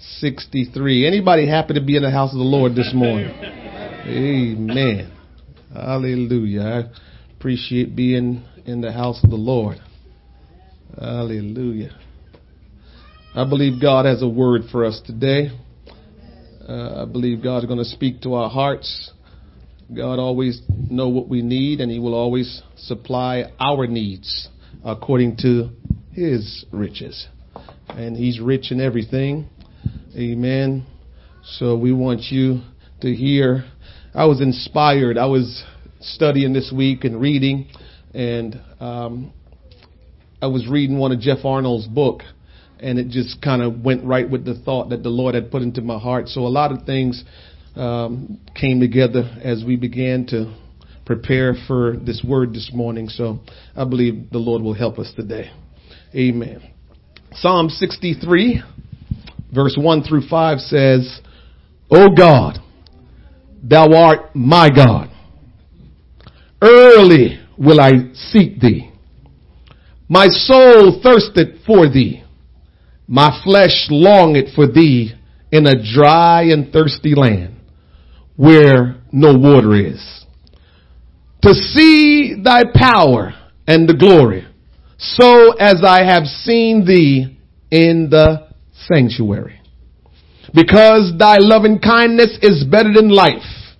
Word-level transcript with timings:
63. 0.00 1.06
Anybody 1.06 1.46
happy 1.46 1.74
to 1.74 1.80
be 1.80 1.96
in 1.96 2.02
the 2.02 2.10
house 2.10 2.32
of 2.32 2.38
the 2.38 2.44
Lord 2.44 2.74
this 2.74 2.92
morning? 2.94 3.28
Amen. 4.06 5.12
Hallelujah. 5.74 6.62
I 6.62 7.36
appreciate 7.36 7.94
being 7.94 8.42
in 8.64 8.80
the 8.80 8.92
house 8.92 9.22
of 9.22 9.30
the 9.30 9.36
Lord. 9.36 9.78
Hallelujah. 10.98 11.96
I 13.34 13.48
believe 13.48 13.80
God 13.80 14.06
has 14.06 14.22
a 14.22 14.28
word 14.28 14.62
for 14.72 14.84
us 14.84 15.00
today. 15.04 15.50
Uh, 16.66 17.02
I 17.02 17.04
believe 17.04 17.42
God's 17.42 17.66
going 17.66 17.78
to 17.78 17.84
speak 17.84 18.22
to 18.22 18.34
our 18.34 18.48
hearts. 18.48 19.12
God 19.94 20.18
always 20.18 20.62
know 20.88 21.08
what 21.08 21.28
we 21.28 21.42
need 21.42 21.80
and 21.80 21.90
he 21.90 21.98
will 21.98 22.14
always 22.14 22.62
supply 22.76 23.52
our 23.60 23.86
needs 23.86 24.48
according 24.84 25.36
to 25.38 25.70
his 26.12 26.64
riches. 26.72 27.28
And 27.88 28.16
he's 28.16 28.40
rich 28.40 28.72
in 28.72 28.80
everything. 28.80 29.48
Amen. 30.16 30.86
So 31.44 31.76
we 31.76 31.92
want 31.92 32.22
you 32.30 32.62
to 33.00 33.14
hear. 33.14 33.64
I 34.12 34.24
was 34.24 34.40
inspired. 34.40 35.16
I 35.16 35.26
was 35.26 35.64
studying 36.00 36.52
this 36.52 36.72
week 36.76 37.04
and 37.04 37.20
reading 37.20 37.68
and 38.12 38.60
um, 38.80 39.32
I 40.42 40.48
was 40.48 40.66
reading 40.68 40.98
one 40.98 41.12
of 41.12 41.20
Jeff 41.20 41.44
Arnold's 41.44 41.86
book 41.86 42.22
and 42.80 42.98
it 42.98 43.08
just 43.10 43.40
kind 43.40 43.62
of 43.62 43.84
went 43.84 44.04
right 44.04 44.28
with 44.28 44.44
the 44.44 44.60
thought 44.64 44.88
that 44.88 45.04
the 45.04 45.10
Lord 45.10 45.36
had 45.36 45.48
put 45.48 45.62
into 45.62 45.80
my 45.80 45.98
heart. 45.98 46.26
So 46.26 46.40
a 46.40 46.48
lot 46.48 46.72
of 46.72 46.84
things 46.84 47.22
um, 47.76 48.40
came 48.60 48.80
together 48.80 49.30
as 49.44 49.62
we 49.64 49.76
began 49.76 50.26
to 50.28 50.52
prepare 51.06 51.54
for 51.68 51.96
this 51.96 52.24
word 52.26 52.52
this 52.52 52.72
morning. 52.74 53.08
So 53.08 53.38
I 53.76 53.84
believe 53.84 54.30
the 54.30 54.38
Lord 54.38 54.60
will 54.62 54.74
help 54.74 54.98
us 54.98 55.12
today. 55.14 55.52
Amen. 56.16 56.68
Psalm 57.34 57.68
63 57.68 58.60
verse 59.52 59.76
1 59.78 60.02
through 60.02 60.28
5 60.28 60.58
says, 60.58 61.20
O 61.90 62.08
God, 62.16 62.58
thou 63.62 63.92
art 63.94 64.34
my 64.34 64.70
God. 64.70 65.10
Early 66.62 67.40
will 67.58 67.80
I 67.80 68.12
seek 68.14 68.60
thee. 68.60 68.92
My 70.08 70.26
soul 70.26 71.00
thirsteth 71.02 71.64
for 71.66 71.88
thee. 71.88 72.24
My 73.06 73.40
flesh 73.44 73.86
longeth 73.90 74.54
for 74.54 74.66
thee 74.66 75.12
in 75.52 75.66
a 75.66 75.82
dry 75.94 76.44
and 76.44 76.72
thirsty 76.72 77.14
land 77.14 77.56
where 78.36 78.96
no 79.12 79.36
water 79.36 79.74
is. 79.74 80.24
To 81.42 81.54
see 81.54 82.36
thy 82.42 82.64
power 82.74 83.34
and 83.66 83.88
the 83.88 83.94
glory, 83.94 84.46
so 84.98 85.52
as 85.52 85.82
I 85.86 86.04
have 86.04 86.24
seen 86.24 86.84
thee 86.84 87.38
in 87.70 88.08
the 88.10 88.49
sanctuary. 88.90 89.60
Because 90.54 91.12
thy 91.18 91.36
loving 91.38 91.78
kindness 91.78 92.38
is 92.42 92.64
better 92.64 92.92
than 92.92 93.08
life, 93.08 93.76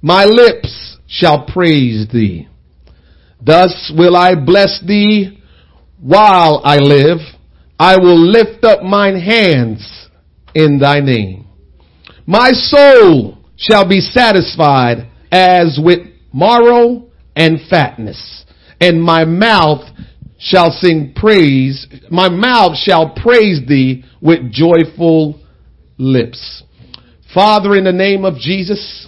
my 0.00 0.24
lips 0.24 0.98
shall 1.06 1.46
praise 1.46 2.06
thee. 2.12 2.48
Thus 3.44 3.92
will 3.96 4.16
I 4.16 4.34
bless 4.34 4.80
thee 4.86 5.42
while 6.00 6.60
I 6.64 6.78
live. 6.78 7.18
I 7.78 7.96
will 7.96 8.18
lift 8.18 8.64
up 8.64 8.82
mine 8.82 9.18
hands 9.18 10.08
in 10.54 10.78
thy 10.78 11.00
name. 11.00 11.46
My 12.26 12.50
soul 12.52 13.38
shall 13.56 13.88
be 13.88 14.00
satisfied 14.00 15.10
as 15.32 15.78
with 15.82 16.00
marrow 16.32 17.10
and 17.34 17.58
fatness, 17.68 18.44
and 18.80 19.02
my 19.02 19.24
mouth 19.24 19.82
shall 20.40 20.70
sing 20.70 21.12
praise, 21.14 21.86
my 22.10 22.28
mouth 22.28 22.76
shall 22.76 23.14
praise 23.14 23.60
thee 23.68 24.04
with 24.20 24.50
joyful 24.50 25.38
lips. 25.98 26.62
Father, 27.32 27.76
in 27.76 27.84
the 27.84 27.92
name 27.92 28.24
of 28.24 28.36
Jesus, 28.36 29.06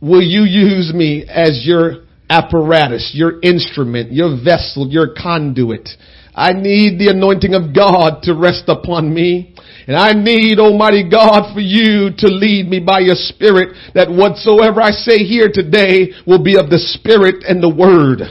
will 0.00 0.22
you 0.22 0.42
use 0.42 0.92
me 0.92 1.24
as 1.28 1.64
your 1.64 2.04
apparatus, 2.28 3.12
your 3.14 3.40
instrument, 3.42 4.10
your 4.10 4.42
vessel, 4.42 4.88
your 4.88 5.14
conduit? 5.14 5.88
I 6.34 6.54
need 6.54 6.98
the 6.98 7.08
anointing 7.08 7.52
of 7.52 7.74
God 7.74 8.22
to 8.22 8.34
rest 8.34 8.64
upon 8.68 9.12
me. 9.12 9.54
And 9.86 9.96
I 9.96 10.12
need, 10.12 10.58
Almighty 10.58 11.08
God, 11.08 11.52
for 11.52 11.60
you 11.60 12.08
to 12.16 12.26
lead 12.26 12.68
me 12.68 12.80
by 12.80 13.00
your 13.00 13.16
Spirit 13.16 13.76
that 13.94 14.10
whatsoever 14.10 14.80
I 14.80 14.92
say 14.92 15.18
here 15.18 15.50
today 15.52 16.12
will 16.26 16.42
be 16.42 16.56
of 16.56 16.70
the 16.70 16.78
Spirit 16.78 17.44
and 17.46 17.62
the 17.62 17.68
Word. 17.68 18.22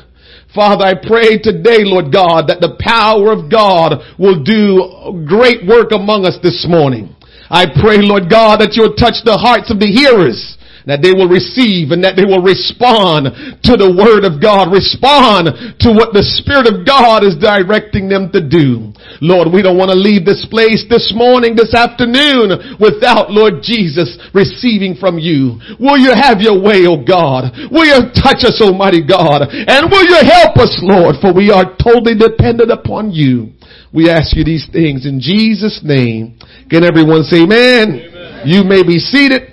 Father, 0.54 0.84
I 0.84 0.96
pray 0.96 1.40
today, 1.40 1.88
Lord 1.88 2.12
God, 2.12 2.48
that 2.48 2.60
the 2.60 2.76
power 2.76 3.32
of 3.32 3.48
God 3.48 4.04
will 4.20 4.44
do 4.44 5.24
great 5.24 5.64
work 5.66 5.96
among 5.96 6.26
us 6.26 6.38
this 6.44 6.68
morning. 6.68 7.16
I 7.50 7.68
pray, 7.72 8.04
Lord 8.04 8.30
God, 8.30 8.60
that 8.60 8.76
you'll 8.76 9.00
touch 9.00 9.24
the 9.24 9.40
hearts 9.40 9.72
of 9.72 9.80
the 9.80 9.88
hearers 9.88 10.58
that 10.86 11.02
they 11.02 11.14
will 11.14 11.30
receive 11.30 11.92
and 11.92 12.04
that 12.04 12.18
they 12.18 12.26
will 12.26 12.42
respond 12.42 13.30
to 13.64 13.74
the 13.78 13.92
word 13.92 14.26
of 14.26 14.42
God, 14.42 14.74
respond 14.74 15.54
to 15.82 15.90
what 15.94 16.14
the 16.14 16.26
Spirit 16.42 16.66
of 16.66 16.86
God 16.86 17.22
is 17.24 17.38
directing 17.38 18.10
them 18.10 18.32
to 18.34 18.42
do. 18.42 18.94
Lord, 19.22 19.54
we 19.54 19.62
don't 19.62 19.78
want 19.78 19.94
to 19.94 19.98
leave 19.98 20.26
this 20.26 20.46
place 20.50 20.86
this 20.90 21.14
morning, 21.14 21.54
this 21.54 21.74
afternoon 21.74 22.78
without 22.82 23.30
Lord 23.30 23.62
Jesus 23.62 24.18
receiving 24.34 24.98
from 24.98 25.22
you. 25.22 25.62
Will 25.78 25.98
you 25.98 26.14
have 26.14 26.42
your 26.42 26.58
way, 26.58 26.86
oh 26.90 27.02
God? 27.02 27.54
Will 27.70 27.86
you 27.86 28.10
touch 28.18 28.42
us, 28.48 28.58
Almighty 28.62 29.06
God? 29.06 29.46
And 29.50 29.92
will 29.92 30.06
you 30.06 30.20
help 30.26 30.58
us, 30.58 30.74
Lord, 30.82 31.22
for 31.22 31.34
we 31.34 31.52
are 31.52 31.78
totally 31.78 32.18
dependent 32.18 32.72
upon 32.72 33.12
you. 33.12 33.54
We 33.94 34.10
ask 34.10 34.36
you 34.36 34.44
these 34.44 34.68
things 34.72 35.06
in 35.06 35.20
Jesus' 35.20 35.82
name. 35.84 36.40
Can 36.70 36.84
everyone 36.84 37.24
say 37.24 37.44
amen? 37.44 38.00
amen. 38.00 38.48
You 38.48 38.64
may 38.64 38.84
be 38.84 38.98
seated. 38.98 39.51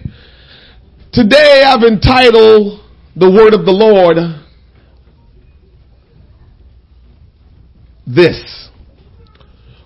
Today 1.12 1.62
I've 1.66 1.82
entitled 1.84 2.80
the 3.16 3.30
word 3.30 3.54
of 3.54 3.64
the 3.64 3.72
Lord 3.72 4.18
this. 8.06 8.68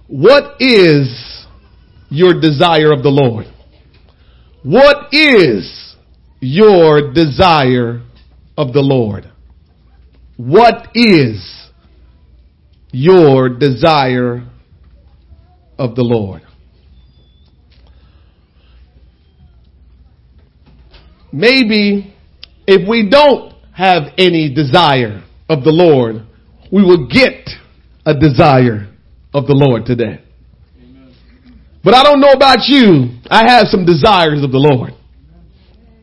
What 0.08 0.60
is 0.60 1.46
your 2.10 2.40
desire 2.40 2.92
of 2.92 3.04
the 3.04 3.08
Lord? 3.08 3.46
What 4.64 5.12
is 5.14 5.94
your 6.40 7.12
desire 7.12 8.02
of 8.58 8.72
the 8.72 8.82
Lord? 8.82 9.30
What 10.36 10.88
is 10.94 11.70
your 12.90 13.48
desire 13.48 14.44
of 15.78 15.94
the 15.94 16.02
Lord? 16.02 16.42
Maybe 21.32 22.14
if 22.66 22.88
we 22.88 23.08
don't 23.08 23.54
have 23.74 24.12
any 24.18 24.52
desire 24.54 25.24
of 25.48 25.64
the 25.64 25.72
Lord, 25.72 26.26
we 26.70 26.82
will 26.82 27.06
get 27.06 27.48
a 28.06 28.14
desire 28.14 28.88
of 29.34 29.46
the 29.46 29.54
Lord 29.54 29.86
today. 29.86 30.20
But 31.84 31.94
I 31.94 32.02
don't 32.04 32.20
know 32.20 32.32
about 32.32 32.68
you. 32.68 33.18
I 33.28 33.50
have 33.50 33.66
some 33.66 33.84
desires 33.84 34.44
of 34.44 34.52
the 34.52 34.58
Lord. 34.58 34.92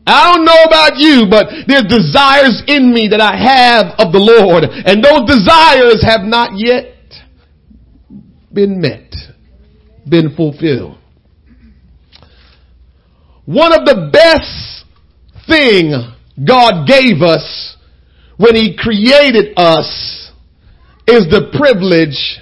I 0.06 0.32
don't 0.32 0.44
know 0.44 0.62
about 0.64 0.98
you, 0.98 1.26
but 1.30 1.46
there's 1.66 1.84
desires 1.84 2.62
in 2.66 2.92
me 2.92 3.08
that 3.08 3.20
I 3.20 3.36
have 3.36 3.94
of 3.98 4.12
the 4.12 4.18
Lord, 4.18 4.64
and 4.64 5.04
those 5.04 5.28
desires 5.28 6.02
have 6.04 6.22
not 6.22 6.52
yet 6.56 6.96
been 8.52 8.80
met, 8.80 9.14
been 10.08 10.34
fulfilled. 10.34 10.98
One 13.44 13.72
of 13.72 13.84
the 13.84 14.10
best 14.12 14.79
thing 15.50 15.92
God 16.46 16.86
gave 16.86 17.20
us 17.22 17.76
when 18.36 18.54
He 18.54 18.76
created 18.78 19.52
us 19.56 20.30
is 21.06 21.26
the 21.28 21.50
privilege 21.58 22.40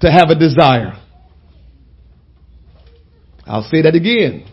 to 0.00 0.10
have 0.10 0.30
a 0.30 0.34
desire. 0.34 0.94
I'll 3.46 3.68
say 3.70 3.82
that 3.82 3.94
again. 3.94 4.44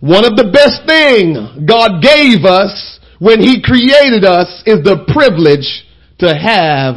One 0.00 0.24
of 0.24 0.34
the 0.36 0.50
best 0.50 0.86
thing 0.86 1.66
God 1.66 2.02
gave 2.02 2.44
us 2.44 2.98
when 3.18 3.40
He 3.40 3.62
created 3.62 4.24
us 4.24 4.62
is 4.66 4.82
the 4.82 5.04
privilege 5.12 5.86
to 6.18 6.34
have 6.34 6.96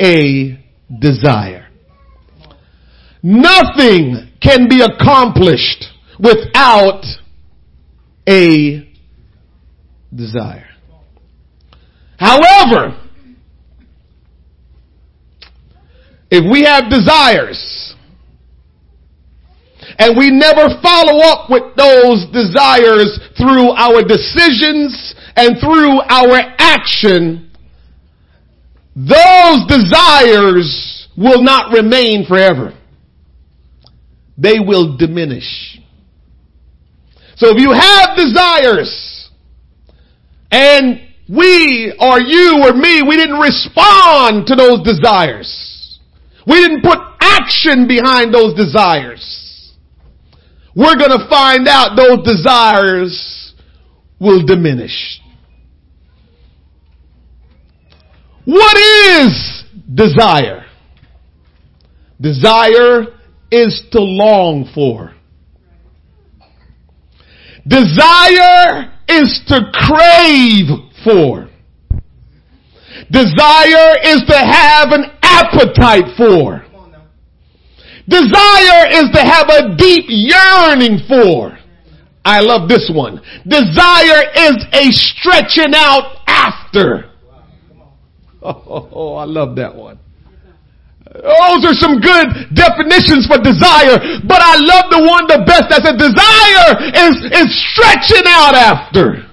a 0.00 0.58
desire. 0.98 1.68
Nothing 3.22 4.32
can 4.42 4.68
be 4.68 4.82
accomplished 4.82 5.84
without 6.18 7.04
a 8.26 8.89
desire. 10.14 10.68
However, 12.18 13.00
if 16.30 16.44
we 16.50 16.64
have 16.64 16.90
desires 16.90 17.94
and 19.98 20.16
we 20.16 20.30
never 20.30 20.68
follow 20.82 21.20
up 21.20 21.50
with 21.50 21.74
those 21.76 22.26
desires 22.32 23.18
through 23.36 23.70
our 23.70 24.02
decisions 24.02 25.14
and 25.36 25.58
through 25.60 26.00
our 26.08 26.38
action, 26.58 27.50
those 28.94 29.66
desires 29.66 31.08
will 31.16 31.42
not 31.42 31.72
remain 31.72 32.26
forever. 32.26 32.74
they 34.36 34.58
will 34.58 34.96
diminish. 34.96 35.78
So 37.36 37.48
if 37.50 37.58
you 37.58 37.72
have 37.72 38.16
desires 38.16 38.88
and 40.50 41.00
we 41.28 41.94
or 42.00 42.20
you 42.20 42.62
or 42.64 42.72
me, 42.74 43.02
we 43.06 43.16
didn't 43.16 43.38
respond 43.38 44.46
to 44.46 44.54
those 44.56 44.82
desires. 44.82 45.98
We 46.46 46.54
didn't 46.54 46.82
put 46.82 46.98
action 47.20 47.86
behind 47.86 48.34
those 48.34 48.54
desires. 48.54 49.76
We're 50.74 50.96
gonna 50.96 51.28
find 51.28 51.68
out 51.68 51.96
those 51.96 52.24
desires 52.24 53.54
will 54.18 54.44
diminish. 54.44 55.20
What 58.44 58.76
is 58.76 59.64
desire? 59.92 60.64
Desire 62.20 63.06
is 63.50 63.82
to 63.92 64.00
long 64.00 64.70
for. 64.74 65.14
Desire 67.66 68.92
is 69.10 69.42
to 69.48 69.70
crave 69.72 70.68
for. 71.04 71.48
Desire 73.10 73.96
is 74.04 74.22
to 74.26 74.36
have 74.36 74.92
an 74.92 75.04
appetite 75.22 76.16
for. 76.16 76.64
Desire 78.08 78.88
is 78.90 79.10
to 79.12 79.22
have 79.22 79.48
a 79.48 79.76
deep 79.76 80.04
yearning 80.08 81.00
for. 81.08 81.58
I 82.24 82.40
love 82.40 82.68
this 82.68 82.90
one. 82.92 83.20
Desire 83.46 84.22
is 84.34 84.64
a 84.72 84.90
stretching 84.90 85.74
out 85.74 86.18
after. 86.26 87.06
Oh, 88.42 89.16
I 89.16 89.24
love 89.24 89.56
that 89.56 89.74
one. 89.74 89.98
Those 91.12 91.66
are 91.66 91.74
some 91.74 91.98
good 91.98 92.54
definitions 92.54 93.26
for 93.26 93.42
desire, 93.42 93.98
but 94.22 94.38
I 94.40 94.54
love 94.62 94.90
the 94.90 95.02
one 95.02 95.26
the 95.26 95.42
best 95.44 95.66
that 95.68 95.82
said 95.82 95.98
desire 95.98 96.70
is, 96.94 97.16
is 97.34 97.50
stretching 97.72 98.22
out 98.26 98.54
after. 98.54 99.26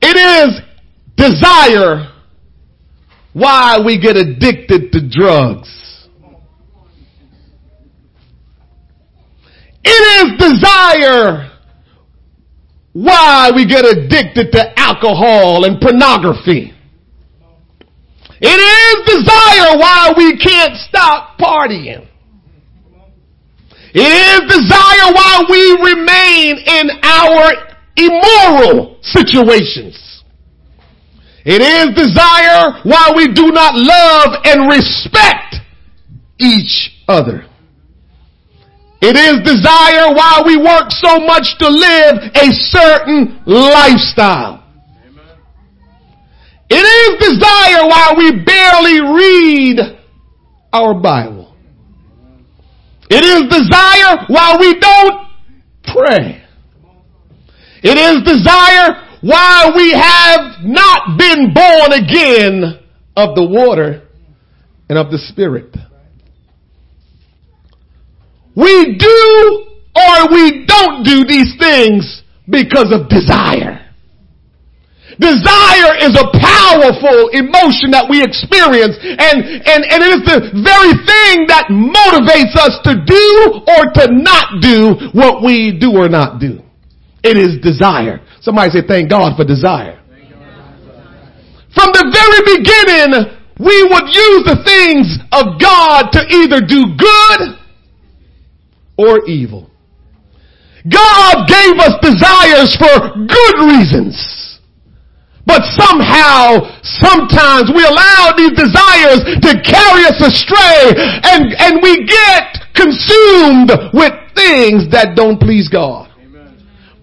It 0.00 0.16
is 0.16 0.60
desire 1.16 2.12
why 3.32 3.78
we 3.84 4.00
get 4.00 4.16
addicted 4.16 4.92
to 4.92 5.08
drugs. 5.10 6.06
It 9.82 9.88
is 9.90 10.38
desire 10.38 11.50
why 12.92 13.50
we 13.54 13.66
get 13.66 13.84
addicted 13.84 14.52
to 14.52 14.78
alcohol 14.78 15.64
and 15.64 15.80
pornography. 15.80 16.77
It 18.40 18.46
is 18.46 19.16
desire 19.16 19.78
why 19.78 20.12
we 20.16 20.36
can't 20.36 20.76
stop 20.76 21.38
partying. 21.38 22.06
It 23.94 24.00
is 24.00 24.40
desire 24.46 25.12
why 25.12 25.44
we 25.50 25.90
remain 25.90 26.58
in 26.58 26.90
our 27.02 27.68
immoral 27.96 28.98
situations. 29.02 30.22
It 31.44 31.62
is 31.62 31.94
desire 31.96 32.80
why 32.84 33.12
we 33.16 33.32
do 33.32 33.50
not 33.50 33.74
love 33.74 34.40
and 34.44 34.70
respect 34.70 35.56
each 36.38 37.02
other. 37.08 37.46
It 39.00 39.16
is 39.16 39.42
desire 39.44 40.12
why 40.12 40.42
we 40.44 40.56
work 40.56 40.90
so 40.90 41.18
much 41.20 41.56
to 41.58 41.68
live 41.68 42.16
a 42.34 42.52
certain 42.52 43.40
lifestyle. 43.46 44.67
It 46.70 46.74
is 46.74 47.30
desire 47.30 47.86
why 47.88 48.14
we 48.16 48.44
barely 48.44 49.00
read 49.00 49.98
our 50.72 50.94
Bible. 50.94 51.54
It 53.10 53.24
is 53.24 53.48
desire 53.48 54.26
why 54.28 54.56
we 54.60 54.78
don't 54.78 55.28
pray. 55.84 56.44
It 57.82 57.96
is 57.96 58.22
desire 58.24 59.08
why 59.22 59.72
we 59.74 59.92
have 59.92 60.64
not 60.64 61.16
been 61.16 61.54
born 61.54 61.92
again 61.92 62.78
of 63.16 63.34
the 63.34 63.46
water 63.46 64.06
and 64.88 64.98
of 64.98 65.10
the 65.10 65.18
spirit. 65.18 65.74
We 68.54 68.96
do 68.98 69.64
or 69.94 70.32
we 70.32 70.66
don't 70.66 71.02
do 71.02 71.24
these 71.24 71.56
things 71.58 72.22
because 72.48 72.92
of 72.92 73.08
desire. 73.08 73.87
Desire 75.18 75.98
is 75.98 76.14
a 76.14 76.30
powerful 76.30 77.34
emotion 77.34 77.90
that 77.90 78.06
we 78.06 78.22
experience 78.22 78.94
and, 79.02 79.42
and, 79.42 79.82
and 79.82 79.98
it 79.98 80.10
is 80.14 80.22
the 80.22 80.38
very 80.62 80.94
thing 81.02 81.50
that 81.50 81.66
motivates 81.74 82.54
us 82.54 82.78
to 82.86 82.94
do 83.02 83.26
or 83.66 83.90
to 83.98 84.14
not 84.14 84.62
do 84.62 85.10
what 85.18 85.42
we 85.42 85.74
do 85.74 85.98
or 85.98 86.08
not 86.08 86.38
do. 86.38 86.62
It 87.26 87.34
is 87.34 87.58
desire. 87.58 88.22
Somebody 88.40 88.70
say 88.70 88.86
thank 88.86 89.10
God 89.10 89.34
for 89.34 89.42
desire. 89.42 89.98
From 91.74 91.90
the 91.90 92.06
very 92.14 92.40
beginning, 92.54 93.34
we 93.58 93.74
would 93.90 94.06
use 94.14 94.42
the 94.46 94.62
things 94.62 95.18
of 95.34 95.58
God 95.58 96.14
to 96.14 96.22
either 96.30 96.62
do 96.62 96.94
good 96.94 97.58
or 98.96 99.26
evil. 99.26 99.68
God 100.86 101.48
gave 101.50 101.74
us 101.82 101.98
desires 102.00 102.70
for 102.78 103.18
good 103.26 103.66
reasons. 103.66 104.37
But 105.48 105.64
somehow, 105.72 106.68
sometimes 106.84 107.72
we 107.72 107.80
allow 107.80 108.36
these 108.36 108.52
desires 108.52 109.24
to 109.24 109.50
carry 109.64 110.04
us 110.04 110.20
astray 110.20 110.92
and, 111.24 111.56
and 111.56 111.80
we 111.80 112.04
get 112.04 112.68
consumed 112.76 113.72
with 113.96 114.12
things 114.36 114.92
that 114.92 115.16
don't 115.16 115.40
please 115.40 115.72
God. 115.72 116.08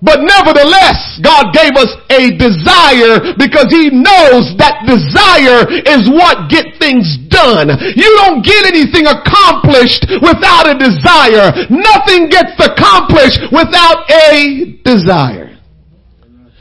But 0.06 0.22
nevertheless, 0.22 1.18
God 1.26 1.50
gave 1.58 1.74
us 1.74 1.90
a 2.14 2.38
desire 2.38 3.34
because 3.42 3.74
He 3.74 3.90
knows 3.90 4.54
that 4.62 4.86
desire 4.86 5.66
is 5.66 6.06
what 6.06 6.46
get 6.46 6.78
things 6.78 7.18
done. 7.26 7.74
You 7.74 8.10
don't 8.22 8.46
get 8.46 8.70
anything 8.70 9.10
accomplished 9.10 10.06
without 10.22 10.70
a 10.70 10.78
desire. 10.78 11.50
Nothing 11.74 12.30
gets 12.30 12.54
accomplished 12.62 13.50
without 13.50 14.06
a 14.30 14.78
desire. 14.86 15.45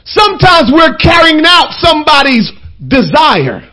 Sometimes 0.05 0.71
we're 0.71 0.95
carrying 0.97 1.41
out 1.45 1.73
somebody's 1.81 2.51
desire. 2.87 3.65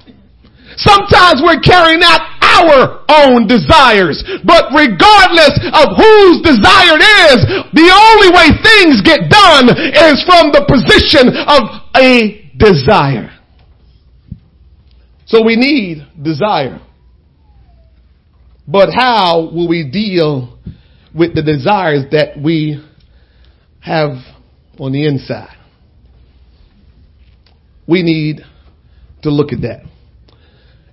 Sometimes 0.77 1.45
we're 1.45 1.61
carrying 1.61 2.01
out 2.03 2.21
our 2.41 3.05
own 3.09 3.47
desires. 3.47 4.25
But 4.45 4.73
regardless 4.73 5.53
of 5.77 5.93
whose 5.97 6.41
desire 6.41 6.97
it 6.97 7.05
is, 7.29 7.39
the 7.77 7.89
only 7.93 8.31
way 8.33 8.49
things 8.65 9.05
get 9.05 9.29
done 9.29 9.69
is 9.69 10.25
from 10.25 10.53
the 10.53 10.65
position 10.65 11.29
of 11.29 11.85
a 11.97 12.51
desire. 12.57 13.31
So 15.27 15.45
we 15.45 15.57
need 15.57 16.07
desire. 16.21 16.81
But 18.67 18.91
how 18.95 19.51
will 19.53 19.69
we 19.69 19.91
deal 19.91 20.59
with 21.15 21.35
the 21.35 21.43
desires 21.43 22.05
that 22.13 22.41
we 22.41 22.83
have 23.81 24.17
on 24.79 24.93
the 24.93 25.07
inside? 25.07 25.57
We 27.87 28.03
need 28.03 28.41
to 29.23 29.31
look 29.31 29.53
at 29.53 29.61
that. 29.63 29.85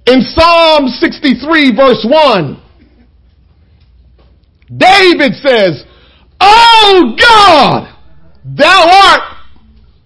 In 0.05 0.21
Psalm 0.21 0.87
63 0.87 1.75
verse 1.75 2.05
1, 2.07 2.61
David 4.75 5.33
says, 5.35 5.83
Oh 6.39 7.15
God, 7.19 7.95
thou 8.43 9.01
art 9.03 9.37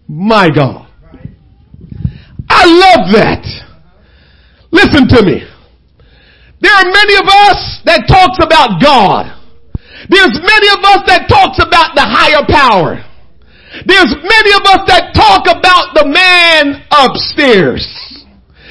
my 0.08 0.50
God. 0.54 0.88
I 2.50 2.66
love 2.66 3.12
that. 3.14 3.46
Listen 4.72 5.08
to 5.08 5.24
me. 5.24 5.44
There 6.62 6.72
are 6.72 6.86
many 6.86 7.16
of 7.16 7.28
us 7.28 7.82
that 7.86 8.06
talks 8.08 8.40
about 8.42 8.82
God. 8.82 9.40
There's 10.10 10.40
many 10.40 10.68
of 10.72 10.80
us 10.84 11.04
that 11.08 11.28
talks 11.28 11.60
about 11.60 11.96
the 11.96 12.04
higher 12.04 12.44
power. 12.48 13.04
There's 13.82 14.14
many 14.22 14.52
of 14.54 14.64
us 14.70 14.86
that 14.86 15.18
talk 15.18 15.50
about 15.50 15.98
the 15.98 16.06
man 16.06 16.86
upstairs. 16.94 17.82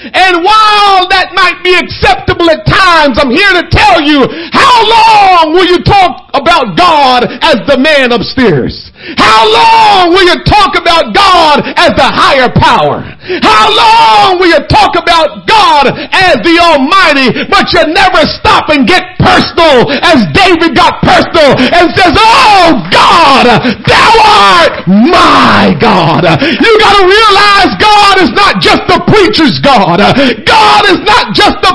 And 0.02 0.42
while 0.42 1.06
that 1.10 1.34
might 1.34 1.62
be 1.62 1.74
acceptable 1.74 2.50
at 2.50 2.62
times, 2.66 3.18
I'm 3.18 3.30
here 3.30 3.54
to 3.54 3.66
tell 3.70 4.02
you, 4.02 4.26
how 4.54 4.76
long 4.86 5.54
will 5.54 5.66
you 5.66 5.82
talk 5.82 6.30
about 6.34 6.78
God 6.78 7.26
as 7.26 7.62
the 7.66 7.78
man 7.78 8.10
upstairs? 8.14 8.91
How 9.18 9.42
long 9.46 10.14
will 10.14 10.24
you 10.24 10.38
talk 10.44 10.78
about 10.78 11.14
God 11.14 11.62
as 11.76 11.92
the 11.98 12.06
higher 12.06 12.50
power? 12.52 13.02
How 13.42 13.66
long 13.70 14.38
will 14.38 14.50
you 14.50 14.62
talk 14.66 14.94
about 14.94 15.46
God 15.46 15.90
as 16.12 16.38
the 16.42 16.58
Almighty, 16.58 17.46
but 17.50 17.70
you 17.74 17.82
never 17.90 18.22
stop 18.38 18.70
and 18.70 18.86
get 18.86 19.18
personal 19.18 19.90
as 20.02 20.26
David 20.34 20.74
got 20.74 20.98
personal 21.02 21.54
and 21.58 21.86
says, 21.94 22.14
Oh 22.14 22.82
God, 22.90 23.46
thou 23.86 24.10
art 24.22 24.86
my 24.86 25.74
God. 25.78 26.26
You 26.42 26.72
gotta 26.78 27.04
realize 27.06 27.70
God 27.78 28.14
is 28.22 28.32
not 28.34 28.62
just 28.62 28.82
the 28.90 29.00
preacher's 29.06 29.58
God. 29.62 29.98
God 30.46 30.82
is 30.90 31.00
not 31.06 31.34
just 31.34 31.58
the 31.62 31.74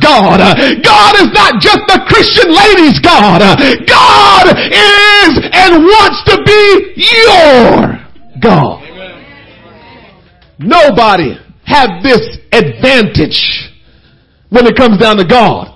God. 0.00 0.40
God 0.84 1.12
is 1.16 1.30
not 1.32 1.60
just 1.60 1.80
the 1.88 2.00
Christian 2.08 2.52
lady's 2.52 2.98
God. 3.00 3.40
God 3.88 4.46
is 4.52 5.30
and 5.52 5.84
wants 5.84 6.20
to 6.28 6.36
be 6.44 6.62
your 6.96 7.98
God. 8.40 8.82
Nobody 10.58 11.38
have 11.64 12.02
this 12.02 12.20
advantage 12.52 13.72
when 14.50 14.66
it 14.66 14.76
comes 14.76 14.98
down 14.98 15.16
to 15.16 15.24
God. 15.24 15.68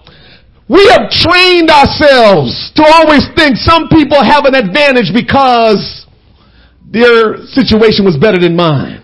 We 0.69 0.85
have 0.91 1.11
trained 1.11 1.71
ourselves 1.71 2.73
to 2.75 2.83
always 2.85 3.23
think 3.37 3.57
some 3.57 3.88
people 3.88 4.23
have 4.23 4.45
an 4.45 4.55
advantage 4.55 5.15
because 5.15 6.07
their 6.91 7.47
situation 7.47 8.05
was 8.05 8.17
better 8.17 8.38
than 8.38 8.57
mine. 8.57 9.03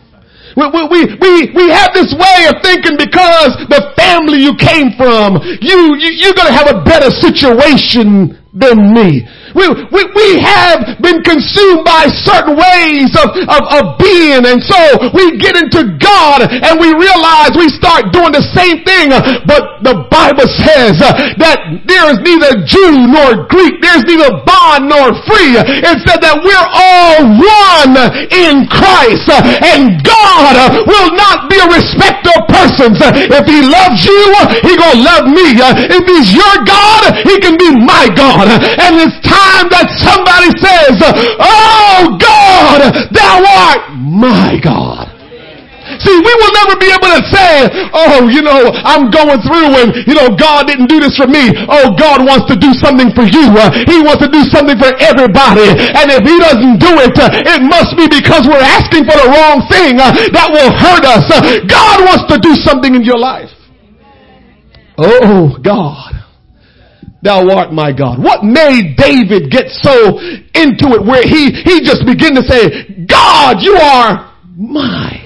We, 0.57 0.67
we, 0.69 1.01
we, 1.17 1.33
we 1.55 1.71
have 1.71 1.95
this 1.95 2.13
way 2.13 2.47
of 2.49 2.61
thinking 2.63 2.97
because 2.99 3.57
the 3.73 3.93
family 3.97 4.39
you 4.43 4.55
came 4.57 4.93
from, 4.97 5.41
you, 5.61 5.97
you, 5.97 6.11
you're 6.21 6.35
gonna 6.35 6.53
have 6.53 6.69
a 6.69 6.83
better 6.85 7.11
situation 7.11 8.39
than 8.53 8.93
me. 8.93 9.25
We, 9.57 9.65
we, 9.89 10.03
we 10.13 10.29
have 10.45 11.01
been 11.01 11.25
consumed 11.25 11.85
by 11.89 12.09
certain 12.25 12.53
ways 12.57 13.13
of, 13.17 13.33
of, 13.49 13.63
of 13.69 13.85
being 13.97 14.45
and 14.45 14.61
so 14.61 14.77
we 15.13 15.41
get 15.41 15.57
into 15.57 15.97
God 16.01 16.45
and 16.45 16.77
we 16.81 16.93
realize 16.93 17.57
we 17.57 17.69
start 17.73 18.13
doing 18.13 18.33
the 18.33 18.45
same 18.53 18.85
thing 18.85 19.13
but 19.45 19.81
the 19.85 20.05
Bible 20.09 20.49
says 20.49 21.01
uh, 21.01 21.37
that 21.41 21.85
there 21.89 22.13
is 22.13 22.21
neither 22.21 22.65
Jew 22.65 23.09
nor 23.09 23.49
Greek, 23.49 23.81
there's 23.81 24.05
neither 24.05 24.41
bond 24.45 24.89
nor 24.89 25.17
free. 25.25 25.57
It 25.57 25.97
said 26.05 26.21
that 26.21 26.41
we're 26.41 26.69
all 26.73 27.25
one 27.29 27.97
in 28.33 28.69
Christ 28.69 29.29
and 29.33 30.01
God 30.05 30.55
will 30.85 31.13
not 31.17 31.49
be 31.49 31.57
a 31.61 31.69
respecter 31.73 32.33
of 32.37 32.49
persons. 32.49 33.01
If 33.01 33.45
he 33.49 33.65
loves 33.65 34.01
you, 34.05 34.23
he 34.65 34.77
gonna 34.77 35.01
love 35.01 35.25
me. 35.29 35.57
Uh, 35.61 35.73
if 35.77 36.05
he's 36.05 36.33
your 36.33 36.57
God, 36.65 37.21
he 37.25 37.41
can 37.41 37.57
be 37.57 37.69
my 37.81 38.09
God. 38.13 38.42
And 38.49 38.99
it's 38.99 39.19
time 39.23 39.69
that 39.71 39.87
somebody 40.01 40.51
says, 40.59 40.99
Oh 41.39 42.17
God, 42.19 42.81
thou 43.13 43.37
art 43.43 43.93
my 43.97 44.59
God. 44.63 45.13
See, 46.01 46.15
we 46.15 46.33
will 46.41 46.55
never 46.57 46.75
be 46.81 46.89
able 46.89 47.11
to 47.11 47.23
say, 47.29 47.69
oh, 47.93 48.25
you 48.31 48.41
know, 48.41 48.73
I'm 48.87 49.13
going 49.13 49.39
through 49.45 49.71
and, 49.77 49.89
you 50.09 50.15
know, 50.17 50.33
God 50.33 50.71
didn't 50.71 50.89
do 50.89 51.03
this 51.03 51.19
for 51.19 51.29
me. 51.29 51.53
Oh, 51.69 51.93
God 51.99 52.25
wants 52.25 52.49
to 52.49 52.57
do 52.57 52.73
something 52.81 53.13
for 53.13 53.27
you. 53.27 53.53
Uh, 53.53 53.69
he 53.85 54.01
wants 54.01 54.25
to 54.25 54.31
do 54.31 54.41
something 54.49 54.79
for 54.79 54.89
everybody. 55.03 55.69
And 55.69 56.07
if 56.09 56.23
he 56.25 56.37
doesn't 56.39 56.81
do 56.81 56.93
it, 57.03 57.13
uh, 57.19 57.29
it 57.35 57.61
must 57.67 57.99
be 57.99 58.09
because 58.09 58.49
we're 58.49 58.63
asking 58.63 59.05
for 59.05 59.17
the 59.21 59.29
wrong 59.29 59.67
thing 59.69 60.01
uh, 60.01 60.15
that 60.33 60.49
will 60.49 60.73
hurt 60.73 61.05
us. 61.05 61.29
God 61.69 61.97
wants 62.09 62.25
to 62.33 62.39
do 62.41 62.55
something 62.63 62.95
in 62.95 63.03
your 63.03 63.19
life. 63.19 63.51
Oh, 64.97 65.59
God 65.61 66.22
thou 67.23 67.49
art 67.50 67.73
my 67.73 67.93
God. 67.93 68.23
What 68.23 68.45
made 68.45 68.97
David 68.97 69.50
get 69.50 69.69
so 69.71 70.19
into 70.55 70.95
it 70.99 71.07
where 71.07 71.23
he, 71.23 71.50
he 71.62 71.81
just 71.81 72.05
began 72.05 72.35
to 72.35 72.43
say, 72.43 73.07
God, 73.07 73.62
you 73.62 73.75
are 73.75 74.35
my 74.57 75.23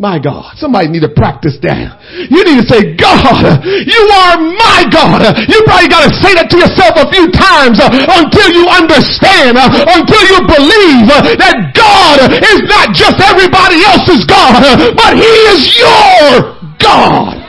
my 0.00 0.16
God. 0.16 0.56
Somebody 0.56 0.88
need 0.88 1.04
to 1.04 1.12
practice 1.12 1.60
that. 1.60 2.00
You 2.32 2.40
need 2.40 2.64
to 2.64 2.66
say, 2.72 2.96
God, 2.96 3.60
you 3.68 4.02
are 4.08 4.40
my 4.40 4.88
God. 4.88 5.20
You 5.44 5.60
probably 5.68 5.92
got 5.92 6.08
to 6.08 6.12
say 6.24 6.32
that 6.40 6.48
to 6.48 6.56
yourself 6.56 6.96
a 6.96 7.06
few 7.12 7.28
times 7.28 7.76
uh, 7.76 7.92
until 7.92 8.48
you 8.48 8.64
understand, 8.64 9.60
uh, 9.60 9.68
until 9.68 10.22
you 10.24 10.40
believe 10.48 11.04
uh, 11.04 11.36
that 11.36 11.76
God 11.76 12.32
is 12.32 12.64
not 12.64 12.96
just 12.96 13.20
everybody 13.20 13.84
else's 13.84 14.24
God, 14.24 14.64
uh, 14.64 14.88
but 14.96 15.20
He 15.20 15.32
is 15.52 15.68
your 15.76 16.56
God. 16.80 17.39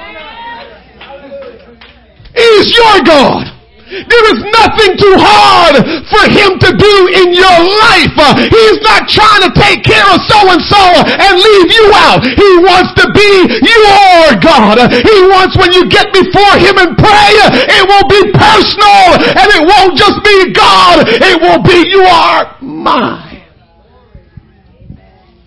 Is 2.35 2.71
your 2.71 3.03
God. 3.03 3.51
There 3.91 4.25
is 4.31 4.39
nothing 4.55 4.95
too 4.95 5.15
hard 5.19 5.75
for 6.07 6.23
him 6.31 6.55
to 6.63 6.69
do 6.79 6.93
in 7.11 7.35
your 7.35 7.59
life. 7.59 8.15
He's 8.47 8.79
not 8.87 9.03
trying 9.11 9.43
to 9.43 9.51
take 9.51 9.83
care 9.83 10.07
of 10.07 10.23
so 10.31 10.39
and 10.47 10.63
so 10.63 10.79
and 11.11 11.35
leave 11.35 11.67
you 11.67 11.85
out. 11.99 12.23
He 12.23 12.51
wants 12.63 12.95
to 13.03 13.11
be 13.11 13.31
your 13.51 14.39
God. 14.39 14.79
He 14.95 15.17
wants 15.27 15.59
when 15.59 15.75
you 15.75 15.91
get 15.91 16.07
before 16.15 16.55
him 16.55 16.79
and 16.79 16.95
pray, 16.95 17.31
it 17.67 17.83
will 17.83 18.07
be 18.07 18.31
personal 18.31 19.19
and 19.27 19.47
it 19.59 19.63
won't 19.67 19.99
just 19.99 20.23
be 20.23 20.55
God. 20.55 21.03
It 21.11 21.35
will 21.43 21.59
be 21.59 21.91
you 21.91 22.07
are 22.07 22.55
mine. 22.63 23.43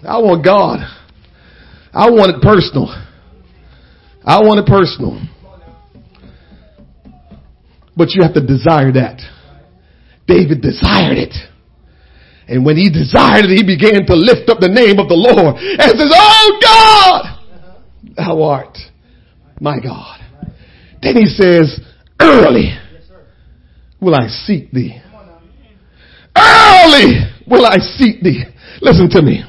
I 0.05 0.19
want 0.21 0.45
God. 0.45 0.85
I 1.95 2.11
want 2.11 2.37
it 2.37 2.43
personal. 2.43 2.93
I 4.23 4.43
want 4.45 4.61
it 4.61 4.67
personal. 4.67 5.17
But 7.97 8.15
you 8.15 8.23
have 8.23 8.35
to 8.35 8.45
desire 8.45 8.93
that. 8.93 9.21
David 10.27 10.61
desired 10.61 11.19
it. 11.19 11.35
And 12.49 12.65
when 12.65 12.77
he 12.77 12.91
desired 12.91 13.47
it, 13.47 13.57
he 13.57 13.65
began 13.65 14.05
to 14.07 14.15
lift 14.15 14.51
up 14.51 14.61
the 14.61 14.69
name 14.69 14.99
of 14.99 15.09
the 15.09 15.17
Lord 15.17 15.57
and 15.57 15.81
says, 15.81 16.11
Oh 16.13 16.59
God, 16.63 17.23
thou 18.17 18.43
art 18.43 18.77
my 19.61 19.79
God. 19.81 20.21
Then 21.03 21.17
he 21.17 21.27
says, 21.27 21.81
early 22.21 22.79
will 24.01 24.15
I 24.15 24.29
seek 24.29 24.71
thee. 24.71 25.01
Early 26.37 27.31
will 27.47 27.65
I 27.67 27.79
seek 27.79 28.21
thee. 28.23 28.45
Listen 28.81 29.09
to 29.11 29.23
me. 29.23 29.45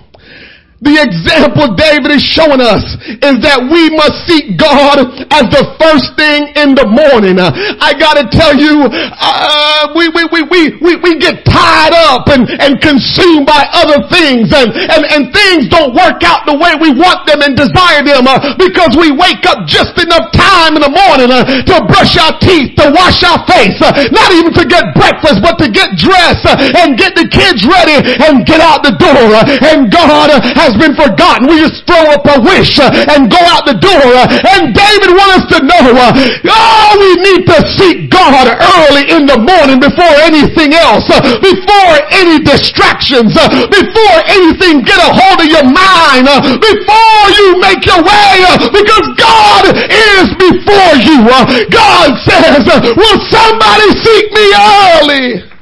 The 0.83 0.99
example 0.99 1.71
David 1.79 2.11
is 2.11 2.21
showing 2.21 2.59
us 2.59 2.83
is 3.23 3.39
that 3.47 3.63
we 3.63 3.95
must 3.95 4.27
seek 4.27 4.59
God 4.59 4.99
as 5.31 5.47
the 5.47 5.63
first 5.79 6.19
thing 6.19 6.51
in 6.59 6.75
the 6.75 6.83
morning. 6.83 7.39
I 7.39 7.95
gotta 7.95 8.27
tell 8.27 8.51
you, 8.51 8.83
uh, 8.91 9.95
we, 9.95 10.11
we, 10.11 10.27
we, 10.35 10.41
we, 10.51 10.61
we, 10.83 10.91
we 10.99 11.11
get 11.15 11.47
tied 11.47 11.95
up 11.95 12.27
and, 12.27 12.43
and 12.59 12.75
consumed 12.83 13.47
by 13.47 13.63
other 13.71 14.03
things 14.11 14.51
and, 14.51 14.75
and, 14.75 15.03
and 15.07 15.21
things 15.31 15.71
don't 15.71 15.95
work 15.95 16.19
out 16.27 16.43
the 16.43 16.59
way 16.59 16.75
we 16.75 16.91
want 16.91 17.23
them 17.23 17.39
and 17.39 17.55
desire 17.55 18.03
them 18.03 18.27
uh, 18.27 18.59
because 18.59 18.99
we 18.99 19.15
wake 19.15 19.47
up 19.47 19.63
just 19.63 19.95
enough 19.95 20.27
time 20.35 20.75
in 20.75 20.83
the 20.83 20.91
morning 20.91 21.31
uh, 21.31 21.47
to 21.71 21.75
brush 21.87 22.19
our 22.19 22.35
teeth, 22.43 22.75
to 22.75 22.91
wash 22.91 23.23
our 23.23 23.39
face, 23.47 23.79
uh, 23.79 23.95
not 24.11 24.35
even 24.35 24.51
to 24.51 24.67
get 24.67 24.91
breakfast, 24.91 25.39
but 25.39 25.55
to 25.55 25.71
get 25.71 25.95
dressed 25.95 26.43
uh, 26.43 26.83
and 26.83 26.99
get 26.99 27.15
the 27.15 27.23
kids 27.31 27.63
ready 27.63 27.95
and 28.27 28.43
get 28.43 28.59
out 28.59 28.83
the 28.83 28.91
door. 28.99 29.23
Uh, 29.39 29.71
and 29.71 29.87
God 29.87 30.35
has 30.65 30.75
been 30.81 30.97
forgotten. 30.97 31.45
We 31.45 31.61
just 31.61 31.85
throw 31.85 32.01
up 32.09 32.25
a 32.25 32.41
wish 32.41 32.81
uh, 32.81 32.89
and 33.13 33.29
go 33.29 33.37
out 33.53 33.69
the 33.69 33.77
door. 33.77 34.09
Uh, 34.17 34.57
and 34.57 34.73
David 34.73 35.13
wants 35.13 35.45
us 35.45 35.45
to 35.53 35.59
know, 35.61 35.85
uh, 35.93 36.09
oh, 36.49 36.89
we 36.97 37.11
need 37.21 37.45
to 37.45 37.57
seek 37.77 38.09
God 38.09 38.49
early 38.49 39.05
in 39.13 39.29
the 39.29 39.37
morning 39.37 39.77
before 39.77 40.13
anything 40.25 40.73
else, 40.73 41.05
before 41.43 41.93
any 42.09 42.41
distractions, 42.41 43.37
before 43.69 44.17
anything 44.25 44.81
get 44.81 44.97
a 44.97 45.09
hold 45.13 45.45
of 45.45 45.49
your 45.49 45.67
mind, 45.69 46.25
before 46.57 47.23
you 47.37 47.61
make 47.61 47.85
your 47.85 48.01
way, 48.01 48.33
because 48.73 49.07
God 49.19 49.69
is 49.69 50.27
before 50.39 50.93
you. 51.05 51.21
God 51.69 52.09
says, 52.25 52.65
will 52.95 53.19
somebody 53.29 53.87
seek 54.01 54.25
me 54.33 54.45
early? 54.55 55.54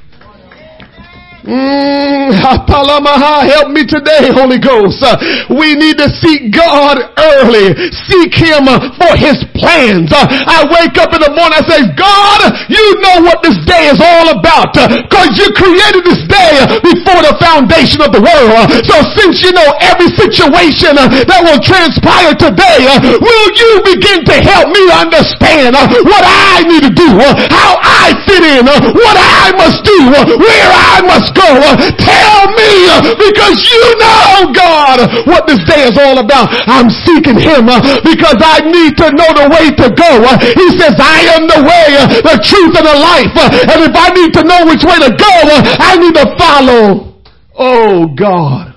Mm, 1.44 2.32
help 2.40 3.68
me 3.68 3.84
today, 3.84 4.32
Holy 4.32 4.64
Ghost. 4.64 5.04
Uh, 5.04 5.20
we 5.52 5.76
need 5.76 6.00
to 6.00 6.08
seek 6.08 6.56
God 6.56 6.96
early. 7.20 7.76
Seek 8.08 8.32
Him 8.32 8.72
uh, 8.72 8.80
for 8.96 9.12
His 9.20 9.44
plans. 9.60 10.08
Uh, 10.16 10.24
I 10.24 10.64
wake 10.72 10.96
up 10.96 11.12
in 11.12 11.20
the 11.20 11.36
morning, 11.36 11.60
I 11.60 11.64
say, 11.68 11.84
God, 12.00 12.48
you 12.72 12.86
know 13.04 13.28
what 13.28 13.44
this 13.44 13.60
day 13.68 13.92
is 13.92 14.00
all 14.00 14.32
about. 14.40 14.72
Cause 15.12 15.36
you 15.36 15.52
created 15.52 16.08
this 16.08 16.24
day 16.32 16.80
before 16.80 17.20
the 17.20 17.36
foundation 17.44 18.00
of 18.00 18.16
the 18.16 18.24
world. 18.24 18.72
So 18.88 19.04
since 19.20 19.44
you 19.44 19.52
know 19.52 19.68
every 19.84 20.08
situation 20.16 20.96
that 20.96 21.40
will 21.44 21.60
transpire 21.60 22.32
today, 22.40 22.88
will 23.20 23.50
you 23.52 23.72
begin 23.84 24.24
to 24.32 24.36
help 24.48 24.72
me 24.72 24.84
understand 24.96 25.76
what 26.08 26.24
I 26.24 26.64
need 26.72 26.88
to 26.88 26.94
do, 26.94 27.20
how 27.52 27.76
I 27.84 28.16
fit 28.24 28.48
in, 28.48 28.64
what 28.64 29.18
I 29.20 29.52
must 29.60 29.84
do, 29.84 30.00
where 30.40 30.72
I 30.72 31.04
must 31.04 31.33
go. 31.34 31.50
Tell 31.98 32.42
me 32.54 32.74
because 33.18 33.58
you 33.66 33.84
know, 34.00 34.54
God, 34.54 35.28
what 35.28 35.50
this 35.50 35.62
day 35.66 35.90
is 35.90 35.98
all 35.98 36.22
about. 36.22 36.50
I'm 36.70 36.90
seeking 36.90 37.38
him 37.38 37.68
because 38.06 38.40
I 38.40 38.62
need 38.64 38.96
to 39.02 39.08
know 39.14 39.30
the 39.34 39.48
way 39.50 39.74
to 39.74 39.88
go. 39.94 40.12
He 40.56 40.68
says, 40.78 40.96
I 40.98 41.36
am 41.36 41.50
the 41.50 41.62
way, 41.66 41.88
the 42.22 42.38
truth, 42.40 42.74
and 42.78 42.86
the 42.86 42.98
life. 42.98 43.34
And 43.70 43.80
if 43.90 43.94
I 43.98 44.10
need 44.14 44.32
to 44.38 44.44
know 44.46 44.66
which 44.70 44.86
way 44.86 44.98
to 45.02 45.12
go, 45.12 45.36
I 45.82 45.98
need 45.98 46.16
to 46.16 46.28
follow 46.38 47.14
Oh 47.56 48.08
God, 48.18 48.74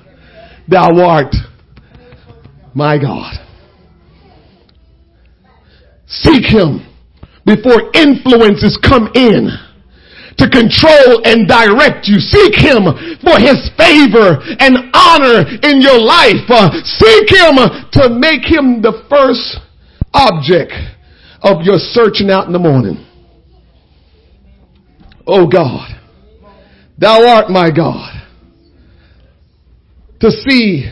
thou 0.69 1.01
art 1.01 1.35
my 2.75 2.99
God. 2.99 3.39
Seek 6.07 6.45
him 6.45 6.87
before 7.45 7.91
influences 7.95 8.79
come 8.83 9.11
in 9.15 9.49
to 10.39 10.51
control 10.51 11.25
and 11.25 11.49
direct 11.49 12.07
you. 12.09 12.21
Seek 12.21 12.55
Him 12.55 12.85
for 13.25 13.41
His 13.41 13.71
favor 13.77 14.37
and 14.61 14.93
honor 14.93 15.45
in 15.63 15.81
your 15.81 15.99
life. 15.99 16.45
Uh, 16.49 16.71
seek 16.85 17.29
Him 17.31 17.57
to 17.93 18.09
make 18.13 18.45
Him 18.45 18.83
the 18.83 19.05
first 19.09 19.59
object 20.13 20.73
of 21.43 21.63
your 21.63 21.79
searching 21.79 22.31
out 22.31 22.47
in 22.47 22.53
the 22.53 22.59
morning. 22.59 23.03
Oh 25.27 25.47
God, 25.49 25.97
Thou 26.99 27.29
art 27.29 27.51
my 27.51 27.71
God. 27.71 28.13
To 30.21 30.31
see, 30.31 30.91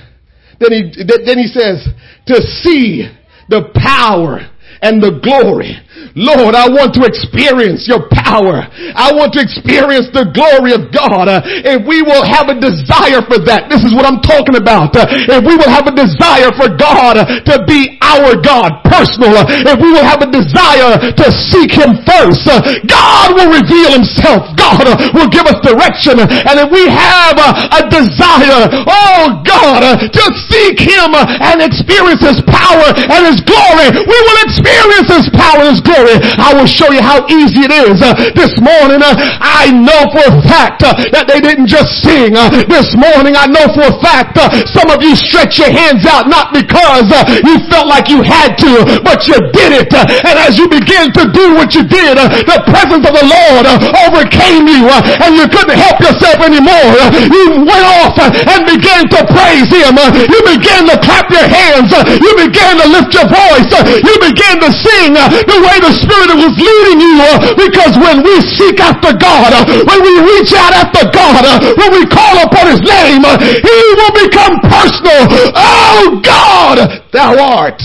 then 0.60 0.72
He, 0.72 1.04
then 1.06 1.38
He 1.38 1.46
says, 1.46 1.86
to 2.26 2.42
see 2.42 3.08
the 3.48 3.70
power 3.74 4.50
and 4.82 5.02
the 5.02 5.20
glory 5.22 5.76
Lord, 6.14 6.54
I 6.54 6.70
want 6.70 6.94
to 6.94 7.02
experience 7.02 7.90
your 7.90 8.06
power. 8.06 8.62
I 8.94 9.10
want 9.10 9.34
to 9.34 9.42
experience 9.42 10.14
the 10.14 10.30
glory 10.30 10.70
of 10.70 10.94
God. 10.94 11.26
Uh, 11.26 11.42
if 11.42 11.82
we 11.82 12.06
will 12.06 12.22
have 12.22 12.46
a 12.46 12.54
desire 12.54 13.18
for 13.26 13.42
that, 13.50 13.66
this 13.66 13.82
is 13.82 13.90
what 13.90 14.06
I'm 14.06 14.22
talking 14.22 14.54
about. 14.54 14.94
Uh, 14.94 15.10
if 15.10 15.42
we 15.42 15.58
will 15.58 15.70
have 15.70 15.90
a 15.90 15.94
desire 15.94 16.54
for 16.54 16.70
God 16.70 17.18
uh, 17.18 17.26
to 17.50 17.66
be 17.66 17.98
our 17.98 18.38
God, 18.38 18.78
personal, 18.86 19.34
uh, 19.34 19.46
if 19.74 19.78
we 19.82 19.90
will 19.90 20.06
have 20.06 20.22
a 20.22 20.30
desire 20.30 21.02
to 21.18 21.26
seek 21.50 21.74
Him 21.74 21.98
first, 22.06 22.46
uh, 22.46 22.62
God 22.86 23.34
will 23.34 23.50
reveal 23.50 23.98
Himself. 23.98 24.54
God 24.54 24.86
uh, 24.86 24.94
will 25.18 25.30
give 25.30 25.50
us 25.50 25.58
direction. 25.66 26.22
And 26.22 26.62
if 26.62 26.70
we 26.70 26.86
have 26.86 27.42
a 27.42 27.90
desire, 27.90 28.70
oh 28.86 29.42
God, 29.42 29.98
to 29.98 30.24
seek 30.46 30.78
Him 30.78 31.10
and 31.18 31.58
experience 31.58 32.22
His 32.22 32.38
power 32.46 32.86
and 32.94 33.26
His 33.26 33.42
glory, 33.42 33.90
we 33.98 34.14
will 34.14 34.38
experience 34.46 34.63
His 34.68 35.30
power 35.30 35.62
and 35.62 35.76
His 35.76 35.84
glory. 35.84 36.16
I 36.40 36.56
will 36.56 36.66
show 36.66 36.90
you 36.90 36.98
how 36.98 37.22
easy 37.30 37.62
it 37.62 37.72
is. 37.72 38.02
Uh, 38.02 38.16
this 38.34 38.56
morning, 38.58 38.98
uh, 38.98 39.14
I 39.38 39.70
know 39.70 40.10
for 40.10 40.24
a 40.26 40.34
fact 40.48 40.82
uh, 40.82 40.96
that 41.12 41.28
they 41.30 41.38
didn't 41.38 41.68
just 41.70 42.02
sing. 42.02 42.34
Uh, 42.34 42.50
this 42.66 42.96
morning, 42.98 43.38
I 43.38 43.46
know 43.46 43.68
for 43.76 43.84
a 43.84 43.96
fact 44.02 44.34
uh, 44.40 44.50
some 44.66 44.90
of 44.90 45.04
you 45.04 45.14
stretched 45.14 45.60
your 45.60 45.70
hands 45.70 46.02
out 46.08 46.26
not 46.26 46.50
because 46.50 47.06
uh, 47.14 47.22
you 47.46 47.62
felt 47.70 47.86
like 47.86 48.10
you 48.10 48.24
had 48.24 48.56
to, 48.64 49.00
but 49.06 49.28
you 49.28 49.36
did 49.54 49.86
it. 49.86 49.92
and 49.94 50.36
as 50.40 50.58
you 50.58 50.66
begin 50.66 51.14
to 51.14 51.30
do 51.30 51.54
what 51.54 51.76
you 51.76 51.84
did, 51.86 52.18
the 52.18 52.60
presence 52.66 53.04
of 53.04 53.14
the 53.14 53.26
Lord 53.28 53.64
overcame 54.08 54.66
you 54.66 54.88
and 54.90 55.36
you 55.36 55.46
couldn't 55.46 55.78
help 55.78 56.00
yourself 56.00 56.40
anymore. 56.42 56.90
you 57.28 57.62
went 57.62 57.86
off 58.02 58.16
and 58.18 58.66
began 58.66 59.06
to 59.14 59.20
praise 59.30 59.68
Him. 59.70 59.94
you 60.26 60.40
began 60.48 60.88
to 60.90 60.96
clap 61.04 61.28
your 61.30 61.46
hands. 61.46 61.92
you 62.18 62.32
began 62.40 62.80
to 62.82 62.86
lift 62.88 63.14
your 63.14 63.28
voice. 63.28 63.68
you 64.02 64.14
began 64.18 64.53
to 64.60 64.70
sing 64.70 65.14
the 65.14 65.58
way 65.62 65.76
the 65.80 65.94
Spirit 65.94 66.34
was 66.36 66.54
leading 66.54 66.98
you 67.00 67.14
uh, 67.22 67.54
because 67.56 67.94
when 67.98 68.22
we 68.22 68.34
seek 68.58 68.78
after 68.78 69.14
God, 69.16 69.50
uh, 69.54 69.62
when 69.86 70.00
we 70.02 70.14
reach 70.22 70.52
out 70.54 70.74
after 70.74 71.08
God, 71.10 71.42
uh, 71.46 71.58
when 71.78 71.90
we 71.94 72.02
call 72.06 72.34
upon 72.42 72.70
His 72.70 72.82
name, 72.82 73.22
He 73.24 73.78
will 73.98 74.14
become 74.14 74.60
personal. 74.66 75.22
Oh 75.54 76.20
God, 76.22 76.76
Thou 77.14 77.32
art. 77.38 77.80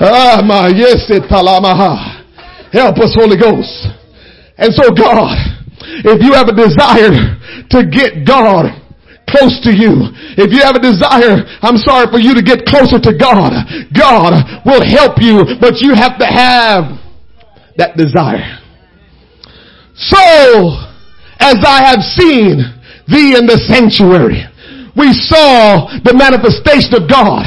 Ah, 0.00 0.40
my 0.44 0.68
yes, 0.68 1.10
it 1.10 1.26
Help 1.28 2.98
us, 2.98 3.14
Holy 3.16 3.36
Ghost. 3.36 3.88
And 4.58 4.72
so 4.74 4.90
God, 4.94 5.34
if 6.04 6.22
you 6.22 6.32
have 6.34 6.48
a 6.48 6.56
desire 6.56 7.38
to 7.70 7.86
get 7.86 8.26
God 8.26 8.70
close 9.28 9.60
to 9.64 9.72
you. 9.72 10.10
If 10.36 10.52
you 10.52 10.60
have 10.64 10.76
a 10.76 10.82
desire, 10.82 11.44
I'm 11.62 11.78
sorry 11.78 12.08
for 12.10 12.18
you 12.18 12.34
to 12.34 12.42
get 12.42 12.66
closer 12.66 12.98
to 12.98 13.12
God. 13.16 13.52
God 13.92 14.32
will 14.64 14.84
help 14.84 15.20
you, 15.20 15.44
but 15.60 15.80
you 15.80 15.94
have 15.94 16.18
to 16.18 16.26
have 16.26 16.98
that 17.76 17.96
desire. 17.96 18.58
So, 19.94 20.22
as 21.38 21.58
I 21.62 21.82
have 21.90 22.02
seen 22.02 22.62
thee 23.06 23.38
in 23.38 23.46
the 23.46 23.58
sanctuary, 23.70 24.46
we 24.98 25.14
saw 25.14 25.86
the 26.02 26.14
manifestation 26.14 26.98
of 26.98 27.06
God. 27.06 27.46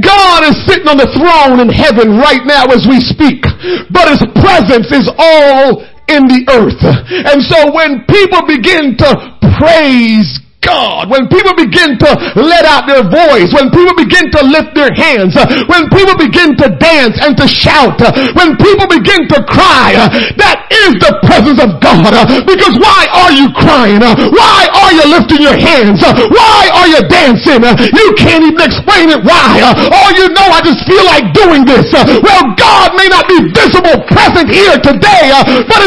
God 0.00 0.40
is 0.48 0.56
sitting 0.64 0.88
on 0.88 0.96
the 0.96 1.12
throne 1.12 1.60
in 1.60 1.68
heaven 1.68 2.16
right 2.16 2.40
now 2.48 2.64
as 2.72 2.88
we 2.88 2.96
speak, 3.04 3.44
but 3.92 4.08
his 4.08 4.24
presence 4.40 4.88
is 4.88 5.04
all 5.20 5.84
in 6.08 6.24
the 6.24 6.48
earth. 6.48 6.80
And 7.28 7.44
so 7.44 7.72
when 7.76 8.08
people 8.08 8.40
begin 8.48 8.96
to 9.04 9.36
praise 9.60 10.40
God, 10.64 11.12
when 11.12 11.28
people 11.28 11.54
begin 11.54 12.00
to 12.00 12.10
let 12.40 12.64
out 12.64 12.88
their 12.88 13.04
voice, 13.04 13.52
when 13.52 13.68
people 13.70 13.94
begin 13.94 14.32
to 14.32 14.40
lift 14.48 14.72
their 14.74 14.90
hands, 14.90 15.36
when 15.68 15.86
people 15.92 16.16
begin 16.16 16.56
to 16.58 16.72
dance 16.80 17.20
and 17.20 17.36
to 17.36 17.46
shout, 17.46 18.00
when 18.34 18.56
people 18.56 18.88
begin 18.88 19.28
to 19.28 19.38
cry, 19.44 19.94
that 20.40 20.64
is 20.72 20.96
the 20.98 21.12
presence 21.28 21.60
of 21.60 21.78
God. 21.84 22.12
Because 22.48 22.74
why 22.80 23.04
are 23.12 23.32
you 23.32 23.52
crying? 23.52 24.00
Why 24.00 24.60
are 24.72 24.92
you 24.96 25.04
lifting 25.12 25.44
your 25.44 25.56
hands? 25.56 26.00
Why 26.02 26.72
are 26.72 26.88
you 26.88 27.00
dancing? 27.06 27.60
You 27.64 28.08
can't 28.16 28.44
even 28.44 28.64
explain 28.64 29.12
it 29.12 29.20
why. 29.22 29.60
All 29.92 30.10
you 30.16 30.32
know, 30.32 30.48
I 30.48 30.64
just 30.64 30.82
feel 30.88 31.04
like 31.04 31.36
doing 31.36 31.68
this. 31.68 31.92
Well, 31.92 32.42
God 32.56 32.96
may 32.96 33.08
not 33.12 33.28
be 33.28 33.52
visible 33.52 34.00
present 34.08 34.48
here 34.48 34.80
today, 34.80 35.32
but 35.68 35.80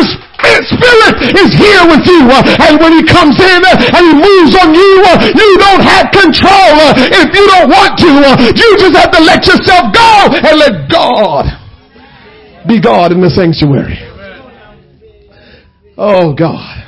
His 0.46 0.70
Spirit 0.70 1.16
is 1.34 1.52
here 1.58 1.84
with 1.90 2.06
you. 2.06 2.30
Uh, 2.30 2.66
and 2.70 2.78
when 2.78 2.94
He 2.94 3.04
comes 3.06 3.38
in 3.42 3.60
uh, 3.66 3.98
and 3.98 4.04
He 4.06 4.14
moves 4.14 4.54
on 4.58 4.70
you, 4.74 4.94
uh, 5.10 5.18
you 5.34 5.50
don't 5.58 5.82
have 5.82 6.14
control. 6.14 6.94
If 6.94 7.30
you 7.34 7.46
don't 7.58 7.70
want 7.70 7.98
to, 7.98 8.10
you 8.54 8.70
just 8.78 8.96
have 8.96 9.12
to 9.12 9.22
let 9.22 9.46
yourself 9.46 9.90
go 9.94 10.38
and 10.38 10.56
let 10.60 10.90
God 10.90 11.46
be 12.68 12.82
God 12.82 13.12
in 13.12 13.22
the 13.22 13.30
sanctuary. 13.30 13.98
Oh 15.98 16.36
God. 16.36 16.84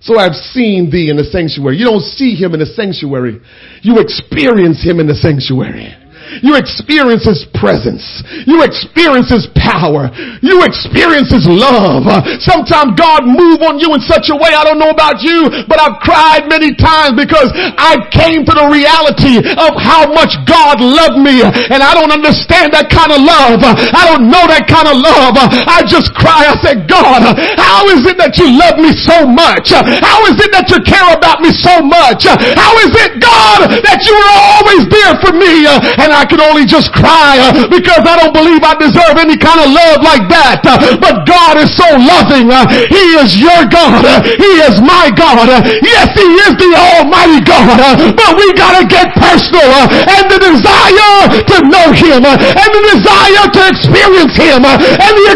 So 0.00 0.18
I've 0.18 0.34
seen 0.34 0.90
thee 0.90 1.10
in 1.10 1.16
the 1.16 1.24
sanctuary. 1.24 1.76
You 1.76 1.84
don't 1.84 2.02
see 2.02 2.34
him 2.34 2.54
in 2.54 2.60
the 2.60 2.66
sanctuary. 2.66 3.40
You 3.82 3.98
experience 3.98 4.82
him 4.82 4.98
in 4.98 5.06
the 5.06 5.14
sanctuary. 5.14 5.94
You 6.40 6.56
experience 6.56 7.28
His 7.28 7.44
presence. 7.52 8.24
You 8.48 8.64
experience 8.64 9.28
His 9.28 9.44
power. 9.52 10.08
You 10.40 10.64
experience 10.64 11.28
His 11.28 11.44
love. 11.44 12.08
Sometimes 12.40 12.96
God 12.96 13.28
move 13.28 13.60
on 13.60 13.76
you 13.76 13.92
in 13.92 14.00
such 14.00 14.32
a 14.32 14.36
way, 14.36 14.56
I 14.56 14.64
don't 14.64 14.80
know 14.80 14.94
about 14.94 15.20
you, 15.20 15.50
but 15.68 15.76
I've 15.76 16.00
cried 16.00 16.48
many 16.48 16.72
times 16.72 17.18
because 17.18 17.52
I 17.52 18.00
came 18.08 18.46
to 18.48 18.54
the 18.54 18.66
reality 18.70 19.42
of 19.42 19.76
how 19.76 20.08
much 20.08 20.32
God 20.48 20.80
loved 20.80 21.20
me 21.20 21.42
and 21.42 21.82
I 21.82 21.92
don't 21.92 22.14
understand 22.14 22.72
that 22.72 22.88
kind 22.88 23.10
of 23.12 23.20
love. 23.20 23.60
I 23.62 24.08
don't 24.08 24.30
know 24.30 24.46
that 24.48 24.70
kind 24.70 24.86
of 24.88 24.96
love. 24.96 25.34
I 25.36 25.82
just 25.84 26.14
cry. 26.14 26.46
I 26.46 26.54
say, 26.62 26.78
God, 26.86 27.34
how 27.58 27.84
is 27.90 28.06
it 28.06 28.16
that 28.22 28.38
you 28.38 28.48
love 28.48 28.78
me 28.78 28.94
so 28.94 29.26
much? 29.26 29.74
How 29.74 30.22
is 30.30 30.38
it 30.38 30.50
that 30.54 30.70
you 30.70 30.78
care 30.86 31.10
about 31.10 31.42
me 31.42 31.50
so 31.50 31.82
much? 31.82 32.28
How 32.28 32.72
is 32.82 32.92
it, 32.94 33.18
God, 33.18 33.72
that 33.82 34.00
you 34.06 34.14
are 34.14 34.40
always 34.56 34.84
there 34.88 35.14
for 35.18 35.32
me? 35.34 35.66
And 35.66 36.10
I 36.14 36.21
I 36.22 36.24
can 36.24 36.38
only 36.38 36.62
just 36.62 36.94
cry 36.94 37.34
uh, 37.50 37.66
because 37.66 38.06
I 38.06 38.14
don't 38.14 38.30
believe 38.30 38.62
I 38.62 38.78
deserve 38.78 39.18
any 39.18 39.34
kind 39.34 39.58
of 39.58 39.74
love 39.74 40.06
like 40.06 40.30
that. 40.30 40.62
Uh, 40.62 40.94
but 41.02 41.26
God 41.26 41.58
is 41.58 41.66
so 41.74 41.82
loving. 41.98 42.46
Uh, 42.46 42.62
he 42.86 43.18
is 43.18 43.34
your 43.34 43.66
God. 43.66 44.06
He 44.38 44.50
is 44.62 44.78
my 44.78 45.10
God. 45.10 45.50
Yes, 45.82 46.14
He 46.14 46.30
is 46.46 46.54
the 46.62 46.70
Almighty 46.78 47.42
God. 47.42 48.14
But 48.14 48.38
we 48.38 48.54
gotta 48.54 48.86
get 48.86 49.10
personal 49.18 49.66
and 49.90 50.30
the 50.30 50.38
desire 50.38 51.42
to 51.42 51.56
know 51.66 51.90
Him 51.90 52.22
and 52.22 52.68
the 52.70 52.82
desire 52.94 53.44
to 53.58 53.60
experience 53.66 54.34
Him 54.38 54.62
and 54.62 55.12
the 55.18 55.26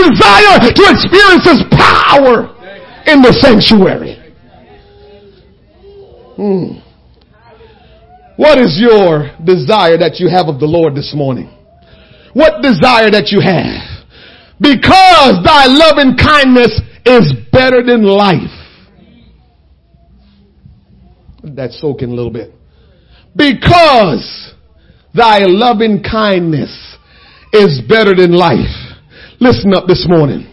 desire 0.00 0.56
to 0.64 0.82
experience 0.96 1.44
His 1.44 1.60
power 1.76 2.48
in 3.04 3.20
the 3.20 3.36
sanctuary. 3.36 4.16
Hmm. 6.40 6.81
What 8.42 8.58
is 8.58 8.76
your 8.76 9.30
desire 9.44 9.96
that 9.98 10.18
you 10.18 10.28
have 10.28 10.48
of 10.48 10.58
the 10.58 10.66
Lord 10.66 10.96
this 10.96 11.14
morning? 11.14 11.46
What 12.34 12.60
desire 12.60 13.08
that 13.08 13.30
you 13.30 13.38
have? 13.38 14.02
Because 14.58 15.38
thy 15.46 15.70
loving 15.70 16.18
kindness 16.18 16.74
is 17.06 17.32
better 17.52 17.84
than 17.86 18.02
life. 18.02 18.50
That's 21.44 21.80
soaking 21.80 22.10
a 22.10 22.14
little 22.14 22.32
bit. 22.32 22.50
Because 23.36 24.54
thy 25.14 25.46
loving 25.46 26.02
kindness 26.02 26.96
is 27.52 27.80
better 27.88 28.12
than 28.12 28.32
life. 28.32 28.74
Listen 29.38 29.72
up 29.72 29.86
this 29.86 30.04
morning. 30.08 30.52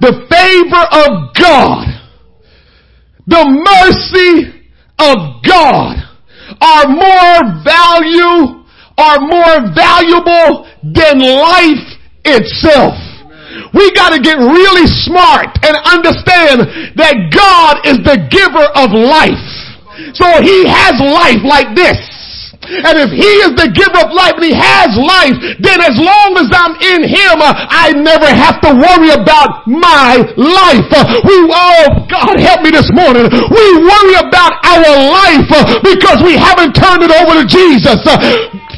The 0.00 0.26
favor 0.26 0.84
of 0.90 1.30
God, 1.38 1.86
the 3.28 3.46
mercy 3.46 4.66
of 4.98 5.40
God 5.46 6.08
are 6.60 6.86
more 6.88 7.38
value, 7.64 8.64
are 8.98 9.20
more 9.20 9.72
valuable 9.72 10.68
than 10.82 11.20
life 11.20 11.86
itself. 12.24 12.94
We 13.74 13.92
gotta 13.92 14.20
get 14.20 14.36
really 14.38 14.86
smart 14.86 15.48
and 15.64 15.76
understand 15.84 16.96
that 16.96 17.32
God 17.32 17.84
is 17.84 17.98
the 18.04 18.20
giver 18.28 18.64
of 18.76 18.92
life. 18.92 19.48
So 20.14 20.26
he 20.40 20.64
has 20.68 20.96
life 21.00 21.44
like 21.44 21.76
this. 21.76 22.11
And 22.80 22.94
if 22.96 23.10
he 23.12 23.30
is 23.44 23.52
the 23.58 23.68
giver 23.68 24.00
of 24.00 24.10
life 24.16 24.40
and 24.40 24.46
he 24.48 24.56
has 24.56 24.96
life, 24.96 25.36
then 25.60 25.78
as 25.84 25.96
long 26.00 26.40
as 26.40 26.48
I'm 26.52 26.74
in 26.80 27.04
him, 27.04 27.36
uh, 27.44 27.52
I 27.68 27.92
never 27.92 28.26
have 28.28 28.60
to 28.64 28.70
worry 28.72 29.12
about 29.12 29.68
my 29.68 30.24
life. 30.36 30.88
Uh, 30.88 31.04
we, 31.28 31.36
oh 31.52 32.06
God 32.08 32.40
help 32.40 32.62
me 32.64 32.70
this 32.72 32.88
morning. 32.96 33.28
We 33.28 33.64
worry 33.80 34.16
about 34.16 34.56
our 34.64 34.88
life 35.12 35.48
uh, 35.52 35.80
because 35.84 36.24
we 36.24 36.36
haven't 36.36 36.72
turned 36.72 37.04
it 37.04 37.12
over 37.12 37.40
to 37.40 37.46
Jesus. 37.46 38.00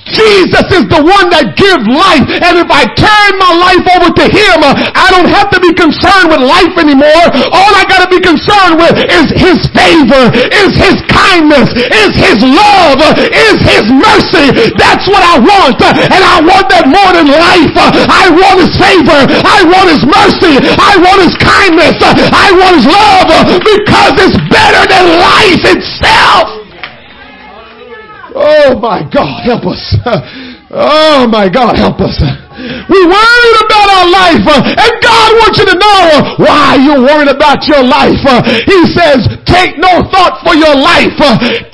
Jesus 0.04 0.66
is 0.68 0.84
the 0.92 1.00
one 1.00 1.32
that 1.32 1.56
gives 1.56 1.84
life. 1.88 2.28
And 2.28 2.60
if 2.60 2.68
I 2.68 2.84
turn 2.92 3.30
my 3.40 3.52
life 3.56 3.84
over 3.96 4.10
to 4.12 4.26
Him, 4.28 4.58
I 4.92 5.08
don't 5.08 5.28
have 5.32 5.48
to 5.56 5.60
be 5.60 5.72
concerned 5.72 6.28
with 6.28 6.44
life 6.44 6.76
anymore. 6.76 7.24
All 7.48 7.72
I 7.72 7.88
gotta 7.88 8.08
be 8.12 8.20
concerned 8.20 8.76
with 8.76 9.00
is 9.00 9.32
His 9.32 9.64
favor, 9.72 10.28
is 10.52 10.76
His 10.76 11.00
kindness, 11.08 11.72
is 11.72 12.12
His 12.20 12.38
love, 12.44 13.00
is 13.32 13.56
His 13.64 13.84
mercy. 13.88 14.52
That's 14.76 15.08
what 15.08 15.24
I 15.24 15.40
want. 15.40 15.80
And 15.80 16.20
I 16.20 16.44
want 16.44 16.68
that 16.68 16.84
more 16.84 17.10
than 17.16 17.32
life. 17.32 17.72
I 18.04 18.28
want 18.28 18.60
His 18.60 18.72
favor. 18.76 19.20
I 19.40 19.64
want 19.64 19.88
His 19.88 20.04
mercy. 20.04 20.60
I 20.76 21.00
want 21.00 21.20
His 21.24 21.36
kindness. 21.40 21.96
I 22.28 22.52
want 22.52 22.76
His 22.76 22.88
love 22.92 23.28
because 23.64 24.14
it's 24.20 24.38
better 24.52 24.84
than 24.84 25.04
life 25.16 25.64
itself. 25.64 26.63
Oh 28.44 28.78
my 28.78 29.00
God, 29.08 29.40
help 29.44 29.64
us. 29.64 29.96
Oh 30.70 31.26
my 31.30 31.48
God, 31.48 31.76
help 31.76 32.00
us. 32.00 32.20
We're 32.54 33.10
worried 33.10 33.58
about 33.66 33.88
our 33.90 34.08
life, 34.14 34.44
uh, 34.46 34.62
and 34.62 34.92
God 35.02 35.28
wants 35.42 35.58
you 35.58 35.66
to 35.66 35.74
know 35.74 36.00
uh, 36.14 36.20
why 36.38 36.78
you're 36.78 37.02
worried 37.02 37.26
about 37.26 37.66
your 37.66 37.82
life. 37.82 38.22
Uh, 38.22 38.46
he 38.46 38.78
says, 38.94 39.26
take 39.42 39.74
no 39.74 40.06
thought 40.14 40.38
for 40.46 40.54
your 40.54 40.70
life. 40.70 41.18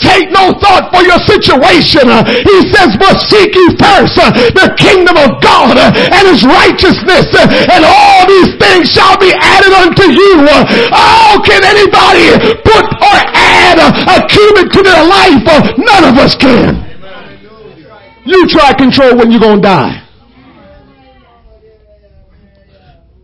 Take 0.01 0.33
no 0.33 0.57
thought 0.57 0.89
for 0.89 1.05
your 1.05 1.21
situation. 1.29 2.09
He 2.49 2.59
says, 2.73 2.97
but 2.97 3.21
seek 3.29 3.53
ye 3.53 3.77
first 3.77 4.17
the 4.57 4.73
kingdom 4.81 5.21
of 5.21 5.37
God 5.45 5.77
and 5.77 6.25
his 6.33 6.49
righteousness, 6.49 7.29
and 7.37 7.85
all 7.85 8.25
these 8.25 8.57
things 8.57 8.89
shall 8.89 9.21
be 9.21 9.37
added 9.37 9.77
unto 9.77 10.09
you. 10.09 10.49
Oh, 10.97 11.45
can 11.45 11.61
anybody 11.61 12.57
put 12.65 12.80
or 13.11 13.19
add 13.35 13.79
a 13.83 14.17
cubit 14.31 14.71
to 14.73 14.81
their 14.83 15.03
life? 15.03 15.43
Uh, 15.47 15.75
none 15.79 16.05
of 16.07 16.15
us 16.19 16.37
can. 16.39 16.87
You 18.25 18.47
try 18.49 18.73
control 18.77 19.19
when 19.19 19.31
you're 19.31 19.41
going 19.41 19.63
to 19.63 19.69
die. 19.69 20.07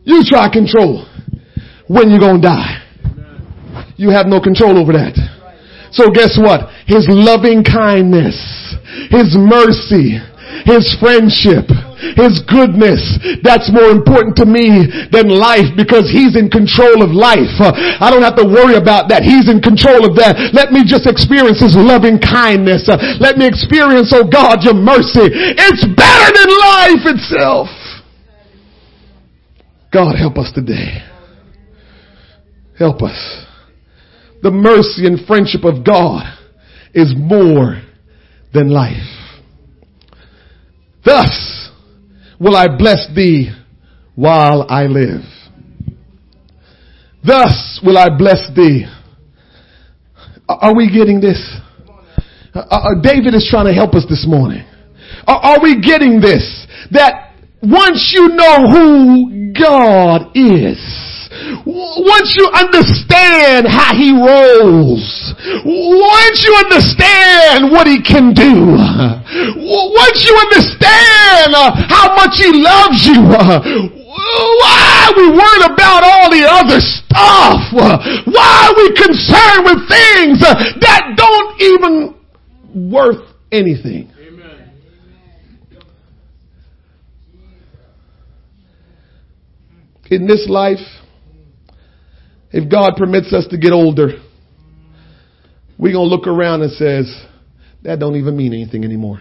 You 0.04 0.22
try 0.24 0.50
control 0.52 1.06
when 1.88 2.10
you're 2.10 2.20
going 2.20 2.40
to 2.40 2.46
die. 2.48 2.82
You 3.96 4.10
have 4.10 4.26
no 4.26 4.40
control 4.40 4.78
over 4.78 4.92
that. 4.92 5.14
So 5.92 6.10
guess 6.10 6.38
what? 6.38 6.70
His 6.86 7.06
loving 7.08 7.64
kindness, 7.64 8.36
His 9.10 9.34
mercy, 9.36 10.18
His 10.64 10.94
friendship, 10.98 11.66
his 12.14 12.44
goodness. 12.44 13.00
That's 13.42 13.72
more 13.72 13.90
important 13.90 14.36
to 14.38 14.46
me 14.46 14.86
than 15.10 15.32
life 15.32 15.72
because 15.74 16.06
He's 16.12 16.36
in 16.36 16.52
control 16.52 17.02
of 17.02 17.10
life. 17.10 17.56
I 17.58 18.12
don't 18.12 18.22
have 18.22 18.36
to 18.36 18.46
worry 18.46 18.76
about 18.76 19.08
that. 19.08 19.24
He's 19.24 19.48
in 19.48 19.64
control 19.64 20.04
of 20.04 20.14
that. 20.20 20.52
Let 20.52 20.70
me 20.70 20.84
just 20.84 21.08
experience 21.08 21.58
His 21.58 21.74
loving 21.74 22.20
kindness. 22.20 22.86
Let 23.18 23.40
me 23.40 23.48
experience, 23.48 24.12
oh 24.12 24.28
God, 24.28 24.62
your 24.62 24.76
mercy. 24.76 25.26
It's 25.32 25.84
better 25.88 26.28
than 26.36 26.50
life 26.52 27.04
itself. 27.16 27.68
God 29.92 30.14
help 30.14 30.36
us 30.36 30.52
today. 30.52 31.00
Help 32.78 33.02
us. 33.02 33.16
The 34.42 34.50
mercy 34.50 35.06
and 35.06 35.24
friendship 35.26 35.64
of 35.64 35.84
God 35.84 36.28
is 36.92 37.14
more 37.16 37.80
than 38.52 38.68
life. 38.68 39.25
Thus, 41.06 41.70
will 42.40 42.56
I 42.56 42.66
bless 42.76 43.06
thee 43.14 43.50
while 44.16 44.66
I 44.68 44.86
live. 44.86 45.22
Thus 47.24 47.80
will 47.84 47.96
I 47.96 48.08
bless 48.16 48.50
thee. 48.56 48.86
Are 50.48 50.74
we 50.74 50.90
getting 50.90 51.20
this? 51.20 51.40
Uh, 52.54 52.94
David 53.02 53.34
is 53.34 53.46
trying 53.48 53.66
to 53.66 53.72
help 53.72 53.94
us 53.94 54.04
this 54.08 54.26
morning. 54.26 54.64
Are 55.28 55.60
we 55.62 55.80
getting 55.80 56.20
this? 56.20 56.66
That 56.90 57.34
once 57.62 58.12
you 58.14 58.28
know 58.28 58.68
who 58.70 59.52
God 59.52 60.30
is, 60.34 61.15
once 61.66 62.34
you 62.36 62.48
understand 62.52 63.66
how 63.68 63.94
he 63.94 64.10
rolls, 64.10 65.34
once 65.64 66.38
you 66.42 66.54
understand 66.58 67.70
what 67.70 67.86
he 67.86 68.02
can 68.02 68.34
do, 68.34 68.74
once 68.74 70.18
you 70.26 70.34
understand 70.34 71.54
uh, 71.54 71.70
how 71.88 72.14
much 72.16 72.38
he 72.38 72.50
loves 72.50 73.06
you, 73.06 73.22
why 74.58 75.06
are 75.06 75.14
we 75.16 75.28
worried 75.30 75.70
about 75.70 76.02
all 76.02 76.30
the 76.30 76.44
other 76.48 76.80
stuff? 76.80 77.72
Why 77.72 78.66
are 78.66 78.74
we 78.76 78.90
concerned 78.96 79.64
with 79.64 79.88
things 79.88 80.42
uh, 80.42 80.54
that 80.80 81.14
don't 81.16 81.60
even 81.60 82.90
worth 82.90 83.22
anything? 83.52 84.10
In 90.08 90.28
this 90.28 90.46
life, 90.48 90.78
if 92.56 92.70
God 92.70 92.94
permits 92.96 93.34
us 93.34 93.46
to 93.50 93.58
get 93.58 93.72
older, 93.72 94.12
we're 95.76 95.92
going 95.92 96.08
to 96.08 96.14
look 96.14 96.26
around 96.26 96.62
and 96.62 96.72
says, 96.72 97.04
that 97.82 97.98
don't 98.00 98.16
even 98.16 98.34
mean 98.34 98.54
anything 98.54 98.82
anymore. 98.82 99.20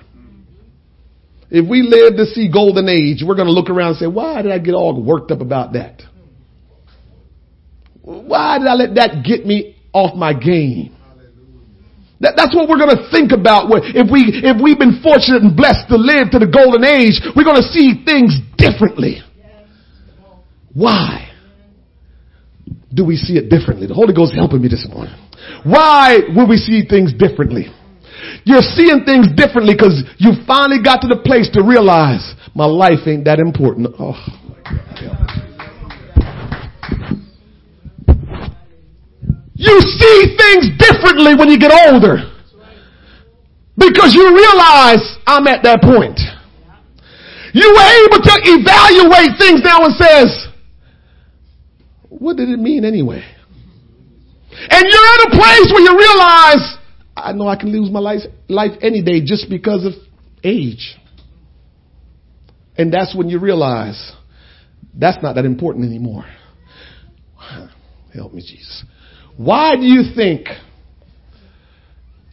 If 1.52 1.70
we 1.70 1.82
live 1.82 2.16
to 2.16 2.26
see 2.28 2.50
golden 2.50 2.88
age, 2.88 3.24
we're 3.28 3.36
going 3.36 3.48
to 3.48 3.54
look 3.54 3.70
around 3.70 3.90
and 3.90 3.98
say, 3.98 4.08
why 4.08 4.42
did 4.42 4.54
I 4.54 4.60
get 4.60 4.74
all 4.74 5.00
worked 5.04 5.32
up 5.32 5.42
about 5.42 5.74
that? 5.74 6.02
Why 8.04 8.58
did 8.58 8.68
I 8.68 8.74
let 8.76 8.96
that 8.96 9.26
get 9.26 9.46
me 9.46 9.76
off 9.92 10.16
my 10.16 10.32
game? 10.32 10.96
That, 12.22 12.36
that's 12.38 12.56
what 12.56 12.70
we're 12.70 12.80
going 12.80 12.96
to 12.96 13.12
think 13.12 13.34
about. 13.34 13.68
If 13.70 14.10
we, 14.10 14.32
if 14.32 14.64
we've 14.64 14.80
been 14.80 15.02
fortunate 15.04 15.44
and 15.44 15.58
blessed 15.58 15.90
to 15.90 15.98
live 15.98 16.32
to 16.32 16.40
the 16.40 16.48
golden 16.48 16.86
age, 16.86 17.20
we're 17.36 17.44
going 17.44 17.62
to 17.62 17.68
see 17.68 18.02
things 18.06 18.40
differently. 18.56 19.20
Why? 20.74 21.25
Do 22.96 23.04
we 23.04 23.16
see 23.16 23.38
it 23.38 23.50
differently? 23.50 23.88
The 23.88 23.94
Holy 23.94 24.14
Ghost 24.14 24.32
is 24.32 24.40
helping 24.40 24.62
me 24.62 24.70
this 24.70 24.88
morning. 24.90 25.14
Why 25.64 26.20
will 26.34 26.48
we 26.48 26.56
see 26.56 26.88
things 26.88 27.12
differently? 27.14 27.68
You're 28.46 28.64
seeing 28.64 29.04
things 29.04 29.28
differently 29.36 29.76
because 29.76 30.04
you 30.18 30.32
finally 30.48 30.82
got 30.82 31.02
to 31.02 31.08
the 31.08 31.20
place 31.20 31.50
to 31.54 31.62
realize 31.62 32.24
my 32.56 32.66
life 32.66 33.04
ain't 33.06 33.26
that 33.26 33.40
important. 33.40 33.92
Oh, 34.00 34.16
you 39.54 39.76
see 39.82 40.18
things 40.40 40.72
differently 40.80 41.36
when 41.36 41.50
you 41.50 41.60
get 41.60 41.76
older 41.92 42.32
because 43.76 44.16
you 44.16 44.24
realize 44.32 45.04
I'm 45.28 45.48
at 45.48 45.64
that 45.64 45.84
point. 45.84 46.20
You 47.52 47.68
were 47.72 47.92
able 48.08 48.20
to 48.24 48.36
evaluate 48.52 49.40
things 49.40 49.62
now 49.64 49.84
and 49.84 49.96
says, 49.96 50.45
what 52.20 52.38
did 52.38 52.50
it 52.50 52.60
mean 52.60 52.86
anyway? 52.86 53.24
And 54.52 54.86
you're 54.88 55.08
at 55.14 55.28
a 55.28 55.32
place 55.32 55.72
where 55.72 55.82
you 55.82 55.98
realize, 55.98 56.78
I 57.16 57.34
know 57.34 57.48
I 57.48 57.56
can 57.56 57.72
lose 57.72 57.92
my 57.92 58.00
life, 58.00 58.22
life 58.48 58.72
any 58.82 59.02
day 59.04 59.22
just 59.24 59.50
because 59.50 59.86
of 59.86 59.94
age. 60.44 60.96
And 62.78 62.94
that's 62.94 63.16
when 63.16 63.30
you 63.30 63.40
realize 63.40 64.14
that's 64.98 65.22
not 65.22 65.36
that 65.36 65.46
important 65.46 65.86
anymore. 65.86 66.26
Help 68.14 68.34
me, 68.34 68.42
Jesus. 68.42 68.84
Why 69.38 69.76
do 69.76 69.84
you 69.84 70.04
think 70.16 70.48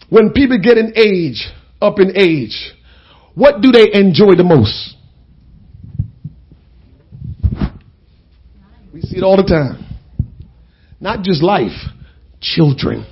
when 0.08 0.30
people 0.30 0.58
get 0.62 0.78
in 0.78 0.92
age, 0.96 1.48
up 1.80 1.98
in 1.98 2.16
age, 2.16 2.72
what 3.34 3.60
do 3.60 3.72
they 3.72 3.92
enjoy 3.92 4.34
the 4.36 4.44
most? 4.44 4.94
See 9.02 9.18
it 9.18 9.22
all 9.22 9.36
the 9.36 9.42
time. 9.42 9.84
Not 11.00 11.22
just 11.22 11.42
life, 11.42 11.72
children. 12.40 13.06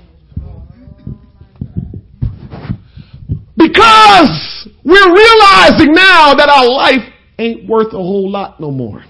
Because 3.57 4.69
we're 4.85 5.13
realizing 5.13 5.93
now 5.93 6.35
that 6.35 6.49
our 6.49 6.69
life 6.69 7.13
ain't 7.39 7.69
worth 7.69 7.89
a 7.89 7.99
whole 7.99 8.31
lot 8.31 8.61
no 8.61 8.71
more. 8.71 9.05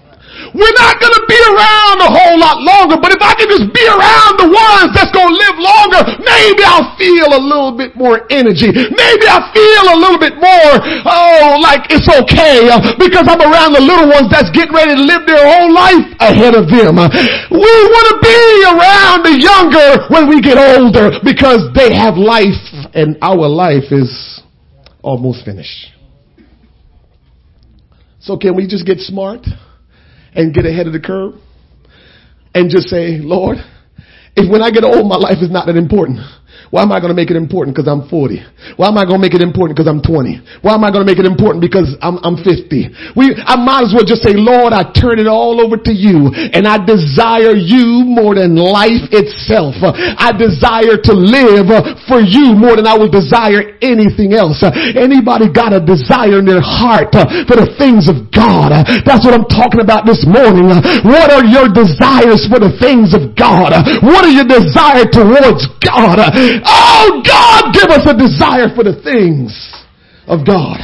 We're 0.51 0.77
not 0.81 0.97
going 0.99 1.15
to 1.15 1.25
be 1.29 1.39
around 1.53 1.97
a 2.01 2.09
whole 2.09 2.37
lot 2.41 2.57
longer, 2.59 2.97
but 2.97 3.13
if 3.13 3.21
I 3.21 3.37
can 3.37 3.47
just 3.47 3.69
be 3.71 3.85
around 3.85 4.41
the 4.41 4.49
ones 4.49 4.89
that's 4.97 5.13
going 5.13 5.29
to 5.29 5.37
live 5.37 5.57
longer, 5.61 6.01
maybe 6.21 6.61
I'll 6.65 6.91
feel 6.97 7.29
a 7.31 7.41
little 7.41 7.73
bit 7.77 7.93
more 7.95 8.25
energy. 8.33 8.73
Maybe 8.73 9.25
I 9.29 9.39
feel 9.53 9.83
a 9.93 9.97
little 9.97 10.21
bit 10.21 10.35
more, 10.41 10.71
oh, 11.07 11.61
like 11.61 11.87
it's 11.93 12.09
okay 12.09 12.67
uh, 12.67 12.81
because 12.97 13.29
I'm 13.29 13.41
around 13.41 13.77
the 13.77 13.83
little 13.83 14.09
ones 14.09 14.27
that's 14.33 14.51
getting 14.51 14.73
ready 14.73 14.97
to 14.97 15.03
live 15.03 15.23
their 15.29 15.45
whole 15.45 15.71
life 15.71 16.05
ahead 16.19 16.57
of 16.57 16.67
them. 16.67 16.97
Uh, 16.97 17.07
we 17.53 17.71
want 17.93 18.05
to 18.11 18.17
be 18.19 18.39
around 18.65 19.19
the 19.23 19.35
younger 19.37 20.05
when 20.09 20.27
we 20.27 20.41
get 20.41 20.57
older 20.57 21.17
because 21.23 21.69
they 21.73 21.93
have 21.93 22.17
life 22.17 22.59
and 22.93 23.17
our 23.21 23.47
life 23.47 23.91
is 23.91 24.41
almost 25.01 25.45
finished. 25.45 25.93
So 28.19 28.37
can 28.37 28.55
we 28.55 28.67
just 28.67 28.85
get 28.85 28.99
smart 28.99 29.45
and 30.33 30.53
get 30.53 30.65
ahead 30.65 30.87
of 30.87 30.93
the 30.93 30.99
curve 30.99 31.33
and 32.53 32.69
just 32.69 32.87
say, 32.87 33.17
Lord, 33.19 33.57
if 34.35 34.49
when 34.49 34.61
I 34.61 34.71
get 34.71 34.83
old, 34.83 35.07
my 35.07 35.17
life 35.17 35.37
is 35.41 35.51
not 35.51 35.65
that 35.67 35.75
important. 35.75 36.19
Why 36.71 36.87
am 36.87 36.91
I 36.95 37.03
going 37.03 37.11
to 37.11 37.19
make 37.19 37.27
it 37.27 37.35
important 37.35 37.75
because 37.75 37.91
I'm 37.91 38.07
40? 38.07 38.39
Why 38.79 38.87
am 38.87 38.95
I 38.95 39.03
going 39.03 39.19
to 39.19 39.23
make 39.27 39.35
it 39.35 39.43
important 39.43 39.75
because 39.75 39.91
I'm 39.91 39.99
20? 39.99 40.63
Why 40.63 40.71
am 40.71 40.87
I 40.87 40.89
going 40.89 41.03
to 41.03 41.09
make 41.09 41.19
it 41.19 41.27
important 41.27 41.59
because 41.59 41.99
I'm, 41.99 42.15
I'm 42.23 42.39
50? 42.39 43.11
We, 43.11 43.35
I 43.43 43.59
might 43.59 43.83
as 43.83 43.91
well 43.91 44.07
just 44.07 44.23
say, 44.23 44.31
Lord, 44.31 44.71
I 44.71 44.87
turn 44.87 45.19
it 45.19 45.27
all 45.27 45.59
over 45.59 45.75
to 45.75 45.91
you 45.91 46.31
and 46.31 46.63
I 46.63 46.79
desire 46.79 47.59
you 47.59 48.07
more 48.07 48.39
than 48.39 48.55
life 48.55 49.03
itself. 49.11 49.75
I 49.83 50.31
desire 50.31 50.95
to 50.95 51.11
live 51.11 51.67
for 52.07 52.23
you 52.23 52.55
more 52.55 52.79
than 52.79 52.87
I 52.87 52.95
will 52.95 53.11
desire 53.11 53.75
anything 53.83 54.31
else. 54.31 54.63
Anybody 54.63 55.51
got 55.51 55.75
a 55.75 55.83
desire 55.83 56.39
in 56.39 56.47
their 56.47 56.63
heart 56.63 57.11
for 57.51 57.59
the 57.59 57.67
things 57.75 58.07
of 58.07 58.31
God? 58.31 58.71
That's 59.03 59.27
what 59.27 59.35
I'm 59.35 59.49
talking 59.51 59.83
about 59.83 60.07
this 60.07 60.23
morning. 60.23 60.71
What 61.03 61.35
are 61.35 61.43
your 61.43 61.67
desires 61.67 62.47
for 62.47 62.63
the 62.63 62.71
things 62.79 63.11
of 63.11 63.35
God? 63.35 63.75
What 64.07 64.23
are 64.23 64.31
your 64.31 64.47
desire 64.47 65.03
towards 65.03 65.67
God? 65.83 66.15
Oh 66.65 67.21
God, 67.25 67.73
give 67.73 67.89
us 67.89 68.05
a 68.07 68.17
desire 68.17 68.73
for 68.75 68.83
the 68.83 69.01
things 69.03 69.51
of 70.27 70.45
God. 70.45 70.79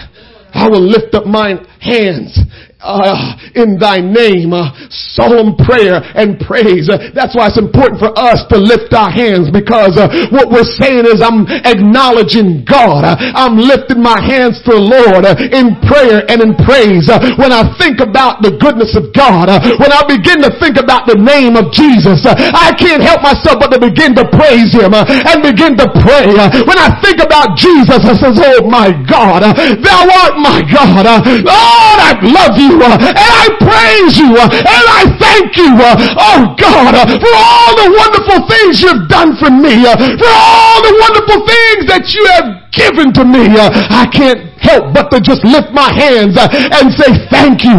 I 0.53 0.69
will 0.69 0.81
lift 0.81 1.13
up 1.13 1.25
my 1.25 1.55
hands 1.79 2.39
uh, 2.79 3.33
in 3.57 3.81
thy 3.81 3.97
name, 3.97 4.53
uh, 4.53 4.69
solemn 5.17 5.57
prayer 5.57 5.97
and 6.13 6.37
praise. 6.37 6.89
Uh, 6.89 7.09
that's 7.17 7.33
why 7.33 7.49
it's 7.49 7.57
important 7.57 7.97
for 7.97 8.13
us 8.13 8.45
to 8.53 8.57
lift 8.57 8.93
our 8.93 9.09
hands 9.09 9.49
because 9.49 9.97
uh, 9.97 10.05
what 10.29 10.53
we're 10.53 10.67
saying 10.77 11.09
is 11.09 11.17
I'm 11.25 11.49
acknowledging 11.65 12.61
God. 12.69 13.01
Uh, 13.01 13.17
I'm 13.17 13.57
lifting 13.57 13.97
my 13.97 14.21
hands 14.21 14.61
to 14.69 14.77
the 14.77 14.83
Lord 14.83 15.25
uh, 15.25 15.33
in 15.33 15.73
prayer 15.89 16.21
and 16.29 16.37
in 16.37 16.53
praise. 16.53 17.09
when 17.41 17.49
I 17.49 17.65
think 17.81 17.97
about 17.97 18.45
the 18.45 18.53
goodness 18.53 18.93
of 18.93 19.09
God, 19.09 19.49
when 19.81 19.89
I 19.89 20.05
begin 20.05 20.45
to 20.45 20.53
think 20.61 20.77
about 20.77 21.09
the 21.09 21.17
name 21.17 21.57
of 21.57 21.73
Jesus, 21.73 22.21
I 22.29 22.77
can't 22.77 23.01
help 23.01 23.25
myself 23.25 23.57
but 23.57 23.73
to 23.73 23.81
begin 23.81 24.13
to 24.21 24.25
praise 24.29 24.69
Him 24.69 24.93
and 24.93 25.41
begin 25.41 25.73
to 25.81 25.87
pray. 26.05 26.29
when 26.61 26.77
I 26.77 26.93
think 27.01 27.25
about 27.25 27.57
Jesus, 27.57 28.05
I 28.05 28.13
says, 28.13 28.37
"Oh 28.37 28.69
my 28.69 28.93
God, 29.09 29.41
Thou 29.81 30.01
art 30.05 30.37
my 30.37 30.61
God, 30.69 31.05
Lord, 31.41 31.99
I 32.05 32.13
love 32.21 32.53
you." 32.59 32.66
You 32.67 32.75
uh, 32.84 32.99
and 32.99 33.32
I 33.43 33.47
praise 33.63 34.13
you 34.19 34.30
uh, 34.36 34.51
and 34.51 34.86
I 34.99 35.03
thank 35.19 35.56
you, 35.56 35.71
uh, 35.80 35.95
oh 36.19 36.56
God, 36.60 36.93
uh, 36.95 37.06
for 37.08 37.34
all 37.34 37.71
the 37.80 37.89
wonderful 37.95 38.39
things 38.51 38.84
you've 38.84 39.08
done 39.08 39.36
for 39.39 39.49
me, 39.49 39.88
uh, 39.88 39.95
for 39.95 40.32
all 40.32 40.80
the 40.84 40.95
wonderful 40.99 41.39
things 41.47 41.88
that 41.88 42.12
you 42.12 42.23
have 42.36 42.67
given 42.75 43.10
to 43.15 43.23
me. 43.25 43.58
Uh. 43.58 43.71
I 43.89 44.06
can't 44.12 44.53
help 44.62 44.93
but 44.93 45.10
to 45.13 45.21
just 45.21 45.41
lift 45.45 45.71
my 45.71 45.89
hands 45.93 46.36
and 46.38 46.91
say 46.93 47.10
thank 47.32 47.63
you. 47.63 47.77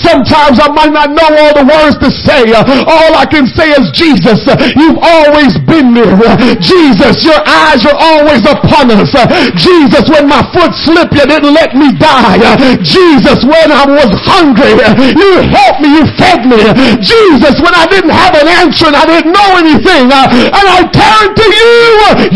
Sometimes 0.00 0.60
I 0.60 0.68
might 0.70 0.92
not 0.92 1.10
know 1.12 1.28
all 1.28 1.52
the 1.56 1.66
words 1.66 1.96
to 2.04 2.08
say. 2.12 2.52
All 2.54 3.12
I 3.16 3.26
can 3.26 3.48
say 3.48 3.72
is 3.74 3.90
Jesus, 3.92 4.44
you've 4.76 5.00
always 5.00 5.56
been 5.66 5.96
there. 5.96 6.14
Jesus, 6.60 7.24
your 7.24 7.40
eyes 7.44 7.82
are 7.84 7.96
always 7.96 8.44
upon 8.44 8.92
us. 8.92 9.10
Jesus, 9.56 10.04
when 10.08 10.28
my 10.28 10.44
foot 10.52 10.72
slipped, 10.86 11.16
you 11.16 11.26
didn't 11.26 11.52
let 11.52 11.74
me 11.74 11.96
die. 11.96 12.38
Jesus, 12.84 13.42
when 13.44 13.68
I 13.72 13.84
was 13.88 14.12
hungry, 14.28 14.76
you 14.76 15.32
helped 15.48 15.80
me, 15.80 15.88
you 15.96 16.04
fed 16.20 16.44
me. 16.44 16.60
Jesus, 17.00 17.56
when 17.64 17.72
I 17.72 17.88
didn't 17.88 18.12
have 18.12 18.36
an 18.36 18.48
answer 18.48 18.92
and 18.92 18.96
I 18.96 19.08
didn't 19.08 19.32
know 19.32 19.50
anything, 19.56 20.12
uh, 20.12 20.28
and 20.28 20.66
I 20.68 20.84
turned 20.92 21.34
to 21.34 21.46
you, 21.48 21.72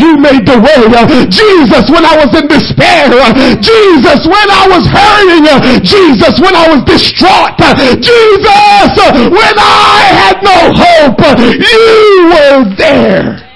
you 0.00 0.10
made 0.16 0.48
the 0.48 0.58
way. 0.58 0.80
Jesus, 1.28 1.90
when 1.92 2.04
I 2.04 2.16
was 2.16 2.32
in 2.32 2.48
despair, 2.48 3.12
Jesus, 3.60 4.24
when 4.24 4.48
I 4.48 4.64
was 4.72 4.84
hurting, 4.88 5.44
Jesus, 5.84 6.40
when 6.40 6.56
I 6.56 6.72
was 6.72 6.80
distraught, 6.88 7.60
Jesus, 8.00 8.92
when 9.28 9.56
I 9.58 10.00
had 10.16 10.42
no 10.42 10.58
hope, 10.72 11.20
you 11.38 12.32
were 12.32 12.74
there. 12.76 13.48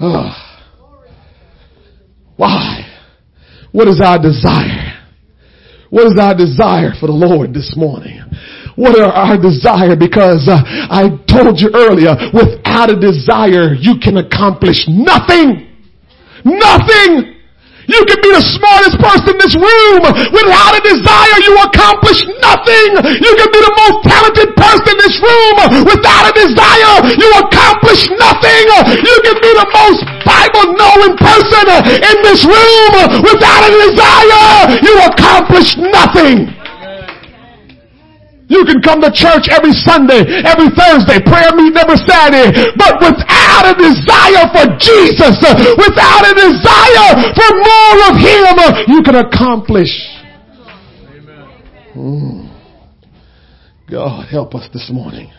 Oh. 0.00 0.47
Why? 2.38 2.86
What 3.72 3.88
is 3.88 4.00
our 4.00 4.16
desire? 4.16 4.94
What 5.90 6.06
is 6.06 6.16
our 6.20 6.38
desire 6.38 6.94
for 6.94 7.10
the 7.10 7.18
Lord 7.18 7.52
this 7.52 7.74
morning? 7.76 8.22
What 8.78 8.94
are 8.94 9.10
our 9.10 9.34
desire? 9.34 9.98
Because 9.98 10.46
uh, 10.46 10.62
I 10.62 11.10
told 11.26 11.58
you 11.58 11.74
earlier, 11.74 12.14
without 12.30 12.94
a 12.94 12.96
desire, 12.96 13.74
you 13.74 13.98
can 13.98 14.22
accomplish 14.22 14.86
nothing. 14.86 15.66
Nothing. 16.46 17.34
You 17.88 18.04
can 18.04 18.20
be 18.20 18.30
the 18.36 18.44
smartest 18.44 19.00
person 19.00 19.32
in 19.32 19.38
this 19.40 19.56
room. 19.56 20.04
Without 20.30 20.76
a 20.76 20.82
desire, 20.84 21.36
you 21.40 21.56
accomplish 21.58 22.20
nothing. 22.38 22.88
You 23.18 23.32
can 23.34 23.48
be 23.48 23.60
the 23.64 23.74
most 23.80 23.96
talented 24.04 24.52
person 24.54 24.92
in 24.92 24.98
this 25.00 25.16
room. 25.24 25.56
Without 25.88 26.28
a 26.28 26.32
desire, 26.36 26.94
you 27.16 27.28
accomplish 27.40 28.06
nothing. 28.14 28.64
You 28.92 29.16
can 29.24 29.36
be 29.40 29.52
the 29.56 29.68
most 29.72 30.04
Bible 30.22 30.77
knowing 30.98 31.16
person 31.16 31.66
in 31.86 32.16
this 32.26 32.42
room. 32.42 33.22
Without 33.22 33.62
a 33.62 33.72
desire, 33.86 34.82
you 34.82 34.94
accomplish 35.06 35.78
nothing. 35.78 36.50
You 38.48 38.64
can 38.64 38.80
come 38.80 39.00
to 39.02 39.12
church 39.12 39.52
every 39.52 39.72
Sunday, 39.72 40.24
every 40.42 40.72
Thursday, 40.72 41.20
prayer 41.20 41.52
meeting 41.54 41.76
every 41.76 42.00
Saturday, 42.00 42.72
but 42.80 42.96
without 42.96 43.64
a 43.68 43.74
desire 43.76 44.48
for 44.56 44.64
Jesus, 44.80 45.36
without 45.76 46.24
a 46.24 46.32
desire 46.32 47.12
for 47.36 47.50
more 47.60 47.98
of 48.08 48.16
Him, 48.16 48.56
you 48.88 49.02
can 49.02 49.16
accomplish. 49.16 49.92
Mm. 51.94 52.48
God 53.90 54.28
help 54.28 54.54
us 54.54 54.68
this 54.72 54.88
morning. 54.90 55.30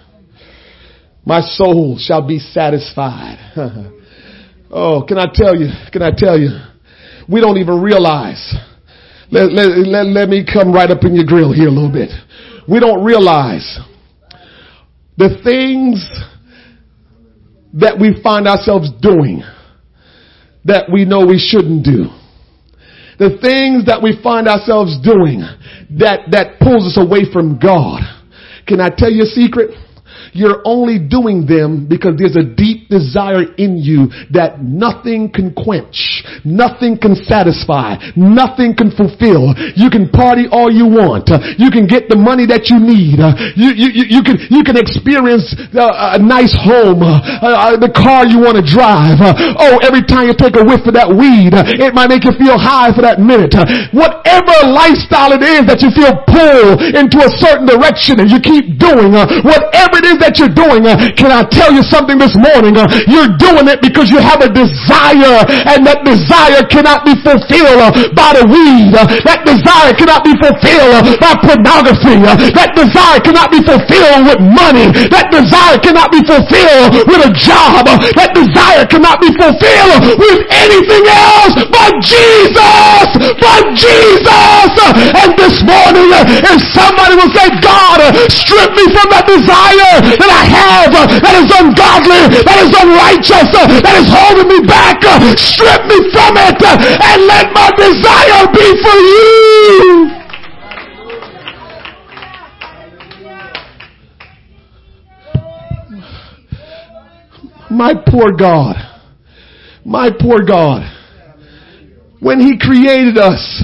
My 1.25 1.41
soul 1.41 1.97
shall 1.97 2.25
be 2.25 2.37
satisfied. 2.37 3.95
oh, 4.71 5.03
can 5.07 5.17
I 5.17 5.27
tell 5.33 5.55
you? 5.55 5.69
Can 5.91 6.01
I 6.01 6.11
tell 6.15 6.37
you? 6.39 6.49
We 7.27 7.41
don't 7.41 7.57
even 7.57 7.81
realize. 7.81 8.55
Let, 9.31 9.51
let, 9.51 9.77
let, 9.87 10.05
let 10.07 10.29
me 10.29 10.45
come 10.45 10.73
right 10.73 10.89
up 10.89 11.03
in 11.03 11.15
your 11.15 11.25
grill 11.25 11.53
here 11.53 11.67
a 11.67 11.71
little 11.71 11.91
bit 11.91 12.09
we 12.69 12.79
don't 12.79 13.03
realize 13.03 13.79
the 15.17 15.41
things 15.43 16.05
that 17.73 17.97
we 17.99 18.21
find 18.21 18.47
ourselves 18.47 18.91
doing 19.01 19.41
that 20.65 20.89
we 20.91 21.05
know 21.05 21.25
we 21.25 21.39
shouldn't 21.39 21.83
do. 21.83 22.05
The 23.17 23.37
things 23.41 23.85
that 23.87 24.01
we 24.01 24.17
find 24.21 24.47
ourselves 24.47 24.97
doing 25.01 25.41
that, 25.97 26.31
that 26.31 26.59
pulls 26.59 26.85
us 26.85 26.97
away 26.97 27.25
from 27.33 27.59
God. 27.59 28.01
Can 28.67 28.79
I 28.79 28.89
tell 28.95 29.11
you 29.11 29.23
a 29.23 29.25
secret? 29.25 29.71
You're 30.33 30.61
only 30.65 30.99
doing 30.99 31.45
them 31.45 31.87
because 31.87 32.17
there's 32.17 32.35
a 32.35 32.43
deep 32.43 32.89
desire 32.89 33.43
in 33.57 33.77
you 33.77 34.09
that 34.31 34.61
nothing 34.61 35.31
can 35.31 35.53
quench, 35.53 36.23
nothing 36.45 36.97
can 36.97 37.15
satisfy, 37.15 37.97
nothing 38.15 38.75
can 38.75 38.91
fulfill. 38.91 39.53
You 39.75 39.89
can 39.89 40.09
party 40.09 40.45
all 40.51 40.71
you 40.71 40.85
want. 40.85 41.29
You 41.57 41.71
can 41.71 41.87
get 41.87 42.09
the 42.09 42.17
money 42.17 42.45
that 42.47 42.69
you 42.69 42.77
need. 42.77 43.19
You, 43.57 43.73
you, 43.73 44.19
you, 44.19 44.21
can, 44.23 44.37
you 44.49 44.61
can 44.63 44.77
experience 44.77 45.55
uh, 45.73 46.15
a 46.15 46.19
nice 46.19 46.53
home, 46.53 47.01
uh, 47.01 47.19
uh 47.41 47.77
the 47.79 47.91
car 47.91 48.27
you 48.27 48.39
want 48.39 48.59
to 48.59 48.65
drive. 48.65 49.17
Oh, 49.21 49.79
every 49.81 50.03
time 50.03 50.27
you 50.27 50.35
take 50.35 50.55
a 50.55 50.63
whiff 50.63 50.85
of 50.85 50.93
that 50.93 51.09
weed, 51.09 51.55
it 51.55 51.93
might 51.95 52.11
make 52.11 52.27
you 52.27 52.35
feel 52.35 52.59
high 52.59 52.91
for 52.93 53.01
that 53.01 53.19
minute. 53.19 53.55
Whatever 53.95 54.53
lifestyle 54.69 55.33
it 55.33 55.41
is 55.41 55.65
that 55.65 55.81
you 55.81 55.89
feel 55.95 56.13
pulled 56.27 56.83
into 56.93 57.17
a 57.23 57.31
certain 57.39 57.65
direction 57.65 58.19
and 58.19 58.27
you 58.29 58.39
keep 58.39 58.77
doing, 58.77 59.15
uh, 59.15 59.25
whatever 59.41 59.97
it 59.99 60.05
is 60.05 60.18
that 60.19 60.37
you're 60.39 60.51
doing, 60.51 60.85
uh, 60.85 60.95
can 61.15 61.31
I 61.31 61.43
tell 61.47 61.71
you 61.71 61.83
something 61.83 62.17
this 62.19 62.35
morning? 62.35 62.75
Uh, 62.77 62.87
you're 63.07 63.31
doing 63.39 63.67
it 63.67 63.81
because 63.81 64.11
you 64.11 64.19
have 64.19 64.43
a 64.43 64.51
desire 64.51 65.43
and 65.71 65.83
that 65.87 66.03
desire 66.03 66.63
cannot 66.67 67.03
be 67.07 67.15
fulfilled 67.23 67.79
uh, 67.79 67.91
by 68.13 68.35
the 68.37 68.45
weed. 68.47 68.93
That 69.25 69.43
desire 69.47 69.95
cannot 69.95 70.23
be 70.23 70.35
fulfilled 70.37 71.19
by 71.19 71.33
pornography. 71.41 72.19
That 72.53 72.75
desire 72.75 73.19
cannot 73.23 73.49
be 73.51 73.59
fulfilled 73.63 74.21
with 74.27 74.39
money. 74.43 74.91
That 75.09 75.31
desire 75.31 75.77
cannot 75.79 76.11
be 76.11 76.21
fulfilled 76.27 77.07
with 77.07 77.21
a 77.23 77.31
job. 77.35 77.87
that 78.15 78.31
desire 78.35 78.85
cannot 78.85 79.19
be 79.23 79.31
fulfilled 79.35 80.19
with 80.19 80.39
anything 80.51 81.05
else 81.07 81.55
but 81.69 81.91
Jesus. 82.03 83.07
But 83.39 83.63
Jesus. 83.75 84.73
And 85.15 85.35
this 85.37 85.57
morning, 85.63 86.09
if 86.11 86.59
somebody 86.73 87.15
will 87.15 87.31
say, 87.33 87.47
God, 87.61 87.99
strip 88.31 88.71
me 88.75 88.85
from 88.93 89.07
that 89.13 89.25
desire, 89.25 89.95
that 90.17 90.31
I 90.31 90.43
have 90.47 90.91
uh, 90.95 91.05
that 91.21 91.35
is 91.37 91.49
ungodly, 91.51 92.41
that 92.41 92.57
is 92.63 92.71
unrighteous, 92.73 93.49
uh, 93.53 93.67
that 93.83 93.95
is 93.99 94.07
holding 94.09 94.47
me 94.49 94.59
back. 94.65 95.03
Uh, 95.05 95.19
strip 95.37 95.85
me 95.85 95.99
from 96.09 96.37
it 96.37 96.57
and 96.63 97.19
let 97.27 97.53
my 97.53 97.69
desire 97.77 98.47
be 98.49 98.67
for 98.81 98.97
you. 98.97 100.19
My 107.69 107.93
poor 107.93 108.31
God. 108.31 108.75
My 109.85 110.09
poor 110.09 110.43
God. 110.43 110.83
When 112.19 112.39
he 112.39 112.57
created 112.59 113.17
us, 113.17 113.63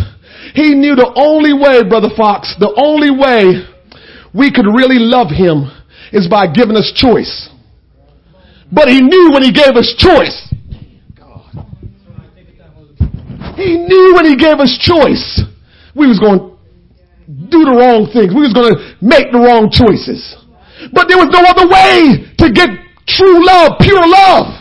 he 0.54 0.74
knew 0.76 0.96
the 0.96 1.12
only 1.16 1.54
way, 1.54 1.84
Brother 1.84 2.10
Fox, 2.16 2.56
the 2.60 2.72
only 2.78 3.12
way 3.12 3.68
we 4.34 4.52
could 4.52 4.68
really 4.68 5.00
love 5.00 5.28
him 5.30 5.72
is 6.12 6.28
by 6.28 6.48
giving 6.48 6.76
us 6.76 6.92
choice. 6.96 7.50
But 8.72 8.88
he 8.88 9.02
knew 9.02 9.32
when 9.32 9.44
he 9.44 9.52
gave 9.52 9.76
us 9.76 9.94
choice. 9.98 10.54
He 13.56 13.78
knew 13.78 14.14
when 14.16 14.26
he 14.26 14.36
gave 14.36 14.60
us 14.60 14.78
choice, 14.82 15.42
we 15.96 16.08
was 16.08 16.20
going 16.20 16.40
to 16.40 16.56
do 17.50 17.64
the 17.64 17.72
wrong 17.72 18.10
things. 18.12 18.34
We 18.36 18.42
was 18.42 18.54
going 18.54 18.76
to 18.76 18.96
make 19.02 19.32
the 19.32 19.40
wrong 19.40 19.72
choices. 19.72 20.36
But 20.92 21.08
there 21.08 21.18
was 21.18 21.32
no 21.32 21.40
other 21.48 21.66
way 21.66 22.36
to 22.38 22.52
get 22.52 22.70
true 23.08 23.46
love, 23.46 23.80
pure 23.80 24.04
love. 24.06 24.60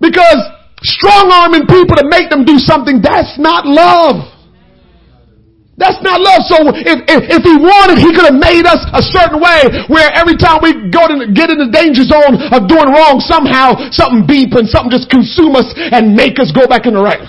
Because 0.00 0.38
strong 0.82 1.30
arming 1.30 1.66
people 1.66 1.96
to 1.96 2.08
make 2.08 2.30
them 2.30 2.44
do 2.44 2.58
something, 2.58 3.02
that's 3.02 3.38
not 3.38 3.66
love. 3.66 4.37
That's 5.78 6.02
not 6.02 6.18
love. 6.18 6.42
So 6.50 6.58
if, 6.74 6.98
if, 7.06 7.22
if, 7.38 7.42
he 7.46 7.54
wanted, 7.54 8.02
he 8.02 8.10
could 8.10 8.26
have 8.26 8.34
made 8.34 8.66
us 8.66 8.82
a 8.90 8.98
certain 8.98 9.38
way 9.38 9.86
where 9.86 10.10
every 10.10 10.34
time 10.34 10.58
we 10.58 10.90
go 10.90 11.06
to 11.06 11.30
get 11.30 11.54
in 11.54 11.62
the 11.62 11.70
danger 11.70 12.02
zone 12.02 12.34
of 12.50 12.66
doing 12.66 12.90
wrong, 12.90 13.22
somehow 13.22 13.78
something 13.94 14.26
beep 14.26 14.58
and 14.58 14.66
something 14.66 14.90
just 14.90 15.06
consume 15.06 15.54
us 15.54 15.70
and 15.78 16.18
make 16.18 16.42
us 16.42 16.50
go 16.50 16.66
back 16.66 16.90
in 16.90 16.98
the 16.98 17.02
right. 17.02 17.22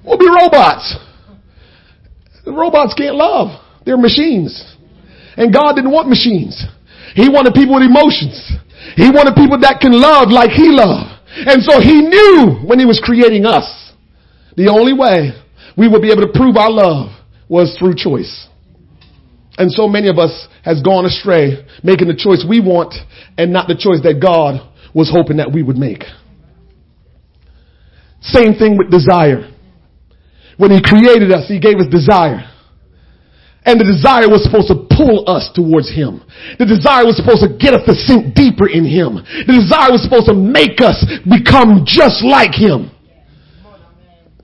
We'll 0.00 0.16
be 0.16 0.24
robots. 0.24 0.96
Robots 2.48 2.96
can't 2.96 3.14
love. 3.14 3.60
They're 3.84 4.00
machines. 4.00 4.56
And 5.36 5.52
God 5.52 5.76
didn't 5.76 5.92
want 5.92 6.08
machines. 6.08 6.64
He 7.12 7.28
wanted 7.28 7.52
people 7.52 7.76
with 7.76 7.84
emotions. 7.84 8.40
He 8.96 9.12
wanted 9.12 9.36
people 9.36 9.60
that 9.60 9.84
can 9.84 9.92
love 9.92 10.32
like 10.32 10.50
he 10.50 10.72
loved. 10.72 11.12
And 11.44 11.60
so 11.60 11.76
he 11.76 12.00
knew 12.00 12.64
when 12.64 12.80
he 12.80 12.88
was 12.88 13.04
creating 13.04 13.44
us, 13.44 13.68
the 14.56 14.72
only 14.72 14.96
way 14.96 15.36
we 15.76 15.88
would 15.88 16.02
be 16.02 16.10
able 16.10 16.22
to 16.22 16.32
prove 16.32 16.56
our 16.56 16.70
love 16.70 17.10
was 17.48 17.76
through 17.78 17.94
choice. 17.96 18.48
And 19.58 19.70
so 19.70 19.86
many 19.86 20.08
of 20.08 20.18
us 20.18 20.48
has 20.64 20.80
gone 20.82 21.04
astray, 21.04 21.66
making 21.82 22.08
the 22.08 22.16
choice 22.16 22.44
we 22.48 22.60
want 22.60 22.94
and 23.36 23.52
not 23.52 23.68
the 23.68 23.76
choice 23.76 24.00
that 24.02 24.20
God 24.20 24.60
was 24.94 25.10
hoping 25.10 25.36
that 25.36 25.52
we 25.52 25.62
would 25.62 25.76
make. 25.76 26.04
Same 28.20 28.54
thing 28.54 28.78
with 28.78 28.90
desire. 28.90 29.50
When 30.56 30.70
he 30.70 30.80
created 30.82 31.32
us, 31.32 31.48
he 31.48 31.60
gave 31.60 31.78
us 31.78 31.86
desire. 31.90 32.48
And 33.64 33.78
the 33.78 33.86
desire 33.86 34.26
was 34.26 34.42
supposed 34.42 34.68
to 34.74 34.86
pull 34.90 35.22
us 35.30 35.46
towards 35.54 35.86
Him. 35.86 36.18
The 36.58 36.66
desire 36.66 37.06
was 37.06 37.14
supposed 37.14 37.46
to 37.46 37.50
get 37.54 37.78
us 37.78 37.86
to 37.86 37.94
sink 37.94 38.34
deeper 38.34 38.66
in 38.66 38.82
Him. 38.82 39.22
The 39.22 39.54
desire 39.54 39.94
was 39.94 40.02
supposed 40.02 40.26
to 40.26 40.34
make 40.34 40.82
us 40.82 40.98
become 41.22 41.86
just 41.86 42.26
like 42.26 42.50
Him. 42.50 42.90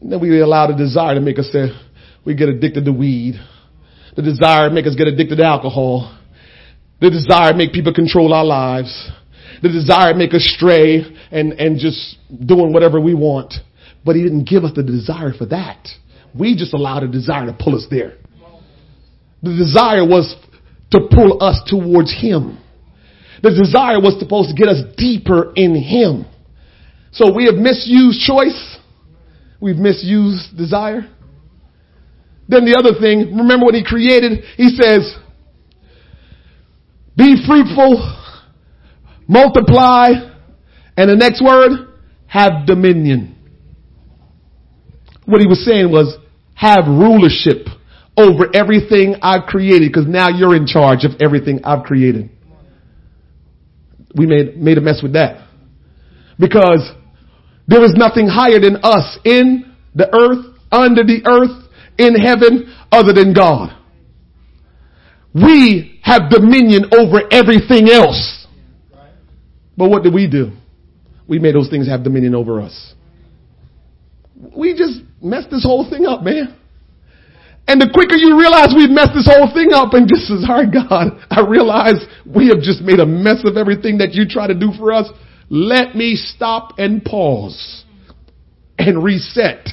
And 0.01 0.13
then 0.13 0.21
we 0.21 0.41
allow 0.41 0.67
the 0.67 0.75
desire 0.75 1.15
to 1.15 1.21
make 1.21 1.39
us 1.39 1.51
say, 1.53 1.69
we 2.25 2.35
get 2.35 2.49
addicted 2.49 2.85
to 2.85 2.93
weed. 2.93 3.35
The 4.17 4.23
desire 4.23 4.71
make 4.71 4.87
us 4.87 4.95
get 4.95 5.07
addicted 5.07 5.37
to 5.37 5.45
alcohol. 5.45 6.19
The 7.01 7.11
desire 7.11 7.55
make 7.55 7.73
people 7.73 7.95
control 7.95 8.35
our 8.35 8.45
lives. 8.45 9.11
The 9.63 9.69
desire 9.69 10.15
make 10.15 10.35
us 10.35 10.45
stray 10.57 11.03
and, 11.31 11.53
and 11.53 11.79
just 11.79 12.19
doing 12.45 12.73
whatever 12.73 13.01
we 13.01 13.15
want. 13.15 13.55
But 14.05 14.17
He 14.17 14.23
didn't 14.23 14.49
give 14.49 14.65
us 14.65 14.73
the 14.75 14.83
desire 14.83 15.33
for 15.37 15.47
that. 15.47 15.89
We 16.39 16.57
just 16.57 16.75
allowed 16.75 17.01
the 17.01 17.09
desire 17.09 17.47
to 17.47 17.57
pull 17.59 17.77
us 17.77 17.87
there. 17.91 18.19
The 19.43 19.55
desire 19.55 20.07
was 20.07 20.35
to 20.91 21.09
pull 21.11 21.43
us 21.43 21.61
towards 21.67 22.13
Him. 22.13 22.59
The 23.43 23.51
desire 23.51 24.01
was 24.01 24.19
supposed 24.19 24.51
to 24.51 24.55
get 24.55 24.69
us 24.69 24.83
deeper 24.97 25.53
in 25.55 25.75
Him. 25.75 26.27
So 27.13 27.33
we 27.33 27.47
have 27.47 27.55
misused 27.55 28.21
choice. 28.21 28.78
We've 29.61 29.77
misused 29.77 30.57
desire. 30.57 31.03
Then 32.49 32.65
the 32.65 32.77
other 32.79 32.99
thing, 32.99 33.37
remember 33.37 33.67
what 33.67 33.75
He 33.75 33.85
created? 33.85 34.45
He 34.57 34.69
says, 34.69 35.17
be 37.17 37.35
fruitful, 37.45 38.17
multiply, 39.27 40.11
and 40.97 41.11
the 41.11 41.17
next 41.17 41.43
word, 41.43 41.89
have 42.27 42.65
dominion. 42.65 43.37
What 45.25 45.41
he 45.41 45.49
was 45.49 45.65
saying 45.65 45.91
was, 45.91 46.17
have 46.55 46.87
rulership 46.87 47.67
over 48.17 48.47
everything 48.55 49.17
I've 49.21 49.47
created 49.47 49.91
because 49.93 50.07
now 50.07 50.29
you're 50.29 50.55
in 50.55 50.67
charge 50.67 51.05
of 51.05 51.13
everything 51.21 51.61
I've 51.65 51.85
created. 51.85 52.31
We 54.15 54.27
made, 54.27 54.57
made 54.57 54.79
a 54.79 54.81
mess 54.81 55.01
with 55.03 55.15
that. 55.15 55.47
Because 56.39 56.91
there 57.69 57.85
is 57.85 57.93
nothing 57.95 58.27
higher 58.27 58.59
than 58.59 58.79
us 58.83 59.19
in 59.25 59.77
the 59.95 60.09
earth, 60.13 60.57
under 60.73 61.05
the 61.05 61.21
earth, 61.27 61.69
in 61.99 62.15
heaven, 62.15 62.75
other 62.91 63.13
than 63.13 63.35
God. 63.35 63.77
We 65.35 66.01
have 66.03 66.31
dominion 66.31 66.87
over 66.99 67.21
everything 67.31 67.91
else. 67.91 68.47
But 69.77 69.91
what 69.91 70.03
did 70.03 70.15
we 70.15 70.27
do? 70.27 70.53
We 71.29 71.39
made 71.39 71.55
those 71.55 71.69
things 71.69 71.87
have 71.89 72.03
dominion 72.03 72.35
over 72.35 72.61
us. 72.61 72.95
We 74.57 74.73
just 74.73 75.03
messed 75.23 75.51
this 75.51 75.63
whole 75.63 75.89
thing 75.89 76.07
up, 76.07 76.23
man. 76.23 76.57
And 77.69 77.79
the 77.79 77.91
quicker 77.93 78.17
you 78.17 78.41
realize 78.41 78.73
we've 78.75 78.89
messed 78.89 79.13
this 79.13 79.29
whole 79.29 79.53
thing 79.53 79.77
up 79.77 79.93
and 79.93 80.09
just 80.09 80.25
says, 80.25 80.49
right, 80.49 80.65
God, 80.73 81.21
I 81.29 81.45
realize 81.45 82.01
we 82.25 82.49
have 82.49 82.65
just 82.65 82.81
made 82.81 82.99
a 82.99 83.05
mess 83.05 83.45
of 83.45 83.59
everything 83.59 83.99
that 83.99 84.15
you 84.15 84.25
try 84.25 84.47
to 84.47 84.57
do 84.57 84.73
for 84.73 84.91
us. 84.91 85.13
Let 85.51 85.95
me 85.95 86.15
stop 86.17 86.79
and 86.79 87.05
pause 87.05 87.85
and 88.79 89.03
reset 89.03 89.69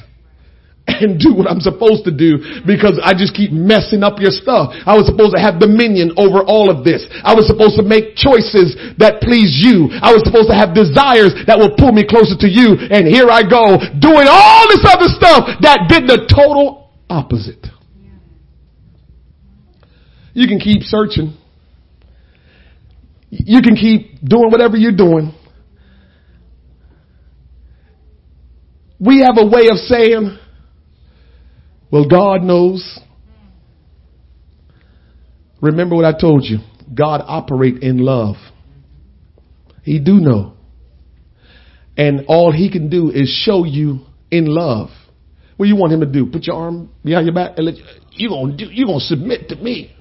and 0.86 1.18
do 1.18 1.34
what 1.34 1.50
I'm 1.50 1.60
supposed 1.60 2.04
to 2.06 2.14
do 2.14 2.62
because 2.64 2.96
I 3.02 3.12
just 3.12 3.34
keep 3.34 3.50
messing 3.50 4.02
up 4.02 4.18
your 4.22 4.30
stuff. 4.30 4.72
I 4.86 4.94
was 4.94 5.04
supposed 5.04 5.34
to 5.34 5.42
have 5.42 5.58
dominion 5.58 6.14
over 6.16 6.40
all 6.46 6.70
of 6.70 6.86
this. 6.86 7.04
I 7.26 7.34
was 7.34 7.44
supposed 7.50 7.76
to 7.76 7.84
make 7.84 8.16
choices 8.16 8.78
that 8.96 9.20
please 9.20 9.58
you. 9.58 9.90
I 10.00 10.14
was 10.14 10.22
supposed 10.24 10.48
to 10.48 10.56
have 10.56 10.72
desires 10.72 11.34
that 11.50 11.58
will 11.58 11.74
pull 11.74 11.92
me 11.92 12.06
closer 12.06 12.38
to 12.38 12.48
you. 12.48 12.78
And 12.88 13.04
here 13.04 13.28
I 13.28 13.42
go 13.44 13.76
doing 13.98 14.30
all 14.30 14.64
this 14.70 14.84
other 14.86 15.10
stuff 15.10 15.60
that 15.60 15.90
did 15.90 16.06
the 16.06 16.24
total 16.30 16.94
opposite. 17.10 17.66
You 20.32 20.46
can 20.46 20.60
keep 20.60 20.82
searching. 20.82 21.36
You 23.30 23.60
can 23.60 23.74
keep 23.74 24.20
doing 24.22 24.50
whatever 24.50 24.76
you're 24.76 24.96
doing. 24.96 25.34
We 28.98 29.20
have 29.20 29.36
a 29.38 29.46
way 29.46 29.68
of 29.68 29.76
saying, 29.76 30.38
well, 31.90 32.08
God 32.08 32.42
knows. 32.42 32.98
Remember 35.60 35.94
what 35.94 36.04
I 36.04 36.18
told 36.18 36.44
you. 36.44 36.58
God 36.94 37.22
operate 37.24 37.82
in 37.82 37.98
love. 37.98 38.36
He 39.82 39.98
do 39.98 40.14
know. 40.14 40.54
And 41.96 42.26
all 42.28 42.52
he 42.52 42.70
can 42.70 42.90
do 42.90 43.10
is 43.10 43.28
show 43.44 43.64
you 43.64 44.00
in 44.30 44.46
love. 44.46 44.90
What 45.56 45.66
do 45.66 45.68
you 45.70 45.76
want 45.76 45.92
him 45.92 46.00
to 46.00 46.06
do? 46.06 46.26
Put 46.26 46.44
your 46.44 46.56
arm 46.56 46.90
behind 47.02 47.26
your 47.26 47.34
back 47.34 47.52
and 47.56 47.66
let 47.66 47.76
you, 47.76 47.84
you 48.12 48.28
gonna 48.28 48.56
do, 48.56 48.66
you 48.70 48.86
gonna 48.86 49.00
submit 49.00 49.48
to 49.48 49.56
me. 49.56 49.94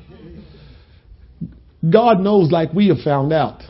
God 1.90 2.20
knows, 2.20 2.52
like 2.52 2.74
we 2.74 2.90
have 2.90 3.00
found 3.00 3.32
out, 3.32 3.62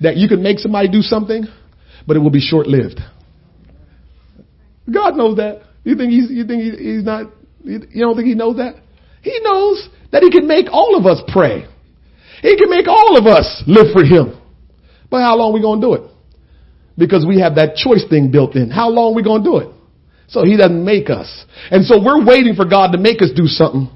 that 0.00 0.16
you 0.16 0.28
can 0.28 0.42
make 0.42 0.58
somebody 0.58 0.88
do 0.88 1.00
something, 1.00 1.44
but 2.06 2.16
it 2.16 2.20
will 2.20 2.30
be 2.30 2.40
short 2.40 2.66
lived. 2.66 3.00
God 4.90 5.16
knows 5.16 5.36
that. 5.36 5.62
You 5.84 5.96
think 5.96 6.12
he's, 6.12 6.30
you 6.30 6.46
think 6.46 6.78
he's 6.78 7.04
not, 7.04 7.30
you 7.64 7.80
don't 8.00 8.16
think 8.16 8.28
he 8.28 8.34
knows 8.34 8.56
that? 8.56 8.76
He 9.22 9.38
knows 9.42 9.88
that 10.10 10.22
he 10.22 10.30
can 10.30 10.46
make 10.46 10.66
all 10.70 10.96
of 10.96 11.06
us 11.06 11.22
pray. 11.32 11.66
He 12.40 12.56
can 12.56 12.70
make 12.70 12.88
all 12.88 13.16
of 13.16 13.26
us 13.26 13.62
live 13.66 13.92
for 13.92 14.04
him. 14.04 14.38
But 15.10 15.20
how 15.20 15.36
long 15.36 15.50
are 15.50 15.54
we 15.54 15.60
going 15.60 15.80
to 15.80 15.86
do 15.86 15.94
it? 15.94 16.10
Because 16.98 17.24
we 17.26 17.40
have 17.40 17.54
that 17.56 17.76
choice 17.76 18.04
thing 18.08 18.30
built 18.30 18.56
in. 18.56 18.70
How 18.70 18.88
long 18.88 19.14
we 19.14 19.22
going 19.22 19.44
to 19.44 19.50
do 19.50 19.56
it? 19.58 19.68
So 20.28 20.44
he 20.44 20.56
doesn't 20.56 20.84
make 20.84 21.10
us. 21.10 21.44
And 21.70 21.84
so 21.84 22.02
we're 22.02 22.24
waiting 22.24 22.54
for 22.54 22.64
God 22.64 22.92
to 22.92 22.98
make 22.98 23.22
us 23.22 23.30
do 23.34 23.46
something. 23.46 23.88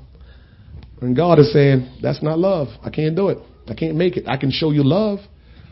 And 1.00 1.16
God 1.16 1.38
is 1.38 1.52
saying, 1.52 1.98
that's 2.02 2.22
not 2.22 2.38
love. 2.38 2.68
I 2.82 2.90
can't 2.90 3.16
do 3.16 3.28
it. 3.28 3.38
I 3.68 3.74
can't 3.74 3.96
make 3.96 4.16
it. 4.16 4.28
I 4.28 4.36
can 4.36 4.50
show 4.50 4.70
you 4.70 4.84
love 4.84 5.18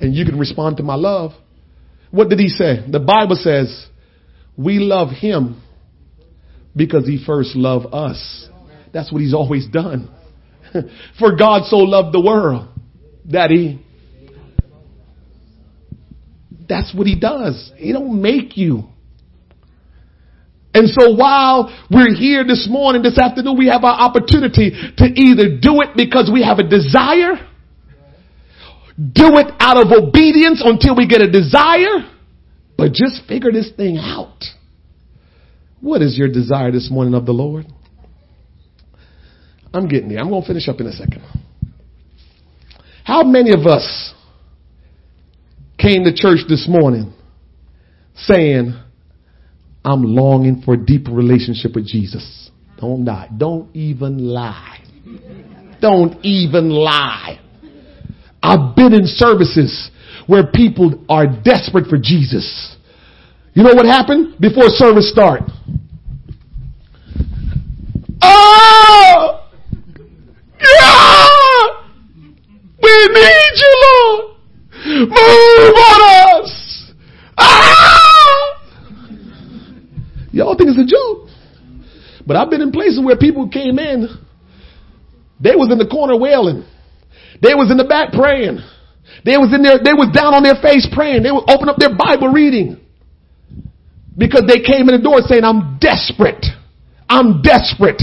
and 0.01 0.15
you 0.15 0.25
can 0.25 0.39
respond 0.39 0.79
to 0.79 0.83
my 0.83 0.97
love. 0.97 1.33
What 2.11 2.29
did 2.29 2.39
he 2.39 2.49
say? 2.49 2.85
The 2.91 3.01
Bible 3.01 3.37
says 3.37 3.87
we 4.57 4.79
love 4.79 5.11
him 5.11 5.63
because 6.77 7.07
he 7.07 7.23
first 7.25 7.57
loved 7.57 7.87
us. 7.93 8.49
That's 8.93 9.13
what 9.13 9.21
he's 9.21 9.35
always 9.35 9.67
done. 9.67 10.11
For 11.19 11.37
God 11.37 11.65
so 11.67 11.79
loved 11.79 12.15
the 12.15 12.21
world 12.21 12.69
that 13.27 13.51
he 13.51 13.81
that's 16.69 16.95
what 16.95 17.07
he 17.07 17.19
does. 17.19 17.73
He 17.77 17.93
don't 17.93 18.23
make 18.23 18.57
you. 18.57 18.85
And 20.73 20.89
so 20.89 21.15
while 21.15 21.71
we're 21.91 22.15
here 22.15 22.45
this 22.45 22.67
morning, 22.69 23.03
this 23.03 23.19
afternoon, 23.19 23.57
we 23.57 23.69
have 23.69 23.85
our 23.85 23.95
opportunity 23.95 24.71
to 24.97 25.05
either 25.05 25.57
do 25.61 25.83
it 25.83 25.91
because 25.97 26.31
we 26.33 26.43
have 26.43 26.59
a 26.59 26.69
desire, 26.69 27.35
do 28.99 29.39
it 29.39 29.55
out 29.61 29.77
of 29.77 29.93
obedience 29.93 30.63
until 30.65 30.97
we 30.97 31.07
get 31.07 31.21
a 31.21 31.31
desire, 31.31 32.11
but 32.85 32.93
just 32.93 33.27
figure 33.27 33.51
this 33.51 33.73
thing 33.75 33.97
out. 33.97 34.45
What 35.81 36.03
is 36.03 36.19
your 36.19 36.29
desire 36.29 36.71
this 36.71 36.91
morning 36.91 37.15
of 37.15 37.25
the 37.25 37.33
Lord? 37.33 37.65
I'm 39.73 39.89
getting 39.89 40.11
there. 40.11 40.19
I'm 40.19 40.29
going 40.29 40.43
to 40.43 40.47
finish 40.47 40.69
up 40.69 40.81
in 40.81 40.87
a 40.87 40.93
second. 40.93 41.23
How 43.03 43.23
many 43.23 43.55
of 43.55 43.61
us 43.61 44.13
came 45.79 46.05
to 46.05 46.13
church 46.15 46.41
this 46.47 46.67
morning 46.69 47.15
saying, 48.17 48.79
I'm 49.83 50.03
longing 50.03 50.61
for 50.63 50.75
a 50.75 50.77
deeper 50.77 51.11
relationship 51.11 51.75
with 51.75 51.87
Jesus. 51.87 52.51
Don't 52.79 53.07
lie. 53.07 53.31
Don't 53.35 53.75
even 53.75 54.19
lie. 54.19 54.85
Don't 55.81 56.23
even 56.23 56.69
lie. 56.69 57.41
I've 58.43 58.77
been 58.77 58.93
in 58.93 59.07
services 59.07 59.91
where 60.27 60.47
people 60.47 61.05
are 61.09 61.27
desperate 61.27 61.87
for 61.87 61.99
Jesus. 61.99 62.77
You 63.55 63.63
know 63.63 63.75
what 63.75 63.87
happened 63.87 64.37
before 64.41 64.65
service 64.69 65.11
start? 65.11 65.43
Oh! 68.23 69.41
We 72.83 73.09
need 73.09 73.53
you, 73.57 73.73
Lord! 73.83 74.37
Move 74.87 75.75
on 75.77 76.43
us! 76.43 76.93
Ah! 77.39 77.95
Y'all 80.33 80.57
think 80.57 80.71
it's 80.71 80.79
a 80.79 80.87
joke. 80.87 81.29
But 82.27 82.37
I've 82.37 82.51
been 82.51 82.61
in 82.61 82.73
places 82.73 83.01
where 83.05 83.17
people 83.17 83.49
came 83.49 83.79
in, 83.79 84.09
they 85.41 85.55
was 85.55 85.71
in 85.71 85.79
the 85.79 85.87
corner 85.87 86.17
wailing. 86.19 86.65
They 87.43 87.55
was 87.55 87.71
in 87.71 87.77
the 87.77 87.85
back 87.85 88.13
praying. 88.13 88.59
They 89.23 89.37
was 89.37 89.55
in 89.55 89.63
there, 89.63 89.79
they 89.79 89.95
was 89.95 90.11
down 90.11 90.35
on 90.35 90.43
their 90.43 90.59
face 90.61 90.89
praying. 90.91 91.23
They 91.23 91.31
would 91.31 91.49
open 91.49 91.69
up 91.69 91.77
their 91.77 91.95
Bible 91.95 92.29
reading. 92.29 92.81
Because 94.17 94.45
they 94.47 94.61
came 94.61 94.89
in 94.89 94.95
the 94.97 95.03
door 95.03 95.21
saying, 95.23 95.45
I'm 95.45 95.79
desperate. 95.79 96.45
I'm 97.09 97.43
desperate. 97.43 98.03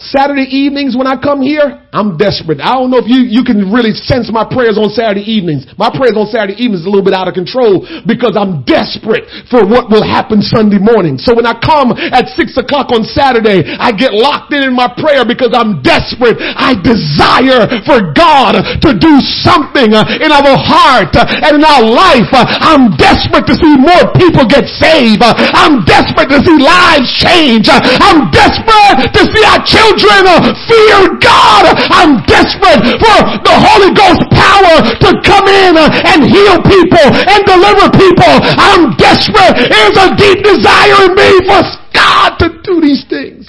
Saturday 0.00 0.48
evenings 0.48 0.96
when 0.96 1.04
I 1.04 1.20
come 1.20 1.44
here, 1.44 1.76
I'm 1.92 2.16
desperate. 2.16 2.56
I 2.56 2.72
don't 2.72 2.88
know 2.88 3.04
if 3.04 3.10
you, 3.10 3.20
you 3.28 3.44
can 3.44 3.68
really 3.68 3.92
sense 3.92 4.32
my 4.32 4.48
prayers 4.48 4.80
on 4.80 4.88
Saturday 4.88 5.26
evenings. 5.28 5.68
My 5.76 5.92
prayers 5.92 6.16
on 6.16 6.24
Saturday 6.32 6.56
evenings 6.56 6.82
is 6.82 6.88
a 6.88 6.92
little 6.92 7.04
bit 7.04 7.12
out 7.12 7.28
of 7.28 7.36
control 7.36 7.84
because 8.08 8.32
I'm 8.32 8.64
desperate 8.64 9.28
for 9.52 9.66
what 9.68 9.92
will 9.92 10.06
happen 10.06 10.40
Sunday 10.40 10.80
morning. 10.80 11.20
So 11.20 11.36
when 11.36 11.44
I 11.44 11.52
come 11.60 11.92
at 11.92 12.32
six 12.32 12.56
o'clock 12.56 12.88
on 12.96 13.04
Saturday, 13.04 13.60
I 13.76 13.92
get 13.92 14.16
locked 14.16 14.56
in 14.56 14.64
in 14.64 14.72
my 14.72 14.88
prayer 14.88 15.28
because 15.28 15.52
I'm 15.52 15.84
desperate. 15.84 16.40
I 16.40 16.78
desire 16.80 17.68
for 17.84 18.00
God 18.16 18.56
to 18.56 18.90
do 18.96 19.20
something 19.44 19.92
in 19.92 20.30
our 20.32 20.56
heart 20.56 21.12
and 21.12 21.60
in 21.60 21.64
our 21.66 21.84
life. 21.84 22.30
I'm 22.32 22.96
desperate 22.96 23.44
to 23.52 23.56
see 23.58 23.76
more 23.76 24.14
people 24.16 24.48
get 24.48 24.64
saved. 24.80 25.20
I'm 25.20 25.84
desperate 25.84 26.32
to 26.32 26.40
see 26.40 26.56
lives 26.56 27.10
change. 27.20 27.68
I'm 27.68 28.32
desperate 28.32 29.12
to 29.12 29.22
see 29.28 29.44
our 29.44 29.60
children 29.66 29.89
children 29.98 30.22
uh, 30.26 30.54
fear 30.68 31.18
God. 31.18 31.64
I'm 31.90 32.22
desperate 32.26 32.82
for 33.02 33.18
the 33.42 33.56
Holy 33.56 33.90
Ghost 33.90 34.22
power 34.30 34.74
to 35.02 35.08
come 35.26 35.46
in 35.50 35.74
uh, 35.74 35.90
and 36.14 36.22
heal 36.22 36.62
people 36.62 37.06
and 37.10 37.40
deliver 37.46 37.90
people. 37.90 38.34
I'm 38.54 38.94
desperate. 38.94 39.66
There's 39.66 39.98
a 39.98 40.14
deep 40.14 40.44
desire 40.46 41.10
in 41.10 41.14
me 41.18 41.30
for 41.46 41.60
God 41.94 42.38
to 42.38 42.46
do 42.62 42.80
these 42.80 43.04
things. 43.08 43.48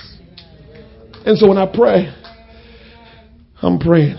And 1.26 1.38
so 1.38 1.48
when 1.48 1.58
I 1.58 1.68
pray, 1.70 2.10
I'm 3.62 3.78
praying. 3.78 4.18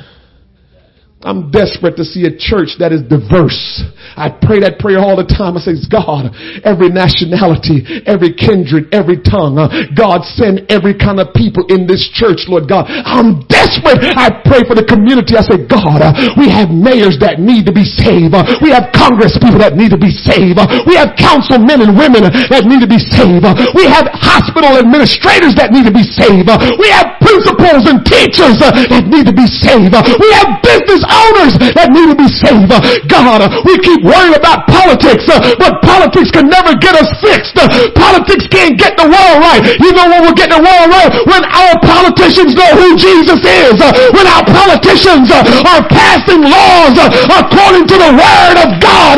I'm 1.22 1.54
desperate 1.54 1.94
to 2.02 2.04
see 2.04 2.26
a 2.26 2.34
church 2.34 2.82
that 2.82 2.90
is 2.90 3.06
diverse. 3.06 3.86
I 4.18 4.26
pray 4.26 4.58
that 4.66 4.82
prayer 4.82 4.98
all 4.98 5.14
the 5.14 5.26
time. 5.26 5.54
I 5.54 5.62
say, 5.62 5.78
God, 5.86 6.34
every 6.66 6.90
nationality, 6.90 7.86
every 8.10 8.34
kindred, 8.34 8.90
every 8.90 9.22
tongue, 9.22 9.54
uh, 9.54 9.70
God 9.94 10.26
send 10.26 10.66
every 10.66 10.98
kind 10.98 11.22
of 11.22 11.30
people 11.30 11.62
in 11.70 11.86
this 11.86 12.02
church, 12.10 12.50
Lord 12.50 12.66
God. 12.66 12.90
I'm 12.90 13.46
desperate. 13.46 14.02
I 14.02 14.34
pray 14.42 14.66
for 14.66 14.74
the 14.74 14.82
community. 14.82 15.38
I 15.38 15.46
say, 15.46 15.62
God, 15.62 16.02
uh, 16.02 16.10
we 16.34 16.50
have 16.50 16.74
mayors 16.74 17.22
that 17.22 17.38
need 17.38 17.70
to 17.70 17.74
be 17.74 17.86
saved. 17.86 18.34
Uh, 18.34 18.42
we 18.58 18.74
have 18.74 18.90
Congress 18.90 19.38
people 19.38 19.62
that 19.62 19.78
need 19.78 19.94
to 19.94 20.00
be 20.00 20.10
saved. 20.10 20.58
Uh, 20.58 20.66
we 20.90 20.98
have 20.98 21.14
councilmen 21.14 21.86
and 21.86 21.94
women 21.94 22.26
that 22.50 22.66
need 22.66 22.82
to 22.82 22.90
be 22.90 22.98
saved. 22.98 23.46
Uh, 23.46 23.54
we 23.78 23.86
have 23.86 24.10
hospital 24.10 24.74
administrators 24.74 25.54
that 25.54 25.70
need 25.70 25.86
to 25.86 25.94
be 25.94 26.02
saved. 26.02 26.50
Uh, 26.50 26.58
we 26.82 26.90
have 26.90 27.14
principals 27.22 27.86
and 27.86 28.02
teachers 28.02 28.58
that 28.58 29.06
need 29.06 29.22
to 29.30 29.34
be 29.34 29.46
saved. 29.46 29.94
we 29.94 30.28
have 30.34 30.58
business 30.66 31.06
owners 31.12 31.52
that 31.76 31.92
need 31.92 32.08
to 32.08 32.16
be 32.16 32.28
saved. 32.28 32.72
God, 33.06 33.44
we 33.68 33.76
keep 33.84 34.00
worrying 34.02 34.34
about 34.34 34.64
politics, 34.66 35.28
uh, 35.28 35.38
but 35.60 35.84
politics 35.84 36.32
can 36.32 36.48
never 36.48 36.72
get 36.80 36.96
us 36.96 37.08
fixed. 37.20 37.54
Uh, 37.54 37.68
politics 37.92 38.48
can't 38.48 38.80
get 38.80 38.96
the 38.96 39.06
world 39.06 39.38
right. 39.44 39.62
You 39.78 39.92
know 39.92 40.08
when 40.08 40.24
we'll 40.24 40.38
get 40.38 40.48
the 40.48 40.62
world 40.62 40.88
right? 40.90 41.10
When 41.28 41.42
our 41.44 41.76
politicians 41.84 42.56
know 42.56 42.72
who 42.76 42.96
Jesus 42.96 43.40
is. 43.44 43.76
Uh, 43.78 43.92
when 44.16 44.26
our 44.26 44.44
politicians 44.44 45.28
are 45.32 45.84
passing 45.88 46.42
laws 46.42 46.96
according 46.98 47.86
to 47.88 47.96
the 47.96 48.12
word 48.16 48.56
of 48.60 48.70
God. 48.80 49.16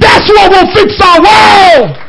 That's 0.00 0.28
what 0.32 0.50
will 0.50 0.68
fix 0.74 0.96
our 1.00 1.20
world. 1.20 2.04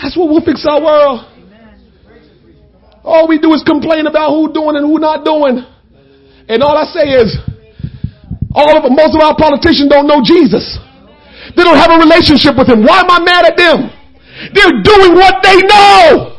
That's 0.00 0.16
what 0.16 0.28
will 0.28 0.44
fix 0.44 0.64
our 0.66 0.80
world. 0.80 1.26
All 3.04 3.26
we 3.26 3.38
do 3.38 3.52
is 3.54 3.62
complain 3.66 4.06
about 4.06 4.30
who 4.30 4.52
doing 4.52 4.76
and 4.76 4.84
who 4.86 4.98
not 4.98 5.24
doing. 5.24 5.64
And 6.48 6.62
all 6.62 6.76
I 6.76 6.84
say 6.92 7.12
is, 7.12 7.36
all 8.54 8.76
of 8.76 8.90
most 8.90 9.14
of 9.14 9.20
our 9.20 9.36
politicians 9.36 9.88
don't 9.88 10.08
know 10.08 10.24
Jesus. 10.24 10.78
They 11.54 11.62
don't 11.62 11.76
have 11.76 11.92
a 11.92 12.00
relationship 12.00 12.56
with 12.56 12.68
Him. 12.68 12.82
Why 12.82 13.00
am 13.00 13.10
I 13.10 13.20
mad 13.20 13.44
at 13.44 13.56
them? 13.56 13.92
They're 14.54 14.80
doing 14.82 15.12
what 15.14 15.42
they 15.42 15.60
know. 15.60 16.34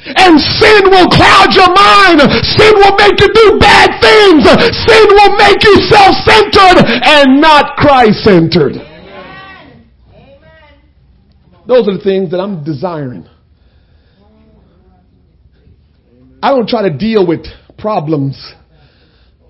And 0.00 0.40
sin 0.40 0.88
will 0.88 1.08
cloud 1.10 1.52
your 1.52 1.68
mind. 1.74 2.20
Sin 2.56 2.72
will 2.78 2.96
make 2.96 3.20
you 3.20 3.28
do 3.34 3.58
bad 3.58 4.00
things. 4.00 4.46
Sin 4.86 5.06
will 5.10 5.36
make 5.36 5.62
you 5.62 5.74
self-centered 5.90 6.86
and 7.04 7.40
not 7.40 7.76
Christ-centered. 7.76 8.74
Those 11.66 11.86
are 11.86 11.98
the 11.98 12.02
things 12.02 12.30
that 12.30 12.40
I'm 12.40 12.64
desiring. 12.64 13.28
I 16.42 16.50
don't 16.50 16.68
try 16.68 16.88
to 16.88 16.96
deal 16.96 17.26
with 17.26 17.46
problems 17.78 18.54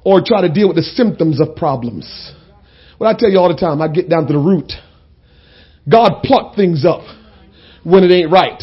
or 0.04 0.22
try 0.24 0.40
to 0.40 0.48
deal 0.48 0.68
with 0.68 0.76
the 0.76 0.82
symptoms 0.82 1.40
of 1.40 1.56
problems. 1.56 2.32
What 2.98 3.14
I 3.14 3.18
tell 3.18 3.30
you 3.30 3.38
all 3.38 3.48
the 3.48 3.58
time, 3.58 3.80
I 3.80 3.88
get 3.88 4.08
down 4.08 4.26
to 4.26 4.32
the 4.32 4.38
root. 4.38 4.72
God 5.88 6.22
pluck 6.22 6.54
things 6.54 6.84
up 6.84 7.02
when 7.82 8.04
it 8.04 8.10
ain't 8.10 8.30
right. 8.30 8.60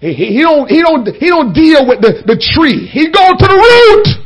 He, 0.00 0.12
he, 0.12 0.26
he 0.36 0.40
don't, 0.42 0.68
he 0.68 0.82
don't, 0.82 1.06
he 1.06 1.28
don't 1.28 1.52
deal 1.52 1.86
with 1.86 2.00
the, 2.00 2.22
the 2.26 2.38
tree. 2.38 2.86
He 2.86 3.10
go 3.10 3.34
to 3.34 3.46
the 3.46 3.56
root. 3.56 4.23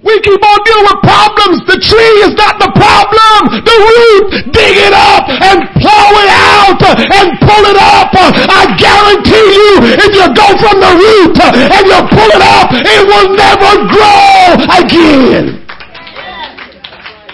We 0.00 0.16
keep 0.24 0.40
on 0.40 0.58
dealing 0.64 0.86
with 0.88 1.00
problems. 1.04 1.60
The 1.68 1.76
tree 1.76 2.14
is 2.24 2.32
not 2.32 2.56
the 2.56 2.72
problem. 2.72 3.60
The 3.60 3.76
root, 3.84 4.48
dig 4.48 4.74
it 4.80 4.96
up 4.96 5.28
and 5.28 5.68
plow 5.76 6.08
it 6.16 6.30
out 6.32 6.80
and 6.80 7.26
pull 7.44 7.64
it 7.68 7.76
up. 7.76 8.08
I 8.16 8.64
guarantee 8.80 9.48
you, 9.60 10.00
if 10.00 10.12
you 10.16 10.26
go 10.32 10.48
from 10.56 10.80
the 10.80 10.92
root 10.96 11.36
and 11.36 11.84
you 11.84 12.00
pull 12.16 12.30
it 12.32 12.40
up, 12.40 12.72
it 12.72 13.02
will 13.04 13.36
never 13.36 13.72
grow 13.92 14.56
again. 14.80 15.60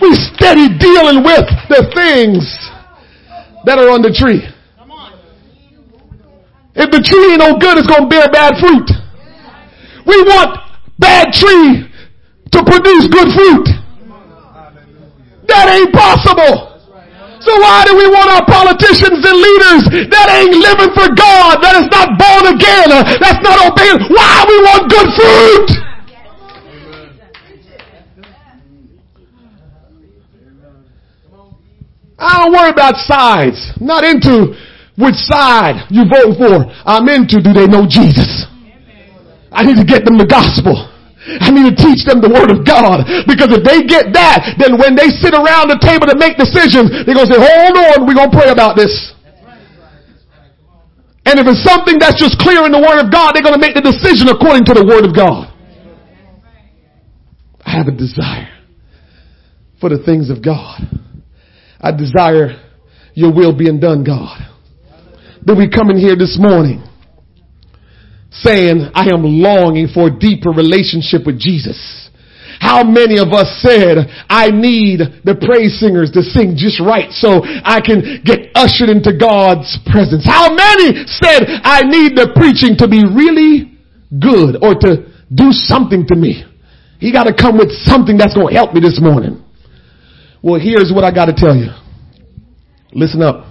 We 0.02 0.10
steady 0.34 0.66
dealing 0.76 1.22
with 1.22 1.46
the 1.70 1.86
things 1.94 2.42
that 3.64 3.78
are 3.78 3.94
on 3.94 4.02
the 4.02 4.10
tree. 4.10 4.42
If 6.74 6.90
the 6.90 7.00
tree 7.00 7.30
ain't 7.30 7.38
no 7.38 7.56
good, 7.56 7.78
it's 7.78 7.86
to 7.86 8.06
bear 8.10 8.28
bad 8.28 8.58
fruit. 8.58 8.90
We 10.04 10.22
want 10.22 10.58
bad 10.98 11.32
tree 11.32 11.85
to 12.52 12.58
produce 12.62 13.08
good 13.08 13.30
fruit. 13.34 13.66
That 15.48 15.70
ain't 15.70 15.94
possible. 15.94 16.76
So 17.46 17.54
why 17.62 17.86
do 17.86 17.94
we 17.94 18.10
want 18.10 18.26
our 18.26 18.42
politicians 18.42 19.22
and 19.22 19.36
leaders 19.38 20.10
that 20.10 20.26
ain't 20.34 20.56
living 20.58 20.90
for 20.98 21.06
God, 21.14 21.62
that 21.62 21.78
is 21.78 21.86
not 21.94 22.18
born 22.18 22.50
again, 22.50 22.90
uh, 22.90 23.06
that's 23.22 23.38
not 23.38 23.62
obeying? 23.62 24.02
Why 24.10 24.42
we 24.50 24.56
want 24.66 24.90
good 24.90 25.08
fruit? 25.14 25.86
I 32.18 32.42
don't 32.42 32.52
worry 32.52 32.70
about 32.70 32.96
sides. 32.96 33.60
I'm 33.78 33.86
not 33.86 34.02
into 34.02 34.56
which 34.98 35.14
side 35.14 35.86
you 35.90 36.08
vote 36.08 36.34
for. 36.40 36.66
I'm 36.82 37.06
into 37.08 37.38
do 37.38 37.52
they 37.52 37.68
know 37.68 37.86
Jesus? 37.86 38.46
I 39.52 39.62
need 39.62 39.76
to 39.76 39.84
get 39.84 40.04
them 40.04 40.18
the 40.18 40.26
gospel. 40.26 40.95
I 41.26 41.50
need 41.50 41.66
to 41.66 41.76
teach 41.76 42.06
them 42.06 42.22
the 42.22 42.30
word 42.30 42.54
of 42.54 42.62
God. 42.62 43.02
Because 43.26 43.50
if 43.50 43.66
they 43.66 43.82
get 43.82 44.14
that, 44.14 44.54
then 44.62 44.78
when 44.78 44.94
they 44.94 45.10
sit 45.10 45.34
around 45.34 45.74
the 45.74 45.80
table 45.82 46.06
to 46.06 46.14
make 46.14 46.38
decisions, 46.38 46.90
they're 47.02 47.18
going 47.18 47.26
to 47.26 47.34
say, 47.34 47.42
hold 47.42 47.74
on, 47.74 48.06
we're 48.06 48.14
going 48.14 48.30
to 48.30 48.36
pray 48.36 48.50
about 48.54 48.78
this. 48.78 48.94
And 51.26 51.42
if 51.42 51.46
it's 51.50 51.66
something 51.66 51.98
that's 51.98 52.22
just 52.22 52.38
clear 52.38 52.62
in 52.62 52.70
the 52.70 52.78
word 52.78 53.02
of 53.02 53.10
God, 53.10 53.34
they're 53.34 53.42
going 53.42 53.58
to 53.58 53.62
make 53.62 53.74
the 53.74 53.82
decision 53.82 54.30
according 54.30 54.64
to 54.70 54.74
the 54.78 54.86
word 54.86 55.02
of 55.02 55.10
God. 55.10 55.50
I 57.66 57.74
have 57.74 57.90
a 57.90 57.96
desire 57.96 58.54
for 59.80 59.90
the 59.90 59.98
things 59.98 60.30
of 60.30 60.38
God. 60.38 60.86
I 61.80 61.90
desire 61.90 62.54
your 63.14 63.34
will 63.34 63.50
being 63.56 63.80
done, 63.80 64.04
God. 64.04 64.38
That 65.42 65.58
we 65.58 65.68
come 65.68 65.90
in 65.90 65.98
here 65.98 66.14
this 66.14 66.38
morning 66.38 66.86
saying, 68.42 68.90
I 68.94 69.08
am 69.12 69.24
longing 69.24 69.88
for 69.88 70.08
a 70.08 70.18
deeper 70.18 70.50
relationship 70.50 71.26
with 71.26 71.38
Jesus. 71.38 71.76
How 72.60 72.82
many 72.84 73.18
of 73.18 73.36
us 73.36 73.60
said, 73.60 74.08
I 74.28 74.48
need 74.48 75.00
the 75.24 75.36
praise 75.36 75.78
singers 75.78 76.10
to 76.12 76.22
sing 76.22 76.56
just 76.56 76.80
right 76.80 77.12
so 77.12 77.44
I 77.44 77.84
can 77.84 78.24
get 78.24 78.48
ushered 78.56 78.88
into 78.88 79.12
God's 79.12 79.76
presence? 79.84 80.24
How 80.24 80.48
many 80.48 81.04
said, 81.04 81.44
I 81.64 81.84
need 81.84 82.16
the 82.16 82.32
preaching 82.32 82.76
to 82.80 82.88
be 82.88 83.04
really 83.04 83.76
good 84.08 84.56
or 84.64 84.72
to 84.72 85.12
do 85.28 85.52
something 85.52 86.06
to 86.08 86.16
me? 86.16 86.44
He 86.98 87.12
got 87.12 87.24
to 87.24 87.34
come 87.36 87.58
with 87.58 87.70
something 87.84 88.16
that's 88.16 88.34
going 88.34 88.48
to 88.48 88.54
help 88.56 88.72
me 88.72 88.80
this 88.80 89.00
morning. 89.02 89.44
Well, 90.42 90.60
here's 90.60 90.92
what 90.94 91.04
I 91.04 91.12
got 91.12 91.26
to 91.26 91.36
tell 91.36 91.54
you. 91.54 91.68
Listen 92.92 93.20
up. 93.20 93.44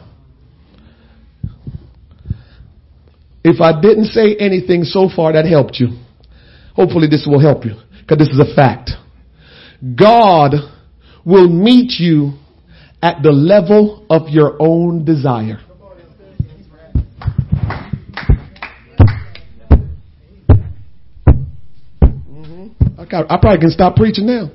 If 3.47 3.61
I 3.61 3.79
didn't 3.79 4.05
say 4.05 4.35
anything 4.39 4.83
so 4.85 5.07
far 5.07 5.33
that 5.33 5.45
helped 5.45 5.79
you, 5.79 5.89
hopefully 6.75 7.07
this 7.07 7.27
will 7.29 7.39
help 7.39 7.63
you 7.63 7.75
because 7.99 8.17
this 8.17 8.29
is 8.29 8.39
a 8.39 8.55
fact. 8.55 8.89
God 9.95 10.55
will 11.23 11.47
meet 11.47 11.99
you 11.99 12.39
at 13.03 13.21
the 13.21 13.31
level 13.31 14.03
of 14.09 14.29
your 14.29 14.57
own 14.59 15.05
desire. 15.05 15.59
Mm-hmm. 22.01 22.67
I, 22.97 23.37
probably 23.37 23.59
can 23.59 23.69
stop 23.69 23.95
preaching 23.95 24.25
now. 24.25 24.49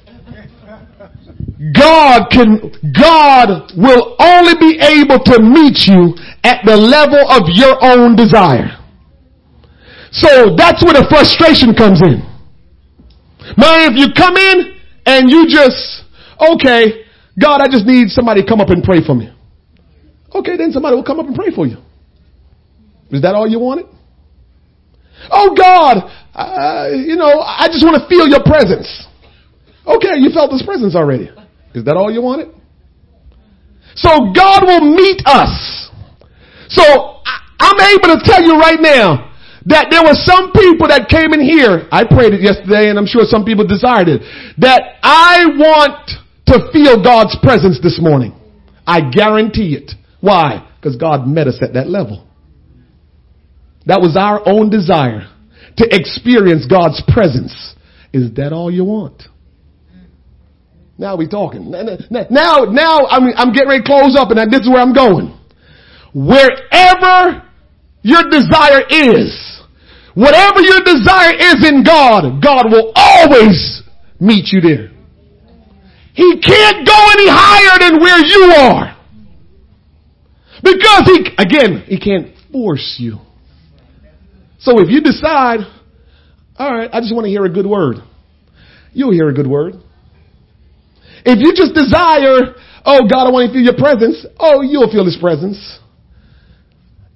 God 1.79 2.27
can, 2.29 2.73
God 2.93 3.71
will 3.77 4.17
only 4.19 4.55
be 4.59 4.81
able 4.83 5.23
to 5.27 5.41
meet 5.41 5.87
you 5.87 6.17
at 6.43 6.65
the 6.65 6.77
level 6.77 7.21
of 7.31 7.43
your 7.55 7.79
own 7.85 8.17
desire. 8.17 8.79
So 10.13 10.55
that's 10.57 10.83
where 10.83 10.95
the 10.95 11.07
frustration 11.09 11.75
comes 11.75 12.03
in. 12.03 12.23
Man, 13.57 13.91
if 13.91 13.95
you 13.97 14.13
come 14.15 14.37
in 14.37 14.79
and 15.07 15.31
you 15.31 15.47
just, 15.49 16.05
okay, 16.39 17.07
God, 17.39 17.63
I 17.63 17.69
just 17.71 17.87
need 17.87 18.11
somebody 18.11 18.43
to 18.43 18.47
come 18.47 18.61
up 18.61 18.71
and 18.71 18.83
pray 18.83 19.05
for 19.05 19.15
me. 19.15 19.33
Okay, 20.35 20.57
then 20.57 20.73
somebody 20.73 20.97
will 20.97 21.05
come 21.05 21.19
up 21.19 21.27
and 21.27 21.35
pray 21.35 21.51
for 21.55 21.67
you. 21.67 21.79
Is 23.11 23.23
that 23.23 23.35
all 23.35 23.49
you 23.49 23.59
wanted? 23.59 23.87
Oh 25.31 25.55
God, 25.55 26.07
uh, 26.35 26.89
you 26.95 27.17
know, 27.17 27.41
I 27.41 27.67
just 27.67 27.85
want 27.85 28.01
to 28.01 28.09
feel 28.09 28.27
your 28.29 28.43
presence. 28.43 28.89
Okay, 29.87 30.17
you 30.17 30.31
felt 30.31 30.53
his 30.53 30.63
presence 30.63 30.95
already. 30.95 31.31
Is 31.75 31.85
that 31.85 31.97
all 31.97 32.11
you 32.11 32.23
wanted? 32.23 32.49
So 33.95 34.33
God 34.33 34.63
will 34.65 34.95
meet 34.95 35.23
us. 35.27 35.91
So 36.69 36.83
I'm 37.59 37.79
able 37.95 38.17
to 38.17 38.21
tell 38.25 38.43
you 38.43 38.59
right 38.59 38.81
now, 38.81 39.30
that 39.67 39.89
there 39.91 40.01
were 40.01 40.17
some 40.17 40.53
people 40.53 40.89
that 40.89 41.09
came 41.09 41.33
in 41.37 41.41
here. 41.45 41.89
I 41.93 42.05
prayed 42.09 42.33
it 42.33 42.41
yesterday 42.41 42.89
and 42.89 42.99
I'm 42.99 43.07
sure 43.07 43.23
some 43.25 43.45
people 43.45 43.67
desired 43.67 44.09
it. 44.09 44.23
That 44.59 45.01
I 45.03 45.45
want 45.57 46.11
to 46.49 46.73
feel 46.73 47.03
God's 47.03 47.37
presence 47.43 47.79
this 47.83 48.01
morning. 48.01 48.33
I 48.87 49.11
guarantee 49.11 49.77
it. 49.77 49.93
Why? 50.21 50.67
Because 50.77 50.97
God 50.97 51.27
met 51.27 51.47
us 51.47 51.61
at 51.63 51.75
that 51.75 51.89
level. 51.89 52.27
That 53.87 54.01
was 54.01 54.17
our 54.17 54.41
own 54.49 54.71
desire 54.71 55.29
to 55.77 55.85
experience 55.91 56.67
God's 56.67 57.03
presence. 57.09 57.75
Is 58.13 58.33
that 58.35 58.53
all 58.53 58.71
you 58.71 58.85
want? 58.85 59.23
Now 60.99 61.17
we 61.17 61.29
talking. 61.29 61.71
Now, 61.71 62.65
now 62.65 62.99
I'm, 63.09 63.33
I'm 63.37 63.53
getting 63.53 63.69
ready 63.69 63.83
to 63.83 63.87
close 63.87 64.17
up 64.19 64.31
and 64.31 64.53
this 64.53 64.61
is 64.61 64.69
where 64.69 64.81
I'm 64.81 64.93
going. 64.93 65.37
Wherever 66.13 67.50
your 68.03 68.25
desire 68.31 68.83
is, 68.89 69.51
Whatever 70.15 70.61
your 70.61 70.81
desire 70.81 71.35
is 71.35 71.67
in 71.67 71.85
God, 71.85 72.43
God 72.43 72.71
will 72.71 72.93
always 72.95 73.83
meet 74.19 74.49
you 74.53 74.61
there. 74.61 74.91
He 76.15 76.41
can't 76.41 76.87
go 76.87 76.99
any 77.13 77.29
higher 77.29 77.79
than 77.79 78.01
where 78.01 78.19
you 78.19 78.53
are. 78.59 78.97
Because 80.63 81.03
he, 81.07 81.31
again, 81.39 81.85
he 81.87 81.99
can't 81.99 82.35
force 82.53 82.97
you. 82.99 83.19
So 84.59 84.81
if 84.81 84.91
you 84.91 85.01
decide, 85.01 85.61
alright, 86.59 86.91
I 86.93 87.01
just 87.01 87.15
want 87.15 87.25
to 87.25 87.31
hear 87.31 87.45
a 87.45 87.53
good 87.53 87.67
word, 87.67 87.97
you'll 88.93 89.13
hear 89.13 89.29
a 89.29 89.33
good 89.33 89.47
word. 89.47 89.75
If 91.25 91.39
you 91.39 91.55
just 91.55 91.73
desire, 91.73 92.57
oh 92.85 93.09
God, 93.09 93.27
I 93.27 93.31
want 93.31 93.49
to 93.49 93.53
feel 93.55 93.63
your 93.63 93.79
presence, 93.79 94.27
oh, 94.39 94.61
you'll 94.61 94.91
feel 94.91 95.05
his 95.05 95.17
presence. 95.19 95.79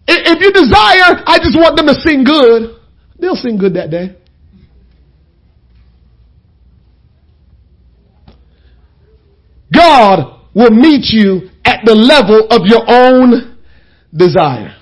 If 0.07 0.41
you 0.41 0.53
desire, 0.53 1.23
I 1.27 1.39
just 1.39 1.57
want 1.57 1.77
them 1.77 1.87
to 1.87 1.95
sing 1.95 2.25
good, 2.25 2.75
They'll 3.19 3.37
sing 3.37 3.57
good 3.57 3.75
that 3.75 3.91
day. 3.91 4.17
God 9.75 10.41
will 10.55 10.71
meet 10.71 11.07
you 11.11 11.49
at 11.65 11.81
the 11.85 11.95
level 11.95 12.47
of 12.51 12.67
your 12.67 12.85
own 12.87 13.57
desire. 14.15 14.77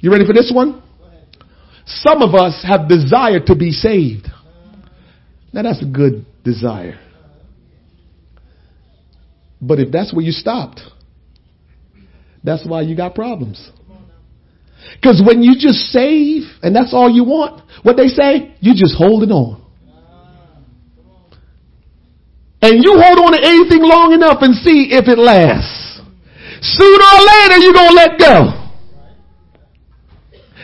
You 0.00 0.10
ready 0.10 0.26
for 0.26 0.32
this 0.32 0.50
one? 0.52 0.82
Some 1.84 2.22
of 2.22 2.34
us 2.34 2.64
have 2.66 2.88
desire 2.88 3.40
to 3.40 3.54
be 3.54 3.70
saved. 3.70 4.28
Now 5.52 5.62
that's 5.62 5.82
a 5.82 5.86
good 5.86 6.24
desire. 6.42 6.98
But 9.60 9.78
if 9.78 9.92
that's 9.92 10.12
where 10.12 10.24
you 10.24 10.32
stopped, 10.32 10.80
that's 12.42 12.66
why 12.66 12.80
you 12.80 12.96
got 12.96 13.14
problems. 13.14 13.70
Because 14.94 15.22
when 15.24 15.42
you 15.42 15.54
just 15.58 15.90
save 15.90 16.42
and 16.62 16.74
that's 16.74 16.94
all 16.94 17.10
you 17.10 17.24
want, 17.24 17.62
what 17.82 17.96
they 17.96 18.08
say, 18.08 18.54
you 18.60 18.72
just 18.74 18.94
hold 18.96 19.22
it 19.22 19.30
on. 19.30 19.60
And 22.62 22.84
you 22.84 22.94
hold 22.94 23.18
on 23.18 23.32
to 23.32 23.42
anything 23.42 23.82
long 23.82 24.12
enough 24.12 24.38
and 24.40 24.54
see 24.54 24.94
if 24.94 25.08
it 25.08 25.18
lasts. 25.18 26.00
Sooner 26.62 27.08
or 27.10 27.22
later, 27.26 27.58
you're 27.58 27.74
going 27.74 27.90
to 27.90 27.94
let 27.94 28.18
go. 28.18 28.62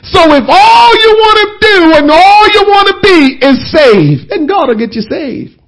So 0.04 0.20
if 0.30 0.44
all 0.46 0.90
you 0.94 1.10
want 1.18 1.36
to 1.42 1.48
do 1.58 1.76
and 1.98 2.10
all 2.10 2.44
you 2.54 2.62
want 2.70 2.86
to 2.88 2.96
be 3.02 3.44
is 3.44 3.72
save, 3.72 4.28
then 4.30 4.46
God 4.46 4.68
will 4.68 4.78
get 4.78 4.94
you 4.94 5.02
saved. 5.02 5.60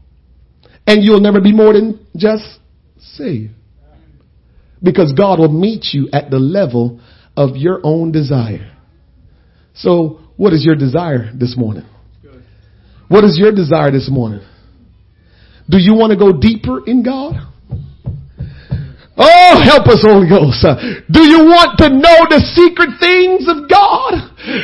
And 0.86 1.02
you'll 1.02 1.20
never 1.20 1.40
be 1.40 1.52
more 1.52 1.72
than 1.72 2.06
just 2.16 2.60
saved. 2.98 3.50
Because 4.80 5.12
God 5.12 5.40
will 5.40 5.52
meet 5.52 5.88
you 5.92 6.08
at 6.12 6.30
the 6.30 6.38
level 6.38 7.00
of 7.36 7.56
your 7.56 7.80
own 7.82 8.12
desire. 8.12 8.76
So, 9.74 10.20
what 10.36 10.52
is 10.52 10.64
your 10.64 10.76
desire 10.76 11.30
this 11.34 11.56
morning? 11.56 11.84
What 13.08 13.24
is 13.24 13.36
your 13.38 13.52
desire 13.52 13.90
this 13.90 14.08
morning? 14.10 14.40
Do 15.68 15.78
you 15.78 15.94
want 15.94 16.12
to 16.12 16.18
go 16.18 16.32
deeper 16.32 16.86
in 16.86 17.02
God? 17.02 17.34
Oh, 19.20 19.54
help 19.60 19.84
us, 19.92 20.00
Holy 20.00 20.24
Ghost. 20.24 20.64
Do 21.12 21.20
you 21.28 21.44
want 21.44 21.76
to 21.84 21.92
know 21.92 22.18
the 22.32 22.40
secret 22.56 22.96
things 22.96 23.44
of 23.52 23.68
God? 23.68 24.16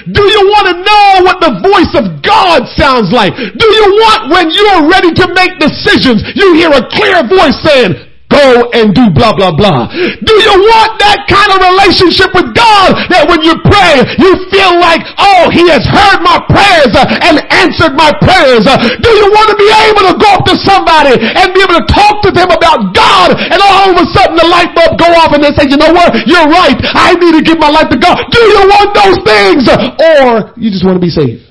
Do 0.08 0.24
you 0.24 0.42
want 0.48 0.64
to 0.72 0.76
know 0.80 1.06
what 1.28 1.38
the 1.44 1.60
voice 1.60 1.92
of 1.92 2.24
God 2.24 2.64
sounds 2.72 3.12
like? 3.12 3.36
Do 3.36 3.68
you 3.68 3.86
want 4.00 4.32
when 4.32 4.48
you're 4.48 4.88
ready 4.88 5.12
to 5.12 5.26
make 5.36 5.60
decisions, 5.60 6.24
you 6.32 6.56
hear 6.56 6.72
a 6.72 6.88
clear 6.88 7.20
voice 7.28 7.60
saying, 7.68 8.15
go 8.30 8.70
and 8.74 8.92
do 8.94 9.10
blah, 9.14 9.34
blah, 9.34 9.54
blah. 9.54 9.86
Do 9.90 10.34
you 10.34 10.54
want 10.66 10.98
that 10.98 11.26
kind 11.30 11.50
of 11.54 11.58
relationship 11.62 12.34
with 12.34 12.50
God 12.54 12.98
that 13.10 13.26
when 13.30 13.42
you 13.42 13.54
pray, 13.64 14.02
you 14.18 14.32
feel 14.50 14.76
like, 14.82 15.02
oh, 15.18 15.48
he 15.54 15.66
has 15.70 15.86
heard 15.86 16.20
my 16.22 16.38
prayers 16.50 16.92
uh, 16.94 17.26
and 17.26 17.42
answered 17.54 17.94
my 17.94 18.10
prayers? 18.22 18.66
Uh, 18.66 18.76
do 18.98 19.10
you 19.10 19.26
want 19.30 19.48
to 19.54 19.56
be 19.58 19.70
able 19.88 20.04
to 20.10 20.14
go 20.18 20.28
up 20.36 20.44
to 20.46 20.54
somebody 20.58 21.14
and 21.16 21.54
be 21.54 21.62
able 21.62 21.78
to 21.78 21.86
talk 21.90 22.22
to 22.26 22.30
them 22.34 22.50
about 22.50 22.92
God 22.92 23.34
and 23.34 23.58
all 23.62 23.94
of 23.94 23.96
a 23.98 24.06
sudden 24.12 24.36
the 24.36 24.48
light 24.48 24.74
bulb 24.74 24.98
go 24.98 25.08
off 25.16 25.32
and 25.32 25.42
they 25.42 25.54
say, 25.54 25.70
you 25.70 25.78
know 25.78 25.92
what? 25.94 26.12
You're 26.26 26.50
right. 26.50 26.76
I 26.94 27.14
need 27.16 27.34
to 27.38 27.42
give 27.42 27.58
my 27.58 27.70
life 27.70 27.88
to 27.94 27.98
God. 27.98 28.18
Do 28.30 28.42
you 28.42 28.62
want 28.68 28.90
those 28.94 29.18
things? 29.22 29.62
Or 29.70 30.52
you 30.58 30.70
just 30.70 30.84
want 30.84 30.98
to 30.98 31.04
be 31.04 31.12
saved? 31.12 31.46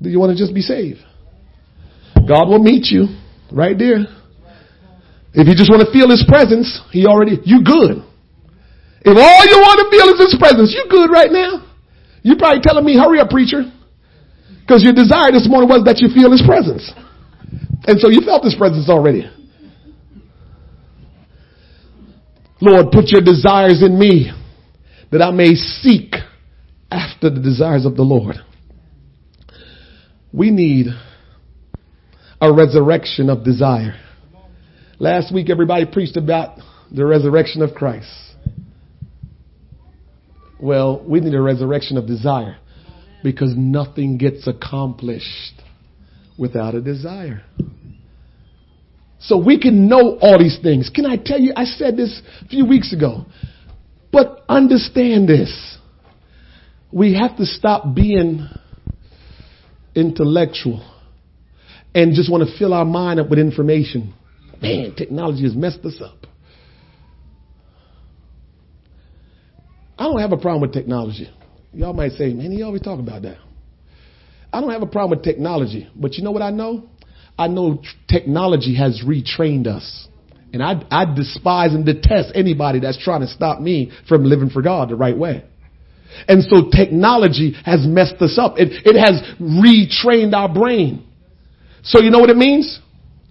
Do 0.00 0.10
you 0.10 0.20
want 0.20 0.36
to 0.36 0.38
just 0.38 0.52
be 0.52 0.60
saved? 0.60 1.00
God 2.26 2.48
will 2.48 2.62
meet 2.62 2.90
you 2.90 3.08
right 3.52 3.76
there. 3.76 4.06
If 5.34 5.48
you 5.48 5.54
just 5.54 5.70
want 5.70 5.84
to 5.84 5.90
feel 5.92 6.08
His 6.10 6.24
presence, 6.28 6.80
He 6.90 7.06
already, 7.06 7.38
you 7.44 7.62
good. 7.64 8.02
If 9.04 9.14
all 9.16 9.42
you 9.44 9.58
want 9.60 9.78
to 9.82 9.86
feel 9.90 10.08
is 10.14 10.32
His 10.32 10.36
presence, 10.38 10.72
you 10.72 10.86
good 10.88 11.10
right 11.10 11.30
now. 11.30 11.64
You 12.22 12.36
probably 12.36 12.60
telling 12.62 12.84
me, 12.84 12.96
hurry 12.96 13.20
up, 13.20 13.28
preacher. 13.28 13.70
Because 14.60 14.82
your 14.82 14.94
desire 14.94 15.30
this 15.30 15.46
morning 15.46 15.68
was 15.68 15.84
that 15.84 16.00
you 16.00 16.08
feel 16.08 16.32
his 16.32 16.40
presence. 16.40 16.90
And 17.86 18.00
so 18.00 18.08
you 18.08 18.22
felt 18.24 18.44
his 18.44 18.54
presence 18.54 18.88
already. 18.88 19.30
Lord, 22.62 22.86
put 22.90 23.08
your 23.08 23.20
desires 23.20 23.82
in 23.82 23.98
me 23.98 24.32
that 25.12 25.20
I 25.20 25.32
may 25.32 25.54
seek 25.54 26.14
after 26.90 27.28
the 27.28 27.40
desires 27.40 27.84
of 27.84 27.94
the 27.94 28.02
Lord. 28.02 28.36
We 30.32 30.50
need 30.50 30.86
a 32.44 32.52
resurrection 32.52 33.30
of 33.30 33.42
desire. 33.42 33.94
Last 34.98 35.32
week, 35.32 35.48
everybody 35.50 35.86
preached 35.86 36.16
about 36.16 36.58
the 36.92 37.04
resurrection 37.04 37.62
of 37.62 37.74
Christ. 37.74 38.08
Well, 40.60 41.02
we 41.06 41.20
need 41.20 41.34
a 41.34 41.40
resurrection 41.40 41.96
of 41.96 42.06
desire 42.06 42.58
because 43.22 43.54
nothing 43.56 44.18
gets 44.18 44.46
accomplished 44.46 45.62
without 46.38 46.74
a 46.74 46.80
desire. 46.80 47.42
So 49.20 49.38
we 49.38 49.58
can 49.58 49.88
know 49.88 50.18
all 50.20 50.38
these 50.38 50.58
things. 50.62 50.90
Can 50.94 51.06
I 51.06 51.16
tell 51.16 51.40
you? 51.40 51.54
I 51.56 51.64
said 51.64 51.96
this 51.96 52.20
a 52.44 52.48
few 52.48 52.66
weeks 52.66 52.92
ago. 52.92 53.24
But 54.12 54.44
understand 54.48 55.28
this. 55.28 55.78
We 56.92 57.14
have 57.14 57.36
to 57.38 57.46
stop 57.46 57.94
being 57.94 58.48
intellectual 59.94 60.93
and 61.94 62.14
just 62.14 62.30
want 62.30 62.48
to 62.48 62.58
fill 62.58 62.74
our 62.74 62.84
mind 62.84 63.20
up 63.20 63.30
with 63.30 63.38
information. 63.38 64.14
Man, 64.60 64.94
technology 64.96 65.42
has 65.42 65.54
messed 65.54 65.84
us 65.84 66.00
up. 66.02 66.26
I 69.98 70.04
don't 70.04 70.20
have 70.20 70.32
a 70.32 70.36
problem 70.36 70.62
with 70.62 70.72
technology. 70.72 71.30
Y'all 71.72 71.92
might 71.92 72.12
say, 72.12 72.32
man, 72.32 72.50
he 72.50 72.62
always 72.62 72.82
talk 72.82 72.98
about 72.98 73.22
that. 73.22 73.38
I 74.52 74.60
don't 74.60 74.70
have 74.70 74.82
a 74.82 74.86
problem 74.86 75.18
with 75.18 75.24
technology, 75.24 75.88
but 75.94 76.14
you 76.14 76.24
know 76.24 76.30
what 76.30 76.42
I 76.42 76.50
know? 76.50 76.88
I 77.38 77.48
know 77.48 77.82
technology 78.08 78.76
has 78.76 79.02
retrained 79.04 79.66
us. 79.66 80.08
And 80.52 80.62
I, 80.62 80.84
I 80.90 81.12
despise 81.12 81.74
and 81.74 81.84
detest 81.84 82.30
anybody 82.34 82.78
that's 82.78 83.02
trying 83.02 83.22
to 83.22 83.26
stop 83.26 83.60
me 83.60 83.90
from 84.08 84.24
living 84.24 84.50
for 84.50 84.62
God 84.62 84.88
the 84.88 84.94
right 84.94 85.18
way. 85.18 85.44
And 86.28 86.44
so 86.44 86.70
technology 86.70 87.56
has 87.64 87.84
messed 87.84 88.22
us 88.22 88.38
up. 88.40 88.54
It, 88.56 88.68
it 88.86 88.96
has 88.96 89.20
retrained 89.40 90.32
our 90.32 90.52
brain. 90.52 91.04
So 91.84 92.00
you 92.00 92.10
know 92.10 92.18
what 92.18 92.30
it 92.30 92.36
means? 92.36 92.80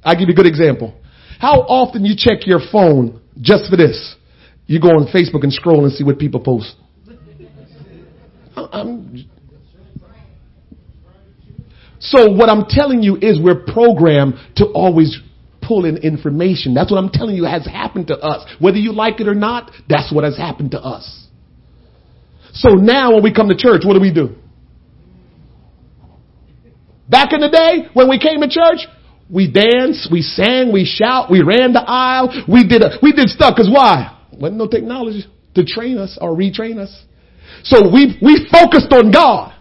I'll 0.03 0.15
give 0.15 0.29
you 0.29 0.33
a 0.33 0.35
good 0.35 0.47
example. 0.47 0.93
How 1.39 1.61
often 1.61 2.05
you 2.05 2.15
check 2.17 2.45
your 2.45 2.59
phone 2.71 3.21
just 3.41 3.69
for 3.69 3.75
this? 3.75 4.15
You 4.67 4.79
go 4.79 4.89
on 4.89 5.07
Facebook 5.07 5.43
and 5.43 5.51
scroll 5.51 5.83
and 5.83 5.93
see 5.93 6.03
what 6.03 6.19
people 6.19 6.39
post. 6.39 6.75
I'm, 8.55 9.27
so 11.99 12.31
what 12.31 12.49
I'm 12.49 12.65
telling 12.69 13.01
you 13.01 13.17
is 13.17 13.39
we're 13.41 13.63
programmed 13.65 14.35
to 14.57 14.65
always 14.67 15.19
pull 15.61 15.85
in 15.85 15.97
information. 15.97 16.73
That's 16.73 16.91
what 16.91 16.97
I'm 16.97 17.09
telling 17.09 17.35
you 17.35 17.45
has 17.45 17.65
happened 17.65 18.07
to 18.07 18.17
us. 18.17 18.47
Whether 18.59 18.77
you 18.77 18.93
like 18.93 19.19
it 19.19 19.27
or 19.27 19.35
not, 19.35 19.71
that's 19.89 20.13
what 20.13 20.23
has 20.23 20.37
happened 20.37 20.71
to 20.71 20.79
us. 20.79 21.27
So 22.53 22.75
now 22.75 23.13
when 23.13 23.23
we 23.23 23.33
come 23.33 23.49
to 23.49 23.55
church, 23.57 23.81
what 23.83 23.95
do 23.95 23.99
we 23.99 24.13
do? 24.13 24.35
Back 27.09 27.33
in 27.33 27.41
the 27.41 27.49
day 27.49 27.89
when 27.93 28.09
we 28.09 28.17
came 28.17 28.41
to 28.41 28.47
church, 28.47 28.87
we 29.29 29.51
danced, 29.51 30.11
we 30.11 30.21
sang, 30.21 30.71
we 30.71 30.85
shout, 30.85 31.29
we 31.31 31.41
ran 31.41 31.73
the 31.73 31.83
aisle, 31.85 32.45
we 32.47 32.67
did 32.67 32.81
a, 32.81 32.97
we 33.01 33.11
did 33.11 33.29
stuff 33.29 33.55
because 33.55 33.69
why? 33.71 34.19
Wasn't 34.31 34.57
no 34.57 34.67
technology 34.67 35.25
to 35.55 35.65
train 35.65 35.97
us 35.97 36.17
or 36.21 36.35
retrain 36.35 36.77
us. 36.77 37.05
So 37.63 37.89
we 37.91 38.17
we 38.21 38.47
focused 38.51 38.91
on 38.91 39.11
God. 39.11 39.53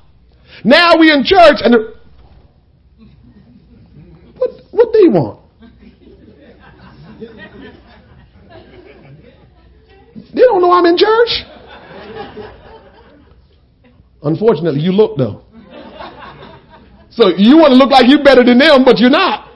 Now 0.64 0.98
we 0.98 1.10
in 1.10 1.24
church 1.24 1.56
and 1.62 1.74
what 4.36 4.50
what 4.70 4.92
they 4.92 5.08
want? 5.08 5.40
They 10.34 10.40
don't 10.40 10.62
know 10.62 10.72
I'm 10.72 10.86
in 10.86 10.96
church. 10.96 11.44
Unfortunately, 14.22 14.80
you 14.80 14.92
look 14.92 15.18
though. 15.18 15.44
So 17.12 17.28
you 17.36 17.60
want 17.60 17.76
to 17.76 17.78
look 17.78 17.92
like 17.92 18.08
you're 18.08 18.24
better 18.24 18.42
than 18.42 18.56
them, 18.56 18.84
but 18.84 18.98
you're 18.98 19.12
not. 19.12 19.52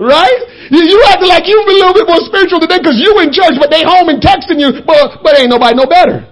Right? 0.00 0.38
You, 0.72 0.80
you 0.80 0.98
acting 1.12 1.28
like 1.28 1.44
you're 1.44 1.60
a 1.60 1.76
little 1.76 1.92
bit 1.92 2.08
more 2.08 2.24
spiritual 2.24 2.58
today 2.58 2.80
because 2.80 2.96
you 2.96 3.20
in 3.20 3.28
church, 3.28 3.60
but 3.60 3.68
they 3.68 3.84
home 3.84 4.08
and 4.08 4.18
texting 4.18 4.56
you, 4.56 4.80
but, 4.88 5.20
but 5.22 5.36
ain't 5.36 5.52
nobody 5.52 5.76
no 5.76 5.84
better. 5.84 6.24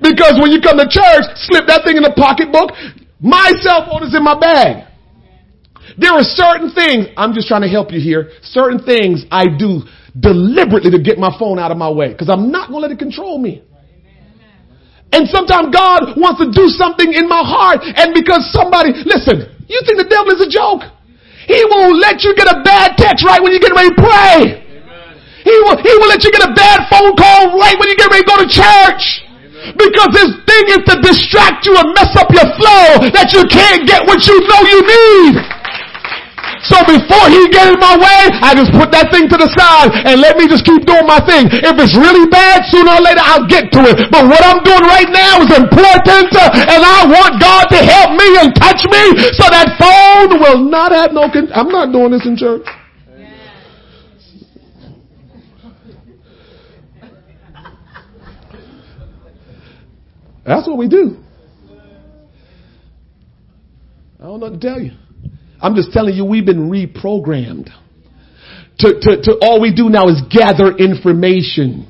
Because 0.00 0.40
when 0.40 0.50
you 0.50 0.60
come 0.60 0.80
to 0.80 0.88
church, 0.88 1.24
slip 1.46 1.68
that 1.68 1.84
thing 1.84 2.00
in 2.00 2.02
the 2.02 2.16
pocketbook. 2.16 2.72
My 3.20 3.52
cell 3.60 3.86
phone 3.86 4.02
is 4.02 4.16
in 4.16 4.24
my 4.24 4.34
bag. 4.34 4.88
There 5.98 6.10
are 6.10 6.24
certain 6.24 6.72
things, 6.72 7.06
I'm 7.16 7.34
just 7.34 7.46
trying 7.46 7.62
to 7.62 7.68
help 7.68 7.92
you 7.92 8.00
here, 8.00 8.32
certain 8.42 8.82
things 8.82 9.24
I 9.30 9.44
do 9.46 9.82
deliberately 10.18 10.90
to 10.90 11.00
get 11.00 11.18
my 11.18 11.30
phone 11.38 11.58
out 11.58 11.70
of 11.70 11.76
my 11.76 11.90
way 11.90 12.12
because 12.12 12.28
I'm 12.28 12.50
not 12.50 12.68
going 12.68 12.82
to 12.82 12.88
let 12.88 12.90
it 12.90 12.98
control 12.98 13.38
me. 13.38 13.62
And 15.12 15.28
sometimes 15.28 15.68
God 15.68 16.16
wants 16.16 16.40
to 16.40 16.48
do 16.48 16.72
something 16.72 17.12
in 17.12 17.28
my 17.28 17.44
heart 17.44 17.84
and 17.84 18.16
because 18.16 18.48
somebody, 18.48 18.96
listen, 19.04 19.44
you 19.68 19.80
think 19.84 20.00
the 20.00 20.08
devil 20.08 20.32
is 20.32 20.40
a 20.40 20.48
joke? 20.48 20.88
He 21.44 21.60
won't 21.68 22.00
let 22.00 22.24
you 22.24 22.32
get 22.32 22.48
a 22.48 22.64
bad 22.64 22.96
text 22.96 23.20
right 23.24 23.42
when 23.42 23.52
you 23.52 23.60
get 23.60 23.76
ready 23.76 23.92
to 23.92 23.98
pray. 23.98 24.62
He 25.44 25.54
will, 25.68 25.76
he 25.76 25.92
will 26.00 26.08
let 26.08 26.22
you 26.24 26.30
get 26.32 26.46
a 26.46 26.54
bad 26.54 26.86
phone 26.88 27.12
call 27.18 27.58
right 27.58 27.76
when 27.76 27.92
you 27.92 27.96
get 27.98 28.08
ready 28.08 28.24
to 28.24 28.30
go 28.30 28.38
to 28.40 28.48
church. 28.48 29.26
Because 29.78 30.10
his 30.16 30.30
thing 30.48 30.64
is 30.74 30.82
to 30.90 30.94
distract 31.02 31.66
you 31.66 31.76
and 31.76 31.94
mess 31.94 32.10
up 32.18 32.26
your 32.34 32.48
flow 32.58 33.06
that 33.14 33.30
you 33.30 33.46
can't 33.46 33.86
get 33.86 34.02
what 34.06 34.26
you 34.26 34.34
know 34.48 34.60
you 34.66 34.80
need. 34.82 35.61
So 36.62 36.78
before 36.86 37.26
he 37.26 37.50
get 37.50 37.74
in 37.74 37.78
my 37.82 37.98
way, 37.98 38.20
I 38.38 38.54
just 38.54 38.70
put 38.70 38.94
that 38.94 39.10
thing 39.10 39.26
to 39.26 39.36
the 39.36 39.50
side 39.50 39.90
and 40.06 40.22
let 40.22 40.38
me 40.38 40.46
just 40.46 40.62
keep 40.62 40.86
doing 40.86 41.06
my 41.10 41.18
thing. 41.18 41.50
If 41.50 41.74
it's 41.74 41.98
really 41.98 42.30
bad, 42.30 42.62
sooner 42.70 42.94
or 42.94 43.02
later 43.02 43.18
I'll 43.18 43.46
get 43.50 43.74
to 43.74 43.82
it. 43.90 44.06
But 44.14 44.30
what 44.30 44.38
I'm 44.46 44.62
doing 44.62 44.86
right 44.86 45.10
now 45.10 45.42
is 45.42 45.50
important 45.50 46.30
and 46.30 46.80
I 46.86 47.02
want 47.10 47.42
God 47.42 47.66
to 47.66 47.80
help 47.82 48.14
me 48.14 48.28
and 48.38 48.54
touch 48.54 48.86
me 48.86 49.02
so 49.34 49.50
that 49.50 49.74
phone 49.74 50.38
will 50.38 50.62
not 50.62 50.94
have 50.94 51.10
no, 51.10 51.26
con- 51.26 51.50
I'm 51.50 51.68
not 51.68 51.90
doing 51.90 52.14
this 52.14 52.26
in 52.26 52.38
church. 52.38 52.62
That's 60.44 60.66
what 60.66 60.76
we 60.76 60.88
do. 60.88 61.18
I 64.18 64.24
don't 64.24 64.38
know 64.40 64.46
what 64.50 64.60
to 64.60 64.68
tell 64.68 64.80
you. 64.80 64.92
I'm 65.62 65.74
just 65.74 65.92
telling 65.92 66.14
you, 66.14 66.24
we've 66.24 66.44
been 66.44 66.68
reprogrammed. 66.68 67.70
To, 68.78 69.00
to, 69.00 69.22
to 69.22 69.38
all 69.40 69.60
we 69.60 69.72
do 69.74 69.88
now 69.88 70.08
is 70.08 70.20
gather 70.28 70.76
information. 70.76 71.88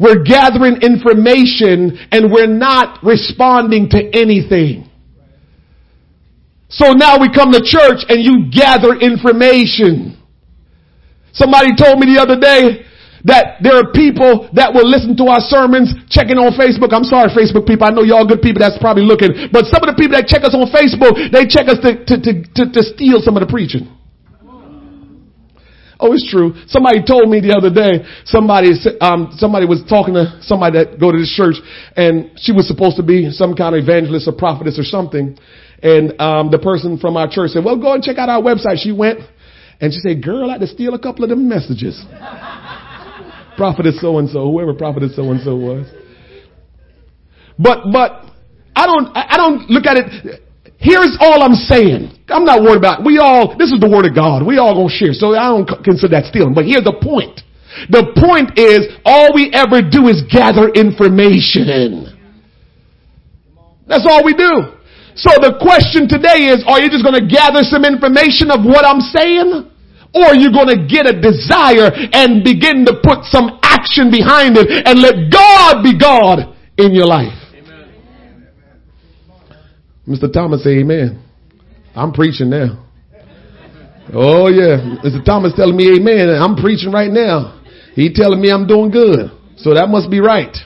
We're 0.00 0.22
gathering 0.22 0.80
information 0.82 1.98
and 2.10 2.32
we're 2.32 2.46
not 2.46 3.02
responding 3.04 3.90
to 3.90 3.98
anything. 3.98 4.88
So 6.70 6.92
now 6.92 7.18
we 7.18 7.32
come 7.34 7.52
to 7.52 7.60
church 7.64 8.04
and 8.08 8.22
you 8.22 8.50
gather 8.50 8.94
information. 8.94 10.16
Somebody 11.32 11.74
told 11.76 11.98
me 11.98 12.14
the 12.14 12.20
other 12.20 12.38
day, 12.38 12.84
that 13.24 13.58
there 13.64 13.74
are 13.74 13.90
people 13.90 14.46
that 14.54 14.70
will 14.70 14.86
listen 14.86 15.16
to 15.18 15.26
our 15.26 15.42
sermons 15.42 15.90
checking 16.06 16.38
on 16.38 16.54
Facebook. 16.54 16.94
I'm 16.94 17.06
sorry, 17.06 17.32
Facebook 17.34 17.66
people. 17.66 17.88
I 17.88 17.90
know 17.90 18.06
y'all 18.06 18.26
good 18.28 18.42
people 18.42 18.62
that's 18.62 18.78
probably 18.78 19.02
looking. 19.02 19.50
But 19.50 19.66
some 19.66 19.82
of 19.82 19.90
the 19.90 19.98
people 19.98 20.14
that 20.14 20.30
check 20.30 20.46
us 20.46 20.54
on 20.54 20.70
Facebook, 20.70 21.18
they 21.34 21.48
check 21.50 21.66
us 21.66 21.82
to, 21.82 21.98
to, 21.98 22.14
to, 22.22 22.32
to, 22.54 22.62
to 22.70 22.80
steal 22.94 23.18
some 23.18 23.34
of 23.34 23.42
the 23.42 23.50
preaching. 23.50 23.90
Oh, 25.98 26.14
it's 26.14 26.30
true. 26.30 26.54
Somebody 26.70 27.02
told 27.02 27.26
me 27.26 27.42
the 27.42 27.58
other 27.58 27.74
day, 27.74 28.06
somebody, 28.22 28.70
um, 29.02 29.34
somebody 29.34 29.66
was 29.66 29.82
talking 29.90 30.14
to 30.14 30.38
somebody 30.46 30.78
that 30.78 31.00
go 31.00 31.10
to 31.10 31.18
this 31.18 31.34
church 31.34 31.58
and 31.98 32.38
she 32.38 32.52
was 32.54 32.70
supposed 32.70 32.96
to 32.98 33.02
be 33.02 33.34
some 33.34 33.58
kind 33.58 33.74
of 33.74 33.82
evangelist 33.82 34.30
or 34.30 34.32
prophetess 34.38 34.78
or 34.78 34.86
something. 34.86 35.34
And, 35.82 36.14
um, 36.22 36.54
the 36.54 36.62
person 36.62 36.98
from 37.02 37.16
our 37.16 37.26
church 37.26 37.50
said, 37.50 37.64
well, 37.64 37.74
go 37.76 37.94
and 37.94 38.02
check 38.02 38.16
out 38.16 38.28
our 38.28 38.40
website. 38.40 38.78
She 38.78 38.92
went 38.92 39.26
and 39.80 39.92
she 39.92 39.98
said, 39.98 40.22
girl, 40.22 40.50
I 40.50 40.52
had 40.52 40.60
to 40.60 40.70
steal 40.70 40.94
a 40.94 41.02
couple 41.02 41.24
of 41.24 41.30
them 41.30 41.48
messages 41.48 41.98
prophetess 43.58 44.00
so 44.00 44.18
and 44.18 44.30
so, 44.30 44.46
whoever 44.46 44.72
prophetess 44.72 45.14
so 45.16 45.30
and 45.34 45.42
so 45.42 45.56
was. 45.56 45.84
But, 47.58 47.90
but, 47.92 48.30
I 48.78 48.86
don't, 48.86 49.10
I 49.10 49.36
don't 49.36 49.68
look 49.68 49.84
at 49.84 49.98
it. 49.98 50.40
Here's 50.78 51.18
all 51.18 51.42
I'm 51.42 51.58
saying. 51.58 52.14
I'm 52.30 52.46
not 52.46 52.62
worried 52.62 52.78
about, 52.78 53.04
we 53.04 53.18
all, 53.18 53.58
this 53.58 53.74
is 53.74 53.82
the 53.82 53.90
word 53.90 54.06
of 54.06 54.14
God. 54.14 54.46
We 54.46 54.62
all 54.62 54.78
gonna 54.78 54.94
share. 54.94 55.10
So 55.10 55.34
I 55.34 55.50
don't 55.50 55.66
consider 55.82 56.14
that 56.14 56.30
stealing. 56.30 56.54
But 56.54 56.70
here's 56.70 56.86
the 56.86 56.94
point. 56.94 57.42
The 57.90 58.14
point 58.14 58.54
is, 58.54 58.86
all 59.02 59.34
we 59.34 59.50
ever 59.50 59.82
do 59.82 60.06
is 60.06 60.22
gather 60.30 60.70
information. 60.70 62.14
That's 63.90 64.06
all 64.06 64.22
we 64.22 64.38
do. 64.38 64.78
So 65.18 65.34
the 65.42 65.58
question 65.58 66.06
today 66.06 66.46
is, 66.54 66.62
are 66.62 66.78
you 66.78 66.86
just 66.86 67.02
gonna 67.02 67.26
gather 67.26 67.66
some 67.66 67.82
information 67.82 68.54
of 68.54 68.62
what 68.62 68.86
I'm 68.86 69.02
saying? 69.02 69.66
Or 70.14 70.34
you're 70.34 70.52
going 70.52 70.72
to 70.72 70.86
get 70.88 71.06
a 71.06 71.20
desire 71.20 71.90
and 72.12 72.42
begin 72.42 72.84
to 72.86 72.94
put 73.02 73.24
some 73.24 73.60
action 73.62 74.10
behind 74.10 74.56
it 74.56 74.86
and 74.86 75.00
let 75.00 75.30
God 75.30 75.82
be 75.82 75.98
God 75.98 76.56
in 76.76 76.94
your 76.94 77.06
life. 77.06 77.36
Amen. 77.54 78.48
Mr. 80.08 80.32
Thomas 80.32 80.64
say 80.64 80.78
amen. 80.80 81.22
I'm 81.94 82.12
preaching 82.12 82.50
now. 82.50 82.86
Oh 84.14 84.48
yeah. 84.48 84.98
Mr. 85.04 85.22
Thomas 85.24 85.52
telling 85.54 85.76
me 85.76 85.96
amen. 85.96 86.30
I'm 86.30 86.56
preaching 86.56 86.90
right 86.92 87.10
now. 87.10 87.60
He 87.94 88.12
telling 88.12 88.40
me 88.40 88.50
I'm 88.50 88.66
doing 88.66 88.90
good. 88.90 89.30
So 89.56 89.74
that 89.74 89.88
must 89.88 90.10
be 90.10 90.20
right. 90.20 90.56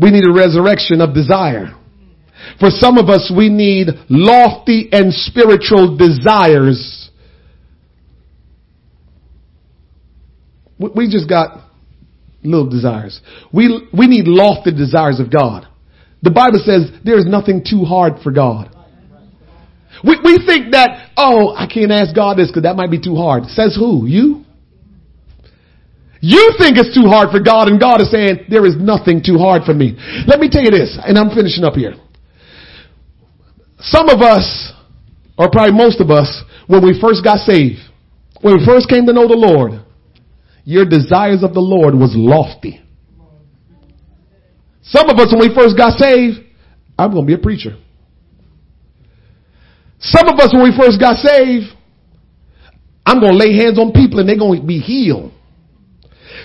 We 0.00 0.10
need 0.10 0.24
a 0.24 0.32
resurrection 0.32 1.00
of 1.00 1.14
desire. 1.14 1.74
For 2.58 2.70
some 2.70 2.98
of 2.98 3.08
us, 3.08 3.30
we 3.34 3.48
need 3.48 3.88
lofty 4.08 4.88
and 4.92 5.12
spiritual 5.12 5.96
desires. 5.96 6.97
We 10.78 11.10
just 11.10 11.28
got 11.28 11.64
little 12.42 12.68
desires. 12.68 13.20
We, 13.52 13.88
we 13.96 14.06
need 14.06 14.26
lofty 14.28 14.72
desires 14.72 15.20
of 15.20 15.30
God. 15.30 15.66
The 16.22 16.30
Bible 16.30 16.60
says 16.64 16.90
there 17.04 17.18
is 17.18 17.26
nothing 17.26 17.64
too 17.68 17.84
hard 17.84 18.22
for 18.22 18.32
God. 18.32 18.74
We, 20.04 20.18
we 20.22 20.38
think 20.46 20.72
that, 20.72 21.10
oh, 21.16 21.54
I 21.54 21.66
can't 21.66 21.90
ask 21.90 22.14
God 22.14 22.38
this 22.38 22.48
because 22.48 22.62
that 22.62 22.76
might 22.76 22.90
be 22.90 23.00
too 23.00 23.16
hard. 23.16 23.44
Says 23.46 23.74
who? 23.74 24.06
You? 24.06 24.44
You 26.20 26.54
think 26.58 26.78
it's 26.78 26.94
too 26.94 27.06
hard 27.06 27.30
for 27.30 27.40
God 27.40 27.68
and 27.68 27.78
God 27.78 28.00
is 28.00 28.10
saying 28.10 28.46
there 28.50 28.66
is 28.66 28.74
nothing 28.76 29.22
too 29.24 29.38
hard 29.38 29.62
for 29.62 29.74
me. 29.74 29.94
Let 30.26 30.40
me 30.40 30.50
tell 30.50 30.62
you 30.62 30.70
this, 30.70 30.98
and 31.02 31.18
I'm 31.18 31.30
finishing 31.30 31.64
up 31.64 31.74
here. 31.74 31.94
Some 33.80 34.08
of 34.08 34.20
us, 34.20 34.72
or 35.38 35.48
probably 35.50 35.78
most 35.78 36.00
of 36.00 36.10
us, 36.10 36.42
when 36.66 36.84
we 36.84 36.98
first 37.00 37.22
got 37.22 37.38
saved, 37.38 37.78
when 38.42 38.58
we 38.58 38.66
first 38.66 38.88
came 38.88 39.06
to 39.06 39.12
know 39.12 39.28
the 39.28 39.38
Lord, 39.38 39.80
your 40.68 40.84
desires 40.84 41.42
of 41.42 41.54
the 41.54 41.64
Lord 41.64 41.94
was 41.94 42.12
lofty. 42.12 42.78
Some 44.82 45.08
of 45.08 45.16
us, 45.16 45.32
when 45.32 45.40
we 45.40 45.54
first 45.54 45.78
got 45.78 45.96
saved, 45.96 46.44
I'm 46.98 47.10
going 47.10 47.24
to 47.24 47.26
be 47.26 47.32
a 47.32 47.42
preacher. 47.42 47.72
Some 49.98 50.28
of 50.28 50.38
us, 50.38 50.52
when 50.52 50.64
we 50.64 50.76
first 50.76 51.00
got 51.00 51.16
saved, 51.24 51.72
I'm 53.06 53.18
going 53.18 53.32
to 53.32 53.38
lay 53.38 53.56
hands 53.56 53.78
on 53.78 53.96
people 53.96 54.20
and 54.20 54.28
they're 54.28 54.36
going 54.36 54.60
to 54.60 54.66
be 54.66 54.78
healed. 54.78 55.32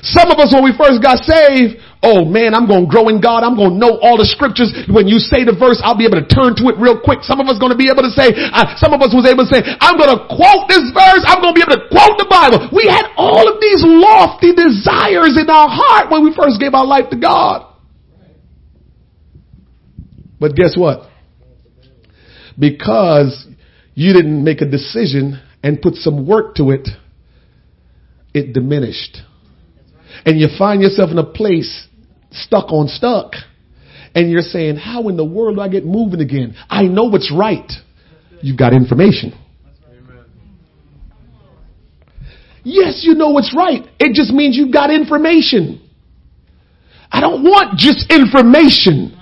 Some 0.02 0.32
of 0.32 0.40
us, 0.40 0.54
when 0.56 0.64
we 0.64 0.72
first 0.72 1.04
got 1.04 1.18
saved, 1.18 1.83
oh 2.04 2.28
man, 2.28 2.52
I'm 2.52 2.68
going 2.68 2.86
to 2.86 2.92
grow 2.92 3.08
in 3.08 3.24
God. 3.24 3.48
I'm 3.48 3.56
going 3.56 3.74
to 3.74 3.80
know 3.80 3.96
all 4.04 4.20
the 4.20 4.28
scriptures. 4.28 4.70
When 4.92 5.08
you 5.08 5.24
say 5.24 5.48
the 5.48 5.56
verse, 5.56 5.80
I'll 5.80 5.98
be 5.98 6.04
able 6.04 6.20
to 6.20 6.28
turn 6.28 6.54
to 6.60 6.68
it 6.68 6.76
real 6.76 7.00
quick. 7.00 7.24
Some 7.24 7.40
of 7.40 7.48
us 7.48 7.56
going 7.58 7.72
to 7.72 7.80
be 7.80 7.88
able 7.88 8.04
to 8.04 8.12
say, 8.12 8.36
uh, 8.36 8.76
some 8.76 8.92
of 8.92 9.00
us 9.00 9.16
was 9.16 9.24
able 9.24 9.48
to 9.48 9.50
say, 9.50 9.64
I'm 9.80 9.96
going 9.96 10.12
to 10.12 10.28
quote 10.28 10.68
this 10.68 10.84
verse. 10.92 11.24
I'm 11.24 11.40
going 11.40 11.56
to 11.56 11.58
be 11.58 11.64
able 11.64 11.80
to 11.80 11.88
quote 11.88 12.20
the 12.20 12.28
Bible. 12.28 12.70
We 12.76 12.86
had 12.92 13.08
all 13.16 13.48
of 13.48 13.58
these 13.64 13.82
lofty 13.82 14.52
desires 14.52 15.40
in 15.40 15.48
our 15.48 15.72
heart 15.72 16.12
when 16.12 16.28
we 16.28 16.36
first 16.36 16.60
gave 16.60 16.76
our 16.76 16.86
life 16.86 17.08
to 17.16 17.18
God. 17.18 17.72
But 20.38 20.60
guess 20.60 20.76
what? 20.76 21.08
Because 22.60 23.48
you 23.96 24.12
didn't 24.12 24.44
make 24.44 24.60
a 24.60 24.68
decision 24.68 25.40
and 25.64 25.82
put 25.82 25.96
some 25.96 26.28
work 26.28 26.60
to 26.60 26.76
it, 26.76 26.90
it 28.36 28.52
diminished 28.52 29.24
and 30.26 30.40
you 30.40 30.48
find 30.58 30.82
yourself 30.82 31.12
in 31.12 31.18
a 31.18 31.24
place 31.24 31.88
stuck 32.34 32.72
on 32.72 32.88
stuck 32.88 33.34
and 34.16 34.30
you're 34.30 34.42
saying, 34.42 34.76
how 34.76 35.08
in 35.10 35.18
the 35.18 35.26
world 35.26 35.56
do 35.56 35.62
I 35.62 35.70
get 35.70 35.86
moving 35.86 36.22
again? 36.22 36.56
I 36.70 36.84
know 36.84 37.06
what's 37.06 37.32
right. 37.32 37.72
You've 38.42 38.58
got 38.58 38.74
information. 38.74 39.34
Yes, 42.64 43.02
you 43.04 43.16
know 43.16 43.32
what's 43.32 43.54
right. 43.56 43.84
It 44.00 44.14
just 44.14 44.32
means 44.32 44.56
you've 44.56 44.74
got 44.74 44.90
information. 44.90 45.82
I 47.12 47.20
don't 47.20 47.44
want 47.44 47.78
just 47.78 48.12
information. 48.12 49.18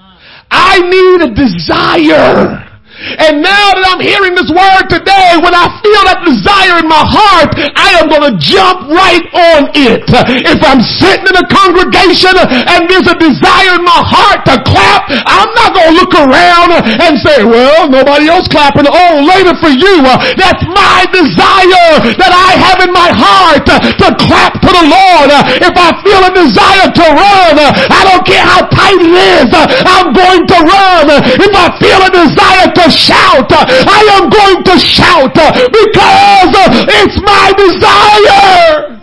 I 0.50 0.80
need 0.80 1.32
a 1.32 1.34
desire. 1.34 2.71
And 3.18 3.42
now 3.42 3.74
that 3.74 3.86
I'm 3.90 4.02
hearing 4.02 4.38
this 4.38 4.50
word 4.54 4.86
today, 4.92 5.40
when 5.42 5.58
I 5.58 5.66
feel 5.82 6.02
that 6.06 6.22
desire 6.22 6.78
in 6.82 6.88
my 6.88 7.02
heart, 7.02 7.58
I 7.58 7.98
am 7.98 8.12
going 8.12 8.26
to 8.30 8.34
jump 8.38 8.90
right 8.94 9.26
on 9.34 9.74
it. 9.74 10.06
If 10.46 10.60
I'm 10.62 10.82
sitting 10.82 11.26
in 11.26 11.36
a 11.38 11.46
congregation 11.50 12.34
and 12.38 12.86
there's 12.86 13.10
a 13.10 13.18
desire 13.18 13.80
in 13.80 13.84
my 13.86 14.02
heart 14.06 14.46
to 14.50 14.62
clap, 14.62 15.10
I'm 15.10 15.52
not 15.58 15.74
going 15.74 15.92
to 15.94 15.98
look 15.98 16.14
around 16.14 16.70
and 17.02 17.18
say, 17.26 17.42
well, 17.42 17.90
nobody 17.90 18.30
else 18.30 18.46
clapping. 18.48 18.86
Oh, 18.86 19.14
later 19.26 19.58
for 19.58 19.74
you. 19.74 20.06
That's 20.38 20.64
my 20.70 21.10
desire 21.10 22.06
that 22.22 22.34
I 22.34 22.54
have 22.60 22.80
in 22.86 22.92
my 22.94 23.10
heart 23.10 23.66
to 23.66 24.08
clap 24.22 24.62
to 24.62 24.70
the 24.70 24.86
Lord. 24.86 25.30
If 25.58 25.74
I 25.74 25.90
feel 26.06 26.22
a 26.22 26.32
desire 26.34 26.88
to 26.92 27.06
run, 27.18 27.56
I 27.90 28.02
don't 28.06 28.26
care 28.28 28.46
how 28.46 28.70
tight 28.70 29.02
it 29.02 29.16
is. 29.16 29.50
I'm 29.90 30.14
going 30.14 30.46
to 30.46 30.58
run. 30.62 31.06
If 31.40 31.54
I 31.56 31.68
feel 31.82 32.00
a 32.06 32.12
desire 32.12 32.70
to 32.70 32.86
shout. 32.92 33.50
I 33.50 34.02
am 34.20 34.30
going 34.30 34.62
to 34.68 34.76
shout 34.78 35.34
because 35.34 36.52
it's 37.02 37.18
my 37.24 37.52
desire. 37.56 39.02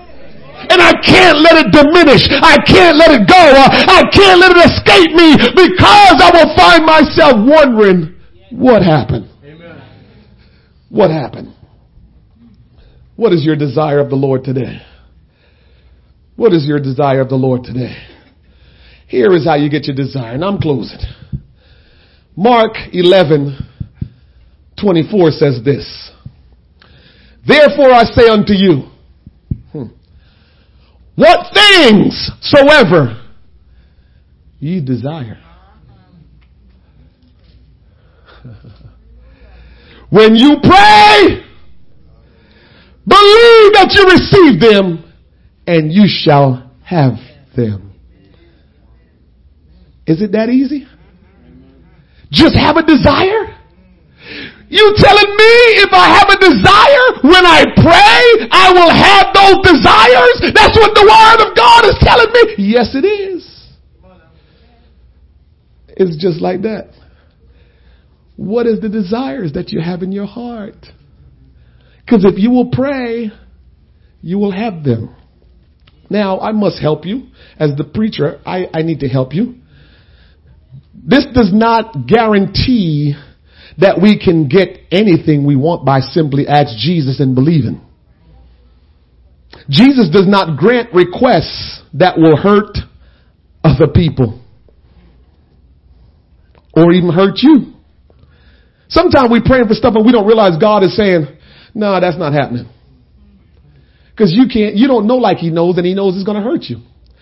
And 0.70 0.82
I 0.82 0.92
can't 1.00 1.40
let 1.40 1.56
it 1.64 1.72
diminish. 1.72 2.28
I 2.30 2.60
can't 2.60 2.98
let 2.98 3.10
it 3.10 3.26
go. 3.26 3.34
I 3.34 4.04
can't 4.12 4.38
let 4.38 4.52
it 4.52 4.62
escape 4.68 5.16
me 5.16 5.34
because 5.56 6.16
I 6.20 6.30
will 6.32 6.54
find 6.54 6.84
myself 6.84 7.34
wondering 7.40 8.14
what 8.50 8.82
happened. 8.82 9.30
Amen. 9.42 9.82
What 10.90 11.10
happened? 11.10 11.54
What 13.16 13.32
is 13.32 13.44
your 13.44 13.56
desire 13.56 13.98
of 13.98 14.10
the 14.10 14.16
Lord 14.16 14.44
today? 14.44 14.82
What 16.36 16.52
is 16.52 16.66
your 16.66 16.78
desire 16.78 17.20
of 17.20 17.28
the 17.30 17.36
Lord 17.36 17.64
today? 17.64 17.96
Here 19.08 19.34
is 19.34 19.46
how 19.46 19.56
you 19.56 19.70
get 19.70 19.86
your 19.86 19.96
desire. 19.96 20.34
And 20.34 20.44
I'm 20.44 20.58
closing. 20.58 21.00
Mark 22.36 22.76
11, 22.92 23.56
24 24.80 25.30
says 25.32 25.60
this. 25.64 26.10
Therefore 27.46 27.90
I 27.92 28.04
say 28.04 28.28
unto 28.28 28.52
you, 28.52 28.90
hmm, 29.72 29.84
what 31.14 31.52
things 31.54 32.30
soever 32.40 33.24
ye 34.58 34.84
desire. 34.84 35.38
when 40.10 40.34
you 40.34 40.56
pray, 40.62 41.44
believe 43.06 43.72
that 43.72 43.92
you 43.92 44.04
receive 44.10 44.60
them 44.60 45.04
and 45.66 45.92
you 45.92 46.04
shall 46.06 46.70
have 46.84 47.14
them. 47.56 47.92
Is 50.06 50.22
it 50.22 50.32
that 50.32 50.48
easy? 50.48 50.86
Just 52.30 52.56
have 52.56 52.76
a 52.76 52.82
desire? 52.82 53.47
You 54.68 54.94
telling 54.96 55.30
me 55.36 55.54
if 55.80 55.92
I 55.92 56.06
have 56.12 56.28
a 56.28 56.38
desire, 56.38 57.06
when 57.24 57.44
I 57.46 57.64
pray, 57.80 58.48
I 58.52 58.72
will 58.72 58.92
have 58.92 59.32
those 59.32 59.58
desires? 59.64 60.52
That's 60.52 60.76
what 60.76 60.92
the 60.94 61.06
Word 61.08 61.48
of 61.48 61.56
God 61.56 61.84
is 61.88 61.96
telling 62.00 62.30
me. 62.32 62.70
Yes, 62.72 62.94
it 62.94 63.06
is. 63.06 63.44
It's 65.88 66.16
just 66.16 66.40
like 66.40 66.62
that. 66.62 66.90
What 68.36 68.66
is 68.66 68.80
the 68.80 68.88
desires 68.88 69.52
that 69.54 69.70
you 69.70 69.80
have 69.80 70.02
in 70.02 70.12
your 70.12 70.26
heart? 70.26 70.86
Because 72.04 72.24
if 72.24 72.38
you 72.38 72.50
will 72.50 72.70
pray, 72.70 73.32
you 74.20 74.38
will 74.38 74.52
have 74.52 74.84
them. 74.84 75.14
Now, 76.10 76.38
I 76.40 76.52
must 76.52 76.80
help 76.80 77.04
you. 77.04 77.28
As 77.58 77.74
the 77.76 77.84
preacher, 77.84 78.40
I, 78.46 78.66
I 78.72 78.82
need 78.82 79.00
to 79.00 79.08
help 79.08 79.34
you. 79.34 79.56
This 80.94 81.26
does 81.32 81.50
not 81.52 82.06
guarantee 82.06 83.14
that 83.78 84.00
we 84.02 84.18
can 84.18 84.48
get 84.48 84.80
anything 84.90 85.46
we 85.46 85.56
want 85.56 85.86
by 85.86 86.00
simply 86.00 86.46
ask 86.46 86.76
Jesus 86.76 87.20
and 87.20 87.34
believing. 87.34 87.80
Jesus 89.70 90.08
does 90.10 90.26
not 90.26 90.58
grant 90.58 90.92
requests 90.92 91.82
that 91.94 92.18
will 92.18 92.36
hurt 92.36 92.76
other 93.64 93.86
people 93.92 94.42
or 96.74 96.92
even 96.92 97.10
hurt 97.10 97.38
you. 97.38 97.74
Sometimes 98.88 99.30
we 99.30 99.40
praying 99.44 99.68
for 99.68 99.74
stuff 99.74 99.94
and 99.94 100.04
we 100.04 100.12
don't 100.12 100.26
realize 100.26 100.58
God 100.60 100.82
is 100.82 100.96
saying, 100.96 101.26
no, 101.74 101.92
nah, 101.92 102.00
that's 102.00 102.18
not 102.18 102.32
happening. 102.32 102.68
Cause 104.16 104.32
you 104.34 104.48
can't, 104.52 104.74
you 104.74 104.88
don't 104.88 105.06
know 105.06 105.16
like 105.16 105.38
he 105.38 105.50
knows 105.50 105.76
and 105.76 105.86
he 105.86 105.94
knows 105.94 106.16
it's 106.16 106.24
going 106.24 106.42
to 106.42 106.42
hurt 106.42 106.64
you. 106.64 106.78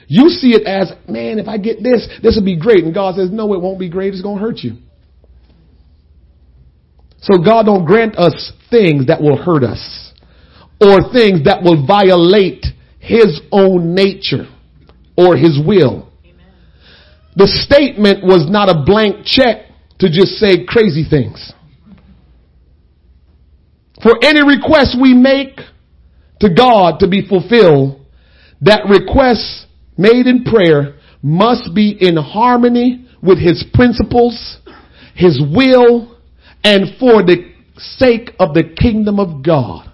You 0.09 0.29
see 0.31 0.55
it 0.55 0.67
as, 0.67 0.93
man, 1.09 1.39
if 1.39 1.49
I 1.49 1.59
get 1.59 1.83
this, 1.83 2.09
this 2.23 2.37
will 2.37 2.45
be 2.45 2.59
great. 2.59 2.85
And 2.85 2.95
God 2.95 3.17
says, 3.17 3.31
no, 3.31 3.53
it 3.55 3.61
won't 3.61 3.79
be 3.79 3.91
great. 3.91 4.15
It's 4.15 4.23
going 4.23 4.39
to 4.39 4.43
hurt 4.43 4.59
you. 4.59 4.79
So 7.21 7.39
God 7.39 7.67
don't 7.67 7.85
grant 7.85 8.17
us 8.17 8.53
things 8.71 9.07
that 9.07 9.21
will 9.21 9.37
hurt 9.37 9.65
us 9.65 10.13
or 10.81 11.13
things 11.13 11.45
that 11.45 11.63
will 11.63 11.87
violate 11.87 12.67
his 12.99 13.41
own 13.51 13.95
nature 13.95 14.47
or 15.17 15.37
his 15.37 15.59
will. 15.65 16.11
The 17.37 17.47
statement 17.47 18.25
was 18.25 18.49
not 18.49 18.69
a 18.69 18.83
blank 18.85 19.25
check 19.25 19.67
to 19.99 20.09
just 20.09 20.39
say 20.39 20.65
crazy 20.67 21.05
things. 21.09 21.53
For 24.03 24.13
any 24.23 24.43
request 24.43 24.97
we 25.01 25.15
make 25.15 25.57
to 26.41 26.53
God 26.55 27.01
to 27.01 27.09
be 27.09 27.27
fulfilled, 27.27 28.05
that 28.61 28.85
request 28.89 29.67
made 29.97 30.27
in 30.27 30.45
prayer 30.45 30.99
must 31.23 31.75
be 31.75 31.97
in 31.99 32.17
harmony 32.17 33.07
with 33.23 33.39
his 33.39 33.65
principles 33.73 34.59
his 35.17 35.41
will 35.41 36.16
and 36.65 36.99
for 36.99 37.23
the 37.23 37.53
sake 37.77 38.31
of 38.39 38.55
the 38.55 38.65
kingdom 38.65 39.21
of 39.21 39.45
God. 39.45 39.91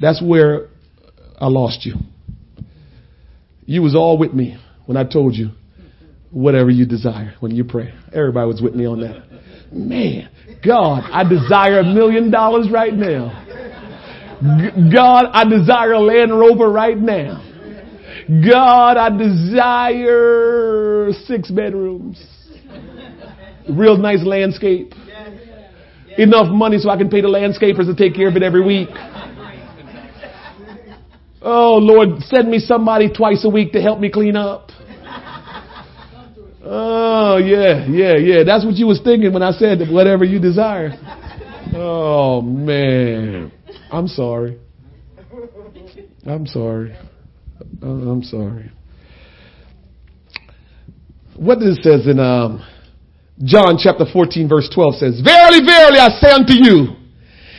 That's 0.00 0.22
where 0.22 0.68
I 1.38 1.46
lost 1.46 1.86
you. 1.86 1.94
You 3.66 3.82
was 3.82 3.94
all 3.94 4.18
with 4.18 4.32
me 4.34 4.58
when 4.86 4.96
I 4.96 5.04
told 5.04 5.34
you 5.34 5.50
whatever 6.30 6.70
you 6.70 6.84
desire 6.84 7.34
when 7.40 7.54
you 7.54 7.64
pray. 7.64 7.94
Everybody 8.12 8.46
was 8.46 8.60
with 8.60 8.74
me 8.74 8.86
on 8.86 9.00
that. 9.00 9.24
Man, 9.72 10.28
God, 10.64 11.04
I 11.10 11.28
desire 11.28 11.80
a 11.80 11.84
million 11.84 12.30
dollars 12.30 12.68
right 12.70 12.92
now. 12.92 13.42
God, 14.92 15.26
I 15.32 15.44
desire 15.48 15.92
a 15.92 16.00
Land 16.00 16.38
Rover 16.38 16.70
right 16.70 16.98
now. 16.98 17.40
God, 18.28 18.96
I 18.96 19.10
desire 19.16 21.12
six 21.24 21.50
bedrooms. 21.50 22.22
Real 23.70 23.96
nice 23.96 24.24
landscape. 24.24 24.92
Enough 26.16 26.48
money 26.52 26.78
so 26.78 26.90
I 26.90 26.96
can 26.96 27.10
pay 27.10 27.20
the 27.20 27.28
landscapers 27.28 27.86
to 27.86 27.94
take 27.94 28.14
care 28.14 28.28
of 28.28 28.36
it 28.36 28.42
every 28.42 28.64
week. 28.64 28.88
Oh 31.42 31.76
Lord, 31.76 32.20
send 32.20 32.50
me 32.50 32.58
somebody 32.58 33.12
twice 33.12 33.44
a 33.44 33.50
week 33.50 33.72
to 33.72 33.82
help 33.82 34.00
me 34.00 34.10
clean 34.10 34.36
up. 34.36 34.70
Oh 36.64 37.36
yeah, 37.36 37.86
yeah, 37.86 38.16
yeah. 38.16 38.44
That's 38.44 38.64
what 38.64 38.74
you 38.76 38.86
was 38.86 39.00
thinking 39.04 39.32
when 39.32 39.42
I 39.42 39.50
said 39.50 39.80
whatever 39.90 40.24
you 40.24 40.38
desire. 40.38 40.92
Oh 41.74 42.40
man. 42.40 43.52
I'm 43.90 44.08
sorry. 44.08 44.58
I'm 46.26 46.46
sorry. 46.46 46.96
I'm 47.82 48.22
sorry. 48.22 48.72
What 51.36 51.58
does 51.58 51.78
it 51.78 51.82
says 51.82 52.06
in 52.06 52.18
um, 52.18 52.64
John 53.42 53.76
chapter 53.78 54.04
14 54.10 54.48
verse 54.48 54.70
12 54.72 54.94
says, 54.94 55.20
Verily, 55.20 55.64
verily, 55.66 55.98
I 55.98 56.08
say 56.20 56.30
unto 56.30 56.54
you, 56.54 56.96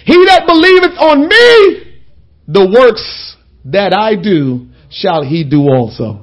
he 0.05 0.25
that 0.25 0.45
believeth 0.45 0.97
on 0.99 1.27
me, 1.27 2.01
the 2.47 2.69
works 2.71 3.35
that 3.65 3.93
I 3.93 4.15
do, 4.15 4.67
shall 4.89 5.23
he 5.23 5.43
do 5.43 5.67
also. 5.67 6.21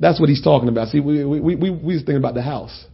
That's 0.00 0.20
what 0.20 0.28
he's 0.28 0.42
talking 0.42 0.68
about. 0.68 0.88
See, 0.88 1.00
we, 1.00 1.24
we, 1.24 1.40
we, 1.40 1.54
we, 1.56 1.70
was 1.70 2.02
thinking 2.02 2.16
about 2.16 2.34
the 2.34 2.42
house. 2.42 2.86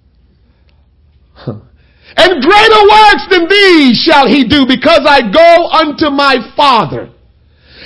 And 2.16 2.42
greater 2.42 2.82
works 2.90 3.26
than 3.30 3.48
these 3.48 3.96
shall 4.02 4.26
he 4.26 4.42
do 4.46 4.66
because 4.66 5.06
I 5.06 5.30
go 5.30 5.68
unto 5.68 6.10
my 6.10 6.36
Father. 6.56 7.08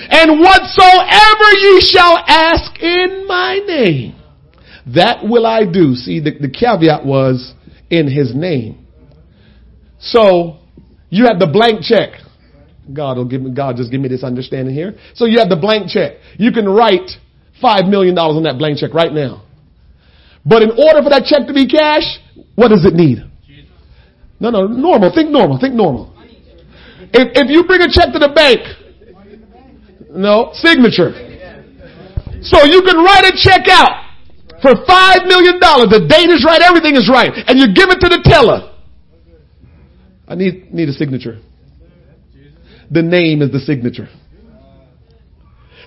And 0.08 0.40
whatsoever 0.40 1.48
ye 1.60 1.80
shall 1.80 2.16
ask 2.26 2.80
in 2.80 3.26
my 3.26 3.60
name, 3.66 4.16
that 4.86 5.24
will 5.24 5.46
I 5.46 5.64
do. 5.64 5.94
See, 5.94 6.20
the, 6.20 6.32
the 6.32 6.50
caveat 6.50 7.04
was 7.04 7.54
in 7.90 8.10
his 8.10 8.34
name. 8.34 8.86
So 9.98 10.58
you 11.08 11.26
have 11.26 11.38
the 11.38 11.46
blank 11.46 11.82
check. 11.82 12.20
God 12.92 13.16
will 13.16 13.24
give 13.24 13.40
me, 13.40 13.54
God 13.54 13.76
just 13.76 13.90
give 13.90 14.00
me 14.00 14.08
this 14.08 14.22
understanding 14.22 14.74
here. 14.74 14.94
So 15.14 15.24
you 15.24 15.38
have 15.38 15.48
the 15.48 15.56
blank 15.56 15.88
check. 15.88 16.18
You 16.36 16.52
can 16.52 16.68
write 16.68 17.10
five 17.60 17.86
million 17.86 18.14
dollars 18.14 18.36
on 18.36 18.42
that 18.42 18.58
blank 18.58 18.78
check 18.78 18.92
right 18.92 19.12
now. 19.12 19.42
But 20.44 20.62
in 20.62 20.70
order 20.70 21.02
for 21.02 21.08
that 21.08 21.24
check 21.24 21.46
to 21.46 21.54
be 21.54 21.66
cash, 21.66 22.20
what 22.54 22.68
does 22.68 22.84
it 22.84 22.92
need? 22.92 23.18
No, 24.38 24.50
no, 24.50 24.66
normal. 24.66 25.10
Think 25.14 25.30
normal. 25.30 25.58
Think 25.58 25.74
normal. 25.74 26.12
If, 27.14 27.32
if 27.32 27.48
you 27.48 27.64
bring 27.64 27.80
a 27.80 27.88
check 27.88 28.12
to 28.12 28.18
the 28.18 28.28
bank, 28.28 28.60
no, 30.10 30.50
signature. 30.52 31.12
So 32.42 32.64
you 32.64 32.82
can 32.82 32.96
write 32.98 33.24
a 33.24 33.32
check 33.32 33.66
out 33.70 34.03
for 34.64 34.72
five 34.88 35.28
million 35.28 35.60
dollars. 35.60 35.92
The 35.92 36.08
date 36.08 36.32
is 36.32 36.40
right, 36.40 36.64
everything 36.64 36.96
is 36.96 37.04
right, 37.12 37.28
and 37.46 37.60
you 37.60 37.68
give 37.76 37.92
it 37.92 38.00
to 38.00 38.08
the 38.08 38.24
teller. 38.24 38.72
I 40.26 40.34
need 40.34 40.72
need 40.72 40.88
a 40.88 40.92
signature. 40.92 41.38
The 42.90 43.02
name 43.02 43.42
is 43.42 43.52
the 43.52 43.60
signature. 43.60 44.08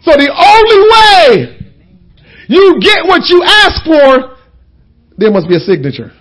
So 0.03 0.13
the 0.13 0.29
only 0.29 0.79
way 0.93 1.57
you 2.47 2.79
get 2.79 3.05
what 3.05 3.27
you 3.29 3.41
ask 3.43 3.83
for, 3.83 4.37
there 5.17 5.31
must 5.31 5.47
be 5.47 5.55
a 5.55 5.59
signature. 5.59 6.11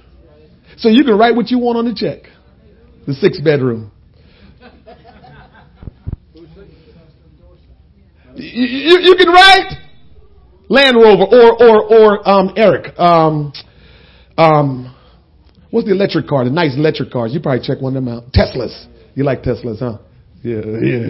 So 0.79 0.89
you 0.89 1.05
can 1.05 1.17
write 1.17 1.37
what 1.37 1.51
you 1.51 1.59
want 1.59 1.79
on 1.79 1.85
the 1.85 1.95
check. 1.95 2.31
The 3.07 3.15
six 3.15 3.41
bedroom. 3.41 3.93
You, 8.35 8.67
you, 8.67 8.99
you, 9.01 9.15
can 9.17 9.29
write 9.29 9.73
Land 10.69 10.97
Rover 10.97 11.25
or 11.25 11.63
or 11.63 11.95
or 11.95 12.29
um, 12.29 12.53
Eric. 12.57 12.99
Um, 12.99 13.53
um, 14.37 14.95
what's 15.71 15.87
the 15.87 15.95
electric 15.95 16.27
car? 16.27 16.45
The 16.45 16.51
nice 16.51 16.77
electric 16.77 17.11
cars. 17.11 17.33
You 17.33 17.41
probably 17.41 17.67
check 17.67 17.81
one 17.81 17.97
of 17.97 18.05
them 18.05 18.13
out. 18.13 18.33
Teslas. 18.33 18.87
You 19.15 19.25
like 19.25 19.43
Teslas, 19.43 19.79
huh? 19.79 19.99
Yeah, 20.43 20.61
yeah, 20.63 21.03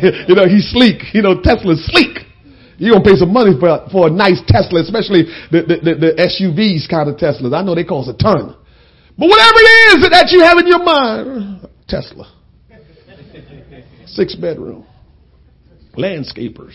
yeah. 0.00 0.26
you 0.28 0.34
know 0.34 0.48
he's 0.48 0.70
sleek. 0.70 1.14
You 1.14 1.22
know 1.22 1.40
Tesla's 1.40 1.84
sleek. 1.86 2.18
You're 2.78 2.94
gonna 2.94 3.04
pay 3.04 3.16
some 3.16 3.32
money 3.32 3.52
for, 3.60 3.86
for 3.92 4.08
a 4.08 4.10
nice 4.10 4.40
Tesla, 4.46 4.80
especially 4.80 5.24
the, 5.50 5.62
the, 5.62 5.76
the, 5.78 5.94
the 5.94 6.12
SUVs 6.18 6.88
kind 6.90 7.08
of 7.08 7.16
Teslas. 7.16 7.54
I 7.54 7.62
know 7.62 7.74
they 7.74 7.84
cost 7.84 8.08
a 8.08 8.14
ton. 8.14 8.56
But 9.16 9.28
whatever 9.28 9.54
it 9.54 10.02
is 10.02 10.10
that 10.10 10.30
you 10.32 10.40
have 10.40 10.58
in 10.58 10.66
your 10.66 10.82
mind, 10.82 11.68
Tesla. 11.86 12.32
Six 14.06 14.34
bedroom. 14.34 14.84
Landscapers. 15.96 16.74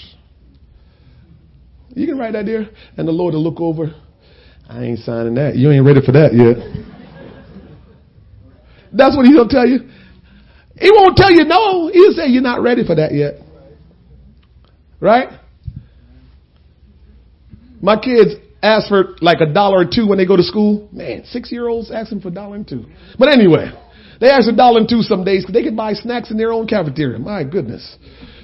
You 1.98 2.06
can 2.06 2.20
write 2.20 2.34
that 2.34 2.46
there, 2.46 2.70
and 2.96 3.08
the 3.08 3.12
Lord 3.12 3.34
will 3.34 3.44
look 3.44 3.60
over. 3.60 3.92
I 4.70 4.84
ain't 4.84 5.00
signing 5.00 5.34
that. 5.36 5.56
You 5.56 5.72
ain't 5.72 5.84
ready 5.84 6.02
for 6.06 6.12
that 6.12 6.32
yet. 6.32 6.58
That's 8.94 9.16
what 9.16 9.26
he'll 9.26 9.48
tell 9.48 9.68
you. 9.68 9.80
He 10.80 10.92
won't 10.92 11.18
tell 11.18 11.32
you 11.32 11.44
no. 11.46 11.90
He'll 11.92 12.12
say 12.12 12.28
you're 12.28 12.44
not 12.44 12.62
ready 12.62 12.86
for 12.86 12.94
that 12.96 13.14
yet. 13.14 13.42
Right? 15.00 15.40
My 17.82 17.98
kids 18.00 18.36
ask 18.62 18.90
for 18.90 19.16
like 19.22 19.40
a 19.42 19.52
dollar 19.52 19.80
or 19.80 19.86
two 19.92 20.08
when 20.08 20.20
they 20.20 20.26
go 20.28 20.38
to 20.38 20.44
school. 20.44 20.88
Man, 20.92 21.24
six 21.26 21.52
year 21.52 21.68
olds 21.68 21.90
asking 21.90 22.22
for 22.22 22.28
a 22.28 22.32
dollar 22.32 22.58
and 22.58 22.68
two. 22.68 22.86
But 23.18 23.30
anyway, 23.30 23.72
they 24.22 24.30
ask 24.30 24.48
a 24.48 24.56
dollar 24.56 24.82
and 24.82 24.90
two 24.90 25.02
some 25.02 25.24
days 25.24 25.44
because 25.44 25.54
they 25.54 25.64
can 25.64 25.76
buy 25.76 25.94
snacks 25.94 26.30
in 26.30 26.38
their 26.38 26.52
own 26.52 26.68
cafeteria. 26.68 27.18
My 27.18 27.44
goodness. 27.44 27.98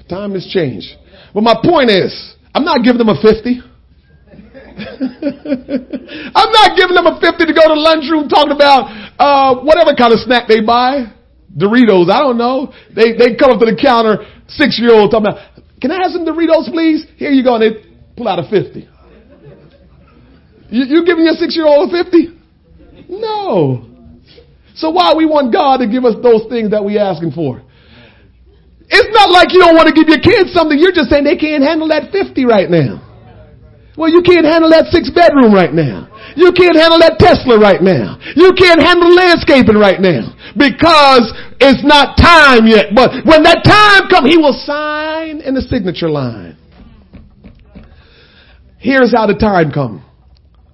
Time 0.08 0.32
has 0.32 0.44
changed. 0.46 0.88
But 1.32 1.42
my 1.42 1.54
point 1.62 1.90
is, 1.90 2.33
I'm 2.54 2.64
not 2.64 2.84
giving 2.84 2.98
them 2.98 3.08
a 3.08 3.18
50. 3.20 3.60
I'm 4.74 6.50
not 6.50 6.76
giving 6.78 6.94
them 6.94 7.06
a 7.06 7.18
50 7.20 7.46
to 7.46 7.54
go 7.54 7.66
to 7.66 7.74
lunchroom 7.74 8.28
talking 8.28 8.54
about, 8.54 8.90
uh, 9.18 9.60
whatever 9.62 9.94
kind 9.98 10.12
of 10.12 10.20
snack 10.20 10.46
they 10.46 10.60
buy. 10.62 11.10
Doritos, 11.56 12.10
I 12.10 12.18
don't 12.18 12.38
know. 12.38 12.72
They, 12.94 13.14
they 13.14 13.34
come 13.36 13.50
up 13.50 13.60
to 13.60 13.66
the 13.66 13.78
counter, 13.78 14.26
six 14.48 14.78
year 14.78 14.94
old 14.94 15.10
talking 15.10 15.30
about, 15.30 15.62
can 15.80 15.90
I 15.90 16.02
have 16.02 16.12
some 16.12 16.24
Doritos 16.24 16.70
please? 16.70 17.06
Here 17.16 17.30
you 17.30 17.44
go. 17.44 17.56
And 17.56 17.62
they 17.62 17.82
pull 18.16 18.26
out 18.26 18.38
a 18.38 18.48
50. 18.48 18.88
You, 20.70 20.84
you 20.86 21.04
giving 21.06 21.24
your 21.24 21.34
six 21.34 21.54
year 21.54 21.66
old 21.66 21.90
a 21.90 22.04
50? 22.04 22.38
No. 23.08 23.86
So 24.74 24.90
why 24.90 25.14
we 25.16 25.26
want 25.26 25.52
God 25.52 25.78
to 25.78 25.86
give 25.86 26.04
us 26.04 26.14
those 26.22 26.46
things 26.48 26.70
that 26.70 26.84
we 26.84 26.98
asking 26.98 27.32
for? 27.32 27.62
It's 28.88 29.10
not 29.16 29.30
like 29.30 29.52
you 29.52 29.60
don't 29.60 29.74
want 29.74 29.88
to 29.88 29.94
give 29.94 30.08
your 30.08 30.20
kids 30.20 30.52
something. 30.52 30.78
You're 30.78 30.92
just 30.92 31.08
saying 31.08 31.24
they 31.24 31.36
can't 31.36 31.64
handle 31.64 31.88
that 31.88 32.12
50 32.12 32.44
right 32.44 32.68
now. 32.68 33.00
Well, 33.96 34.10
you 34.10 34.22
can't 34.22 34.44
handle 34.44 34.70
that 34.70 34.90
six 34.90 35.08
bedroom 35.08 35.54
right 35.54 35.72
now. 35.72 36.10
You 36.34 36.50
can't 36.50 36.74
handle 36.74 36.98
that 36.98 37.14
Tesla 37.18 37.58
right 37.58 37.80
now. 37.80 38.18
You 38.34 38.50
can't 38.58 38.82
handle 38.82 39.06
landscaping 39.14 39.78
right 39.78 40.00
now 40.02 40.34
because 40.58 41.30
it's 41.62 41.84
not 41.86 42.18
time 42.18 42.66
yet. 42.66 42.90
But 42.90 43.22
when 43.22 43.46
that 43.46 43.62
time 43.62 44.10
comes, 44.10 44.26
he 44.26 44.36
will 44.36 44.56
sign 44.66 45.40
in 45.40 45.54
the 45.54 45.62
signature 45.62 46.10
line. 46.10 46.58
Here's 48.78 49.14
how 49.14 49.26
the 49.26 49.38
time 49.38 49.70
comes. 49.70 50.02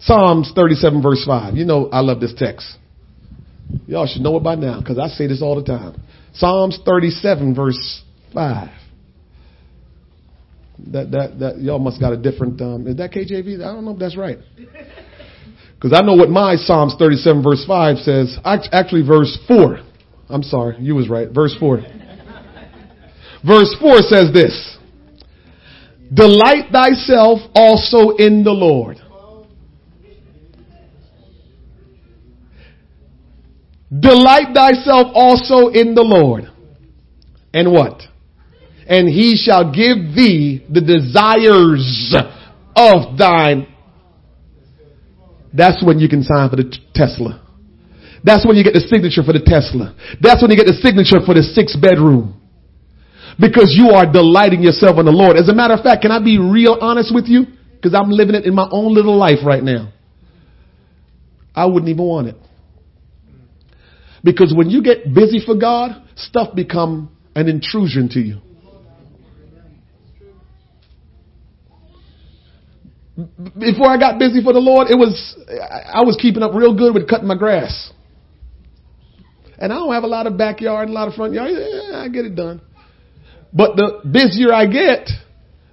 Psalms 0.00 0.50
37 0.56 1.02
verse 1.02 1.22
5. 1.26 1.54
You 1.56 1.66
know 1.66 1.90
I 1.92 2.00
love 2.00 2.20
this 2.20 2.32
text. 2.34 2.78
Y'all 3.86 4.06
should 4.06 4.22
know 4.22 4.36
it 4.36 4.42
by 4.42 4.54
now 4.54 4.80
because 4.80 4.98
I 4.98 5.08
say 5.08 5.26
this 5.26 5.42
all 5.42 5.54
the 5.56 5.62
time. 5.62 6.00
Psalms 6.35 6.78
37 6.85 7.55
verse 7.55 8.03
5. 8.33 8.68
That, 10.93 11.11
that, 11.11 11.39
that, 11.41 11.61
y'all 11.61 11.78
must 11.78 12.01
got 12.01 12.12
a 12.12 12.16
different, 12.16 12.61
um, 12.62 12.87
is 12.87 12.97
that 12.97 13.12
KJV? 13.12 13.57
I 13.57 13.74
don't 13.74 13.85
know 13.85 13.93
if 13.93 13.99
that's 13.99 14.16
right. 14.16 14.39
Because 15.81 15.99
I 15.99 16.05
know 16.05 16.14
what 16.14 16.28
my 16.28 16.57
Psalms 16.57 16.95
37 16.99 17.43
verse 17.43 17.64
5 17.66 17.97
says. 17.99 18.37
Actually, 18.45 19.01
verse 19.01 19.39
4. 19.49 19.78
I'm 20.28 20.43
sorry, 20.43 20.76
you 20.78 20.95
was 20.95 21.09
right. 21.09 21.31
Verse 21.31 21.57
4. 21.59 21.78
verse 23.47 23.74
4 23.81 23.97
says 24.03 24.31
this. 24.35 24.76
Delight 26.12 26.70
thyself 26.70 27.39
also 27.55 28.11
in 28.16 28.45
the 28.45 28.51
Lord 28.51 28.99
Delight 33.91 34.55
thyself 34.55 35.09
also 35.14 35.68
in 35.68 35.95
the 35.95 36.03
Lord. 36.03 36.45
And 37.53 37.72
what? 37.72 38.03
And 38.86 39.09
he 39.09 39.36
shall 39.36 39.72
give 39.72 40.14
thee 40.14 40.64
the 40.70 40.80
desires 40.80 42.14
of 42.76 43.18
thine. 43.18 43.66
That's 45.53 45.84
when 45.84 45.99
you 45.99 46.09
can 46.09 46.22
sign 46.22 46.49
for 46.51 46.57
the 46.57 46.78
Tesla. 46.95 47.47
That's 48.22 48.47
when 48.47 48.57
you 48.57 48.62
get 48.62 48.74
the 48.74 48.86
signature 48.86 49.22
for 49.22 49.32
the 49.32 49.43
Tesla. 49.43 49.97
That's 50.20 50.43
when 50.43 50.51
you 50.51 50.57
get 50.57 50.66
the 50.66 50.78
signature 50.78 51.24
for 51.24 51.34
the 51.34 51.43
six 51.43 51.74
bedroom. 51.74 52.36
Because 53.38 53.74
you 53.74 53.91
are 53.91 54.07
delighting 54.11 54.62
yourself 54.62 54.99
in 54.99 55.07
the 55.07 55.12
Lord. 55.12 55.36
As 55.36 55.49
a 55.49 55.55
matter 55.55 55.74
of 55.74 55.80
fact, 55.80 56.03
can 56.03 56.12
I 56.12 56.22
be 56.22 56.38
real 56.38 56.76
honest 56.80 57.14
with 57.14 57.26
you? 57.26 57.47
Because 57.74 57.95
I'm 57.95 58.11
living 58.11 58.34
it 58.34 58.45
in 58.45 58.55
my 58.55 58.68
own 58.70 58.95
little 58.95 59.16
life 59.16 59.38
right 59.45 59.62
now. 59.62 59.93
I 61.55 61.64
wouldn't 61.66 61.88
even 61.88 62.05
want 62.05 62.28
it. 62.28 62.36
Because 64.22 64.52
when 64.54 64.70
you 64.70 64.82
get 64.82 65.14
busy 65.14 65.40
for 65.44 65.56
God, 65.56 66.02
stuff 66.16 66.54
become 66.54 67.16
an 67.34 67.48
intrusion 67.48 68.08
to 68.10 68.20
you. 68.20 68.40
Before 73.58 73.88
I 73.88 73.98
got 73.98 74.18
busy 74.18 74.42
for 74.42 74.52
the 74.52 74.60
Lord, 74.60 74.88
it 74.88 74.94
was 74.94 75.36
I 75.48 76.02
was 76.04 76.16
keeping 76.20 76.42
up 76.42 76.54
real 76.54 76.74
good 76.74 76.94
with 76.94 77.08
cutting 77.08 77.26
my 77.26 77.36
grass. 77.36 77.92
And 79.58 79.72
I 79.72 79.76
don't 79.76 79.92
have 79.92 80.04
a 80.04 80.08
lot 80.08 80.26
of 80.26 80.38
backyard 80.38 80.88
and 80.88 80.96
a 80.96 80.98
lot 80.98 81.08
of 81.08 81.14
front 81.14 81.34
yard. 81.34 81.50
Yeah, 81.52 81.98
I 81.98 82.08
get 82.08 82.24
it 82.24 82.34
done. 82.34 82.62
But 83.52 83.76
the 83.76 84.00
busier 84.10 84.54
I 84.54 84.66
get, 84.66 85.10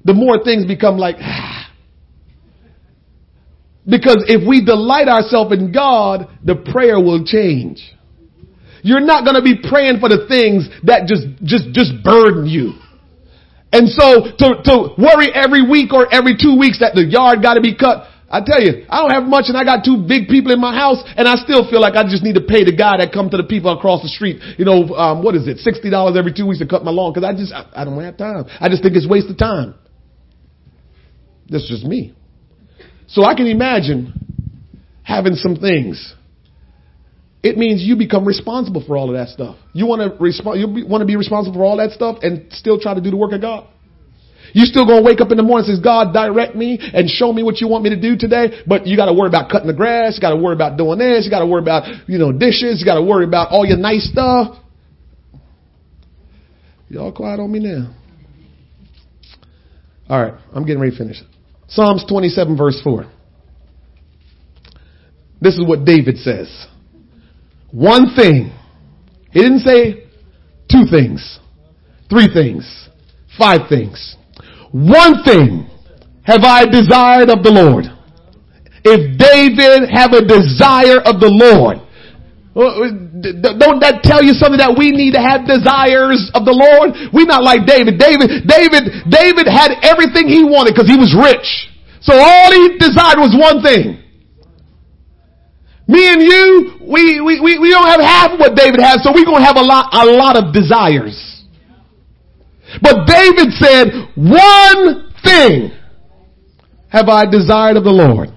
the 0.04 0.14
more 0.14 0.44
things 0.44 0.66
become 0.66 0.98
like. 0.98 1.18
Because 3.90 4.26
if 4.28 4.46
we 4.46 4.66
delight 4.66 5.08
ourselves 5.08 5.54
in 5.54 5.72
God, 5.72 6.28
the 6.44 6.56
prayer 6.56 7.00
will 7.00 7.24
change. 7.24 7.80
You're 8.88 9.04
not 9.04 9.28
going 9.28 9.36
to 9.36 9.44
be 9.44 9.60
praying 9.60 10.00
for 10.00 10.08
the 10.08 10.32
things 10.32 10.72
that 10.88 11.12
just, 11.12 11.28
just, 11.44 11.76
just 11.76 11.92
burden 12.08 12.48
you. 12.48 12.80
And 13.76 13.92
so 13.92 14.32
to, 14.32 14.48
to 14.64 14.74
worry 14.96 15.28
every 15.36 15.60
week 15.60 15.92
or 15.92 16.08
every 16.08 16.40
two 16.40 16.56
weeks 16.56 16.80
that 16.80 16.96
the 16.96 17.04
yard 17.04 17.44
got 17.44 17.60
to 17.60 17.62
be 17.62 17.76
cut, 17.76 18.08
I 18.32 18.40
tell 18.40 18.64
you, 18.64 18.88
I 18.88 19.04
don't 19.04 19.12
have 19.12 19.28
much 19.28 19.52
and 19.52 19.60
I 19.60 19.68
got 19.68 19.84
two 19.84 20.08
big 20.08 20.32
people 20.32 20.56
in 20.56 20.64
my 20.64 20.72
house 20.72 21.04
and 21.20 21.28
I 21.28 21.36
still 21.36 21.68
feel 21.68 21.84
like 21.84 22.00
I 22.00 22.08
just 22.08 22.24
need 22.24 22.40
to 22.40 22.46
pay 22.48 22.64
the 22.64 22.72
guy 22.72 23.04
that 23.04 23.12
come 23.12 23.28
to 23.28 23.36
the 23.36 23.44
people 23.44 23.76
across 23.76 24.04
the 24.04 24.08
street, 24.08 24.40
you 24.56 24.64
know, 24.64 24.88
um, 24.96 25.20
what 25.20 25.36
is 25.36 25.52
it, 25.52 25.60
$60 25.60 25.92
every 26.16 26.32
two 26.32 26.48
weeks 26.48 26.64
to 26.64 26.68
cut 26.68 26.88
my 26.88 26.92
lawn 26.92 27.12
because 27.12 27.28
I 27.28 27.36
just, 27.36 27.52
I, 27.52 27.68
I 27.76 27.84
don't 27.84 28.00
have 28.00 28.16
time. 28.16 28.48
I 28.64 28.72
just 28.72 28.84
think 28.84 28.96
it's 28.96 29.08
waste 29.08 29.28
of 29.28 29.38
time. 29.38 29.76
That's 31.52 31.68
just 31.68 31.84
me. 31.84 32.16
So 33.08 33.28
I 33.28 33.36
can 33.36 33.48
imagine 33.48 34.16
having 35.04 35.36
some 35.36 35.56
things. 35.60 36.16
It 37.44 37.58
means 37.58 37.84
you 37.84 37.96
become 37.96 38.26
responsible 38.26 38.84
for 38.86 38.98
all 38.98 39.10
of 39.10 39.16
that 39.16 39.30
stuff. 39.30 39.58
You 39.74 39.86
want 39.86 40.02
to 40.02 40.18
respond, 40.22 40.60
you 40.60 40.88
want 40.88 41.02
to 41.02 41.06
be 41.06 41.16
responsible 41.16 41.60
for 41.60 41.66
all 41.66 41.78
that 41.78 41.92
stuff 41.92 42.18
and 42.22 42.52
still 42.52 42.80
try 42.80 42.94
to 42.94 43.02
do 43.02 43.12
the 43.12 43.18
work 43.18 43.32
of 43.32 43.42
God. 43.42 43.68
You 44.54 44.66
still 44.66 44.86
gonna 44.86 45.04
wake 45.04 45.22
up 45.22 45.30
in 45.32 45.38
the 45.38 45.44
morning 45.44 45.70
and 45.70 45.78
says, 45.78 45.84
God, 45.84 46.14
direct 46.14 46.56
me 46.56 46.80
and 46.80 47.10
show 47.10 47.32
me 47.34 47.44
what 47.44 47.60
you 47.60 47.68
want 47.68 47.84
me 47.84 47.90
to 47.92 48.00
do 48.00 48.18
today. 48.18 48.64
But 48.66 48.88
you 48.88 48.96
gotta 48.96 49.14
worry 49.14 49.28
about 49.28 49.52
cutting 49.52 49.68
the 49.68 49.74
grass. 49.74 50.16
You 50.16 50.22
gotta 50.22 50.38
worry 50.38 50.56
about 50.56 50.78
doing 50.78 51.00
this. 51.00 51.26
You 51.26 51.32
gotta 51.32 51.46
worry 51.46 51.62
about, 51.62 52.10
you 52.10 52.18
know, 52.18 52.32
dishes. 52.32 52.80
You 52.80 52.86
gotta 52.86 53.04
worry 53.04 53.26
about 53.26 53.52
all 53.52 53.66
your 53.66 53.78
nice 53.78 54.10
stuff. 54.10 54.58
Y'all 56.90 57.12
quiet 57.12 57.40
on 57.40 57.52
me 57.52 57.60
now. 57.60 57.94
All 60.10 60.22
right. 60.22 60.34
I'm 60.54 60.66
getting 60.66 60.82
ready 60.82 60.96
to 60.96 60.98
finish. 60.98 61.18
Psalms 61.68 62.06
27 62.08 62.56
verse 62.58 62.80
4. 62.84 63.06
This 65.42 65.56
is 65.56 65.68
what 65.68 65.86
David 65.86 66.18
says. 66.18 66.68
One 67.72 68.16
thing. 68.16 68.52
He 69.32 69.42
didn't 69.42 69.60
say 69.60 70.08
two 70.72 70.86
things, 70.90 71.40
three 72.10 72.28
things, 72.34 72.90
five 73.38 73.70
things. 73.70 74.16
One 74.72 75.24
thing 75.24 75.70
have 76.24 76.44
I 76.44 76.66
desired 76.66 77.30
of 77.30 77.44
the 77.44 77.52
Lord. 77.52 77.86
If 78.84 79.18
David 79.20 79.90
have 79.92 80.14
a 80.14 80.24
desire 80.24 81.04
of 81.04 81.20
the 81.20 81.28
Lord, 81.28 81.84
uh, 82.58 82.90
don't 83.60 83.80
that 83.86 84.02
tell 84.02 84.24
you 84.24 84.34
something 84.34 84.58
that 84.58 84.74
we 84.74 84.90
need 84.90 85.14
to 85.14 85.22
have 85.22 85.46
desires 85.46 86.32
of 86.34 86.48
the 86.48 86.56
Lord? 86.56 86.96
We're 87.14 87.30
not 87.30 87.44
like 87.44 87.68
David. 87.70 88.00
David, 88.00 88.48
David, 88.50 89.06
David 89.06 89.46
had 89.46 89.78
everything 89.84 90.26
he 90.26 90.42
wanted 90.42 90.74
because 90.74 90.90
he 90.90 90.98
was 90.98 91.14
rich. 91.14 91.70
So 92.02 92.16
all 92.16 92.50
he 92.50 92.80
desired 92.80 93.20
was 93.22 93.36
one 93.38 93.62
thing. 93.62 94.02
Me 95.88 96.12
and 96.12 96.22
you, 96.22 96.74
we, 96.82 97.22
we, 97.22 97.40
we, 97.40 97.60
we 97.60 97.70
don't 97.70 97.88
have 97.88 98.02
half 98.02 98.32
of 98.32 98.40
what 98.40 98.56
David 98.56 98.82
has, 98.82 99.04
so 99.04 99.12
we're 99.14 99.26
gonna 99.26 99.46
have 99.46 99.56
a 99.56 99.64
lot, 99.64 99.90
a 99.94 100.06
lot 100.06 100.36
of 100.36 100.54
desires. 100.54 101.46
But 102.82 103.08
David 103.08 103.54
said, 103.54 103.88
one 104.16 105.12
thing 105.24 105.72
have 106.90 107.08
I 107.08 107.26
desired 107.26 107.78
of 107.78 107.84
the 107.84 107.92
Lord. 107.92 108.30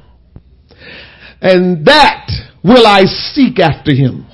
And 1.40 1.84
that 1.86 2.30
will 2.62 2.86
I 2.86 3.04
seek 3.04 3.58
after 3.58 3.92
him. 3.92 4.26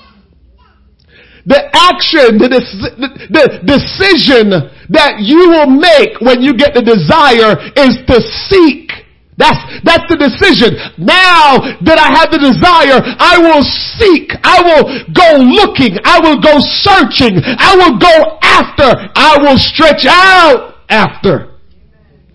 The 1.46 1.70
action, 1.72 2.38
the, 2.38 2.48
the, 2.50 3.10
the 3.30 3.46
decision 3.64 4.50
that 4.90 5.20
you 5.20 5.48
will 5.50 5.70
make 5.70 6.20
when 6.20 6.42
you 6.42 6.56
get 6.56 6.74
the 6.74 6.82
desire 6.82 7.54
is 7.76 8.02
to 8.08 8.20
seek 8.50 9.05
that's, 9.36 9.60
that's 9.84 10.08
the 10.08 10.16
decision. 10.16 10.80
Now 10.96 11.60
that 11.84 12.00
I 12.00 12.08
have 12.16 12.32
the 12.32 12.40
desire, 12.40 13.04
I 13.04 13.36
will 13.36 13.60
seek. 14.00 14.32
I 14.40 14.64
will 14.64 14.84
go 15.12 15.44
looking. 15.44 16.00
I 16.04 16.20
will 16.20 16.40
go 16.40 16.56
searching. 16.80 17.44
I 17.44 17.76
will 17.76 18.00
go 18.00 18.38
after. 18.40 18.96
I 19.14 19.36
will 19.44 19.58
stretch 19.60 20.08
out 20.08 20.80
after 20.88 21.52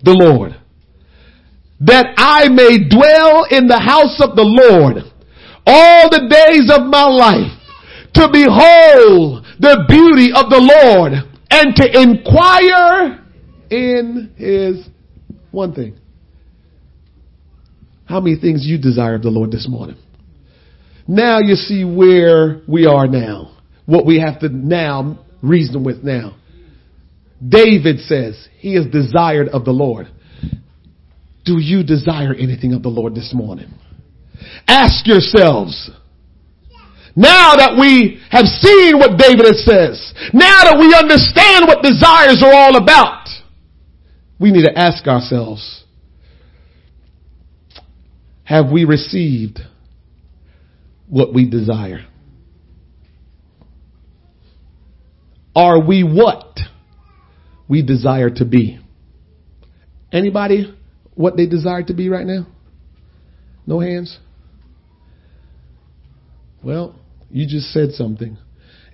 the 0.04 0.14
Lord. 0.14 0.54
That 1.80 2.14
I 2.16 2.48
may 2.48 2.78
dwell 2.86 3.46
in 3.50 3.66
the 3.66 3.80
house 3.80 4.22
of 4.22 4.36
the 4.36 4.46
Lord 4.46 5.02
all 5.66 6.08
the 6.08 6.28
days 6.30 6.70
of 6.70 6.86
my 6.86 7.06
life 7.06 7.50
to 8.14 8.28
behold 8.30 9.44
the 9.58 9.84
beauty 9.88 10.30
of 10.30 10.50
the 10.50 10.60
Lord 10.62 11.12
and 11.50 11.74
to 11.74 12.00
inquire 12.00 13.24
in 13.70 14.32
his 14.36 14.86
one 15.50 15.74
thing 15.74 15.98
how 18.04 18.20
many 18.20 18.36
things 18.36 18.64
you 18.66 18.78
desire 18.78 19.14
of 19.14 19.22
the 19.22 19.30
Lord 19.30 19.50
this 19.50 19.66
morning? 19.68 19.96
Now 21.06 21.38
you 21.40 21.54
see 21.54 21.84
where 21.84 22.62
we 22.68 22.86
are 22.86 23.06
now. 23.06 23.56
What 23.86 24.06
we 24.06 24.20
have 24.20 24.40
to 24.40 24.48
now 24.48 25.24
reason 25.42 25.84
with 25.84 26.02
now. 26.02 26.36
David 27.46 27.98
says 28.00 28.48
he 28.58 28.76
is 28.76 28.86
desired 28.86 29.48
of 29.48 29.64
the 29.64 29.72
Lord. 29.72 30.06
Do 31.44 31.58
you 31.58 31.82
desire 31.82 32.32
anything 32.34 32.72
of 32.72 32.82
the 32.82 32.88
Lord 32.88 33.14
this 33.14 33.32
morning? 33.34 33.68
Ask 34.68 35.06
yourselves. 35.06 35.90
Now 37.16 37.56
that 37.56 37.76
we 37.78 38.20
have 38.30 38.46
seen 38.46 38.98
what 38.98 39.18
David 39.18 39.56
says, 39.56 40.14
now 40.32 40.64
that 40.64 40.78
we 40.78 40.94
understand 40.94 41.66
what 41.66 41.82
desires 41.82 42.42
are 42.42 42.54
all 42.54 42.76
about, 42.76 43.28
we 44.38 44.50
need 44.50 44.62
to 44.62 44.78
ask 44.78 45.06
ourselves, 45.06 45.84
have 48.44 48.70
we 48.70 48.84
received 48.84 49.60
what 51.08 51.32
we 51.34 51.48
desire? 51.48 52.06
Are 55.54 55.78
we 55.84 56.02
what 56.02 56.58
we 57.68 57.82
desire 57.82 58.30
to 58.30 58.44
be? 58.44 58.78
Anybody 60.12 60.74
what 61.14 61.36
they 61.36 61.46
desire 61.46 61.82
to 61.82 61.94
be 61.94 62.08
right 62.08 62.26
now? 62.26 62.46
No 63.66 63.80
hands? 63.80 64.18
Well, 66.62 66.96
you 67.30 67.46
just 67.46 67.72
said 67.72 67.92
something. 67.92 68.38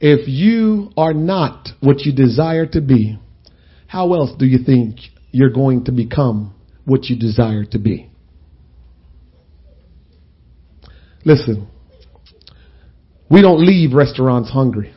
If 0.00 0.28
you 0.28 0.90
are 0.96 1.12
not 1.12 1.68
what 1.80 2.00
you 2.00 2.12
desire 2.12 2.66
to 2.66 2.80
be, 2.80 3.18
how 3.86 4.14
else 4.14 4.30
do 4.38 4.46
you 4.46 4.58
think 4.64 4.96
you're 5.30 5.50
going 5.50 5.84
to 5.84 5.92
become 5.92 6.54
what 6.84 7.04
you 7.04 7.18
desire 7.18 7.64
to 7.64 7.78
be? 7.78 8.10
Listen, 11.28 11.68
we 13.30 13.42
don't 13.42 13.60
leave 13.60 13.92
restaurants 13.92 14.50
hungry. 14.50 14.94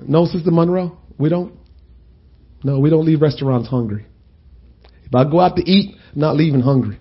No, 0.00 0.26
Sister 0.26 0.50
Monroe, 0.50 0.98
we 1.16 1.28
don't. 1.28 1.54
No, 2.64 2.80
we 2.80 2.90
don't 2.90 3.06
leave 3.06 3.22
restaurants 3.22 3.68
hungry. 3.68 4.06
If 5.04 5.14
I 5.14 5.22
go 5.22 5.38
out 5.38 5.54
to 5.54 5.62
eat, 5.62 5.94
I'm 6.14 6.20
not 6.20 6.34
leaving 6.34 6.60
hungry. 6.60 6.98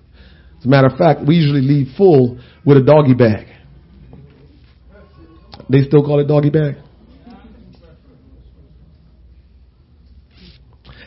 As 0.59 0.65
a 0.65 0.67
matter 0.67 0.85
of 0.85 0.95
fact, 0.95 1.21
we 1.27 1.37
usually 1.37 1.61
leave 1.61 1.95
full 1.97 2.39
with 2.63 2.77
a 2.77 2.83
doggy 2.83 3.15
bag. 3.15 3.47
They 5.71 5.81
still 5.81 6.03
call 6.03 6.19
it 6.19 6.27
doggy 6.27 6.51
bag? 6.51 6.75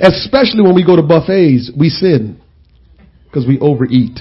Especially 0.01 0.62
when 0.62 0.74
we 0.74 0.84
go 0.84 0.96
to 0.96 1.03
buffets, 1.03 1.70
we 1.78 1.88
sin 1.88 2.40
because 3.26 3.46
we 3.46 3.61
overeat. 3.61 4.18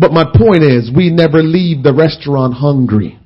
But 0.00 0.12
my 0.12 0.24
point 0.24 0.62
is, 0.62 0.90
we 0.94 1.10
never 1.10 1.42
leave 1.42 1.82
the 1.82 1.92
restaurant 1.92 2.54
hungry. 2.54 3.18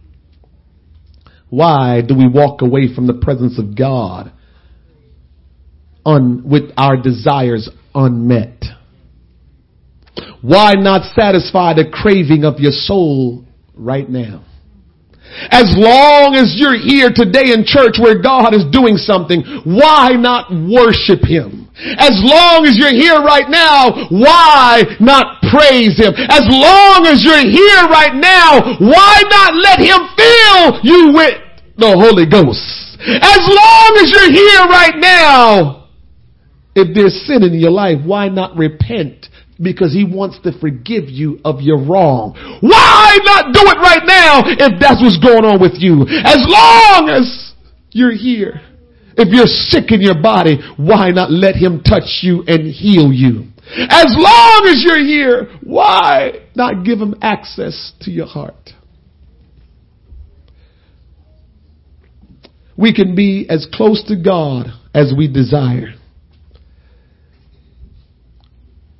Why 1.48 2.02
do 2.06 2.16
we 2.16 2.28
walk 2.28 2.62
away 2.62 2.92
from 2.92 3.06
the 3.06 3.14
presence 3.14 3.58
of 3.58 3.76
God 3.76 4.32
un, 6.04 6.42
with 6.44 6.72
our 6.76 6.96
desires 6.96 7.70
unmet? 7.94 8.64
Why 10.42 10.74
not 10.74 11.14
satisfy 11.14 11.74
the 11.74 11.88
craving 11.90 12.44
of 12.44 12.58
your 12.58 12.72
soul 12.72 13.44
right 13.76 14.08
now. 14.08 14.44
As 15.50 15.74
long 15.76 16.34
as 16.36 16.54
you're 16.56 16.78
here 16.78 17.10
today 17.14 17.52
in 17.52 17.64
church 17.66 17.96
where 17.98 18.20
God 18.22 18.54
is 18.54 18.64
doing 18.70 18.96
something, 18.96 19.42
why 19.64 20.10
not 20.12 20.50
worship 20.52 21.24
Him? 21.26 21.63
As 21.76 22.14
long 22.22 22.66
as 22.66 22.78
you're 22.78 22.94
here 22.94 23.18
right 23.20 23.50
now, 23.50 24.06
why 24.10 24.82
not 25.00 25.42
praise 25.50 25.98
Him? 25.98 26.14
As 26.14 26.46
long 26.46 27.06
as 27.06 27.22
you're 27.26 27.50
here 27.50 27.82
right 27.90 28.14
now, 28.14 28.78
why 28.78 29.22
not 29.26 29.54
let 29.58 29.78
Him 29.82 30.00
fill 30.14 30.80
you 30.86 31.12
with 31.14 31.38
the 31.76 31.90
Holy 31.90 32.26
Ghost? 32.26 32.62
As 33.02 33.42
long 33.42 33.90
as 34.00 34.10
you're 34.10 34.32
here 34.32 34.64
right 34.70 34.96
now, 34.96 35.88
if 36.76 36.94
there's 36.94 37.14
sin 37.26 37.42
in 37.42 37.54
your 37.54 37.70
life, 37.70 37.98
why 38.04 38.28
not 38.28 38.56
repent 38.56 39.28
because 39.62 39.92
he 39.92 40.04
wants 40.04 40.38
to 40.42 40.58
forgive 40.58 41.08
you 41.08 41.38
of 41.44 41.60
your 41.60 41.78
wrong. 41.78 42.34
Why 42.60 43.18
not 43.22 43.54
do 43.54 43.60
it 43.62 43.78
right 43.78 44.02
now 44.04 44.42
if 44.46 44.80
that's 44.80 45.00
what's 45.00 45.18
going 45.18 45.44
on 45.44 45.60
with 45.60 45.78
you? 45.78 46.02
As 46.02 46.42
long 46.42 47.08
as 47.08 47.52
you're 47.90 48.14
here. 48.14 48.60
If 49.16 49.32
you're 49.32 49.46
sick 49.46 49.92
in 49.92 50.00
your 50.00 50.20
body, 50.20 50.58
why 50.76 51.10
not 51.10 51.30
let 51.30 51.54
him 51.56 51.82
touch 51.82 52.20
you 52.22 52.44
and 52.46 52.66
heal 52.66 53.12
you? 53.12 53.48
As 53.76 54.14
long 54.16 54.66
as 54.68 54.82
you're 54.84 55.04
here, 55.04 55.48
why 55.62 56.46
not 56.54 56.84
give 56.84 56.98
him 56.98 57.14
access 57.22 57.92
to 58.02 58.10
your 58.10 58.26
heart? 58.26 58.70
We 62.76 62.92
can 62.92 63.14
be 63.14 63.46
as 63.48 63.66
close 63.72 64.02
to 64.08 64.16
God 64.16 64.66
as 64.92 65.12
we 65.16 65.28
desire. 65.28 65.94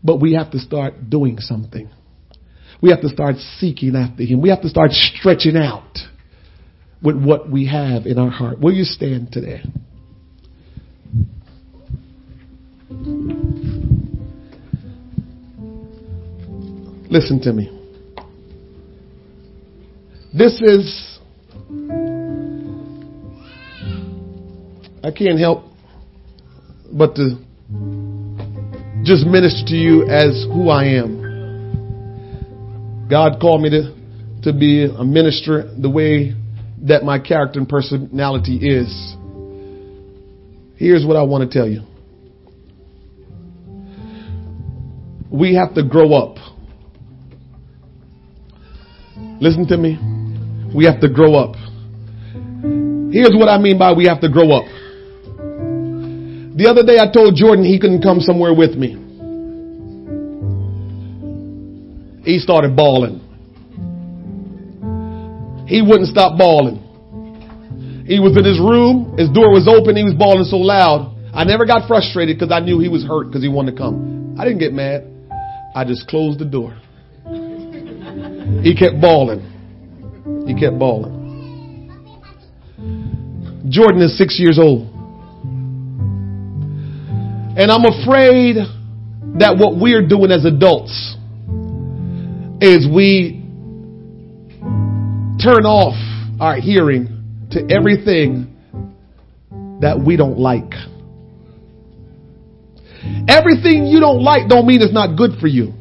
But 0.02 0.20
we 0.20 0.34
have 0.34 0.50
to 0.52 0.58
start 0.58 1.10
doing 1.10 1.38
something. 1.40 1.90
We 2.80 2.90
have 2.90 3.00
to 3.00 3.08
start 3.08 3.36
seeking 3.58 3.96
after 3.96 4.22
Him. 4.22 4.42
We 4.42 4.50
have 4.50 4.60
to 4.62 4.68
start 4.68 4.92
stretching 4.92 5.56
out 5.56 5.98
with 7.02 7.16
what 7.16 7.50
we 7.50 7.66
have 7.66 8.06
in 8.06 8.18
our 8.18 8.30
heart. 8.30 8.60
Will 8.60 8.72
you 8.72 8.84
stand 8.84 9.32
today? 9.32 9.62
Listen 17.10 17.40
to 17.42 17.52
me. 17.52 17.70
This 20.36 20.60
is, 20.60 21.18
I 25.04 25.12
can't 25.16 25.38
help 25.38 25.64
but 26.92 27.14
to 27.14 27.38
just 29.04 29.26
minister 29.26 29.64
to 29.68 29.76
you 29.76 30.08
as 30.08 30.44
who 30.52 30.70
I 30.70 30.86
am. 30.86 31.22
God 33.08 33.38
called 33.40 33.62
me 33.62 33.70
to, 33.70 33.94
to 34.42 34.52
be 34.52 34.86
a 34.86 35.04
minister 35.04 35.72
the 35.78 35.90
way 35.90 36.34
that 36.82 37.04
my 37.04 37.18
character 37.20 37.60
and 37.60 37.68
personality 37.68 38.56
is. 38.56 39.14
Here's 40.76 41.06
what 41.06 41.16
I 41.16 41.22
want 41.22 41.48
to 41.48 41.58
tell 41.58 41.68
you. 41.68 41.82
We 45.34 45.56
have 45.56 45.74
to 45.74 45.82
grow 45.82 46.14
up. 46.14 46.36
Listen 49.40 49.66
to 49.66 49.76
me. 49.76 49.98
We 50.72 50.84
have 50.84 51.00
to 51.00 51.08
grow 51.08 51.34
up. 51.34 51.56
Here's 53.12 53.34
what 53.34 53.48
I 53.48 53.58
mean 53.58 53.76
by 53.76 53.92
we 53.94 54.06
have 54.06 54.20
to 54.20 54.28
grow 54.28 54.52
up. 54.52 54.64
The 56.56 56.68
other 56.70 56.86
day 56.86 56.98
I 57.02 57.10
told 57.12 57.34
Jordan 57.34 57.64
he 57.64 57.80
couldn't 57.80 58.02
come 58.02 58.20
somewhere 58.20 58.54
with 58.54 58.76
me. 58.78 58.94
He 62.24 62.38
started 62.38 62.76
bawling. 62.76 63.18
He 65.66 65.82
wouldn't 65.82 66.10
stop 66.10 66.38
bawling. 66.38 66.78
He 68.06 68.20
was 68.20 68.36
in 68.36 68.44
his 68.44 68.60
room. 68.60 69.16
His 69.18 69.30
door 69.30 69.50
was 69.50 69.66
open. 69.66 69.96
He 69.96 70.04
was 70.04 70.14
bawling 70.14 70.44
so 70.44 70.58
loud. 70.58 71.10
I 71.34 71.42
never 71.42 71.66
got 71.66 71.88
frustrated 71.88 72.38
because 72.38 72.52
I 72.52 72.60
knew 72.60 72.78
he 72.78 72.88
was 72.88 73.04
hurt 73.04 73.26
because 73.26 73.42
he 73.42 73.48
wanted 73.48 73.72
to 73.72 73.78
come. 73.78 74.36
I 74.38 74.44
didn't 74.44 74.60
get 74.60 74.72
mad. 74.72 75.13
I 75.74 75.84
just 75.84 76.06
closed 76.06 76.38
the 76.38 76.44
door. 76.44 76.76
He 78.62 78.76
kept 78.76 79.00
bawling. 79.00 79.42
He 80.46 80.54
kept 80.54 80.78
bawling. 80.78 81.24
Jordan 83.68 84.02
is 84.02 84.16
six 84.16 84.38
years 84.38 84.58
old. 84.58 84.88
And 87.56 87.70
I'm 87.70 87.84
afraid 87.84 88.56
that 89.38 89.56
what 89.58 89.76
we're 89.76 90.06
doing 90.06 90.30
as 90.30 90.44
adults 90.44 91.16
is 92.60 92.86
we 92.88 93.42
turn 95.42 95.66
off 95.66 95.94
our 96.40 96.56
hearing 96.56 97.48
to 97.50 97.66
everything 97.68 98.54
that 99.80 100.00
we 100.04 100.16
don't 100.16 100.38
like. 100.38 100.72
Everything 103.28 103.86
you 103.86 104.00
don't 104.00 104.22
like 104.22 104.48
don't 104.48 104.66
mean 104.66 104.82
it's 104.82 104.92
not 104.92 105.16
good 105.16 105.38
for 105.40 105.46
you. 105.46 105.72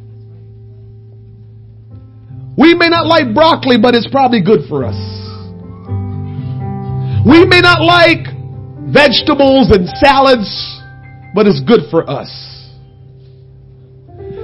We 2.57 2.75
may 2.75 2.87
not 2.87 3.07
like 3.07 3.33
broccoli, 3.33 3.77
but 3.81 3.95
it's 3.95 4.07
probably 4.09 4.41
good 4.41 4.69
for 4.69 4.85
us. 4.85 4.95
We 7.25 7.45
may 7.45 7.61
not 7.61 7.81
like 7.81 8.27
vegetables 8.91 9.71
and 9.71 9.89
salads, 9.97 10.47
but 11.33 11.47
it's 11.47 11.61
good 11.65 11.89
for 11.89 12.07
us. 12.09 12.29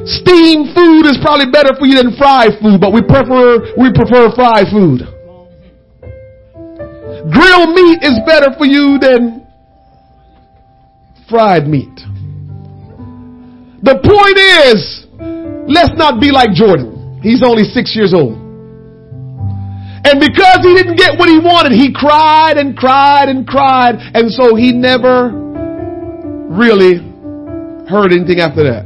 Steamed 0.06 0.74
food 0.74 1.06
is 1.06 1.20
probably 1.22 1.52
better 1.52 1.76
for 1.78 1.86
you 1.86 2.02
than 2.02 2.18
fried 2.18 2.58
food, 2.62 2.82
but 2.82 2.94
we 2.94 3.02
prefer, 3.02 3.76
we 3.78 3.94
prefer 3.94 4.34
fried 4.34 4.68
food. 4.72 5.06
Grilled 7.30 7.76
meat 7.76 8.00
is 8.02 8.18
better 8.26 8.56
for 8.58 8.66
you 8.66 8.98
than 8.98 9.46
fried 11.30 11.68
meat. 11.68 12.00
The 13.82 13.96
point 13.96 14.38
is, 14.68 15.08
let's 15.72 15.96
not 15.98 16.20
be 16.20 16.32
like 16.32 16.52
Jordan. 16.52 17.20
He's 17.24 17.44
only 17.44 17.64
six 17.64 17.96
years 17.96 18.14
old. 18.14 18.36
And 20.04 20.20
because 20.20 20.60
he 20.64 20.76
didn't 20.76 20.96
get 20.96 21.20
what 21.20 21.28
he 21.28 21.40
wanted, 21.40 21.74
he 21.74 21.94
cried 21.94 22.58
and 22.58 22.76
cried 22.76 23.28
and 23.30 23.46
cried. 23.46 23.96
And 24.14 24.32
so 24.32 24.56
he 24.56 24.72
never 24.72 25.32
really 26.50 27.04
heard 27.88 28.12
anything 28.12 28.40
after 28.40 28.64
that. 28.64 28.86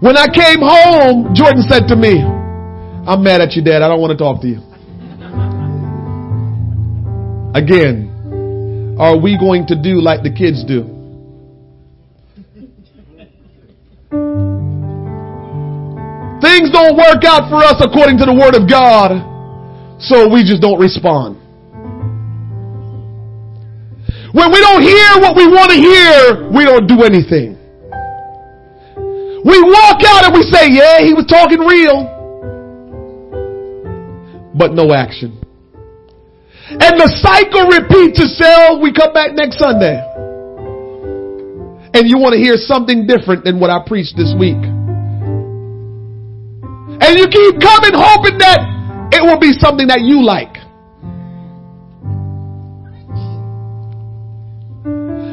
When 0.00 0.16
I 0.16 0.26
came 0.28 0.60
home, 0.60 1.34
Jordan 1.34 1.62
said 1.68 1.88
to 1.88 1.96
me, 1.96 2.20
I'm 2.20 3.22
mad 3.22 3.40
at 3.40 3.52
you, 3.52 3.62
Dad. 3.64 3.82
I 3.82 3.88
don't 3.88 4.00
want 4.00 4.12
to 4.12 4.18
talk 4.18 4.40
to 4.42 4.48
you. 4.48 4.60
Again, 7.54 8.96
are 8.98 9.18
we 9.18 9.36
going 9.38 9.66
to 9.66 9.74
do 9.80 10.00
like 10.00 10.22
the 10.22 10.32
kids 10.32 10.64
do? 10.64 10.99
Things 16.40 16.72
don't 16.72 16.96
work 16.96 17.22
out 17.24 17.52
for 17.52 17.60
us 17.60 17.76
according 17.84 18.16
to 18.18 18.24
the 18.24 18.32
Word 18.32 18.56
of 18.56 18.68
God, 18.68 19.12
so 20.00 20.28
we 20.32 20.40
just 20.42 20.60
don't 20.60 20.80
respond. 20.80 21.36
When 24.32 24.52
we 24.52 24.60
don't 24.60 24.82
hear 24.82 25.20
what 25.20 25.36
we 25.36 25.46
want 25.46 25.70
to 25.70 25.76
hear, 25.76 26.48
we 26.54 26.64
don't 26.64 26.86
do 26.86 27.02
anything. 27.02 27.58
We 29.44 29.60
walk 29.60 30.00
out 30.06 30.24
and 30.24 30.34
we 30.34 30.42
say, 30.48 30.68
yeah, 30.70 31.00
he 31.00 31.12
was 31.14 31.26
talking 31.26 31.58
real. 31.58 32.08
But 34.54 34.72
no 34.72 34.92
action. 34.92 35.40
And 36.70 37.00
the 37.00 37.10
cycle 37.20 37.66
repeats 37.66 38.22
itself. 38.22 38.80
We 38.80 38.92
come 38.92 39.12
back 39.12 39.32
next 39.32 39.58
Sunday. 39.58 39.98
And 41.92 42.08
you 42.08 42.18
want 42.18 42.34
to 42.34 42.38
hear 42.38 42.54
something 42.56 43.06
different 43.06 43.44
than 43.44 43.58
what 43.58 43.70
I 43.70 43.82
preached 43.84 44.16
this 44.16 44.32
week. 44.38 44.60
And 47.00 47.18
you 47.18 47.26
keep 47.26 47.60
coming 47.60 47.96
hoping 47.96 48.38
that 48.38 48.60
it 49.12 49.22
will 49.24 49.40
be 49.40 49.52
something 49.56 49.88
that 49.88 50.00
you 50.04 50.22
like. 50.22 50.60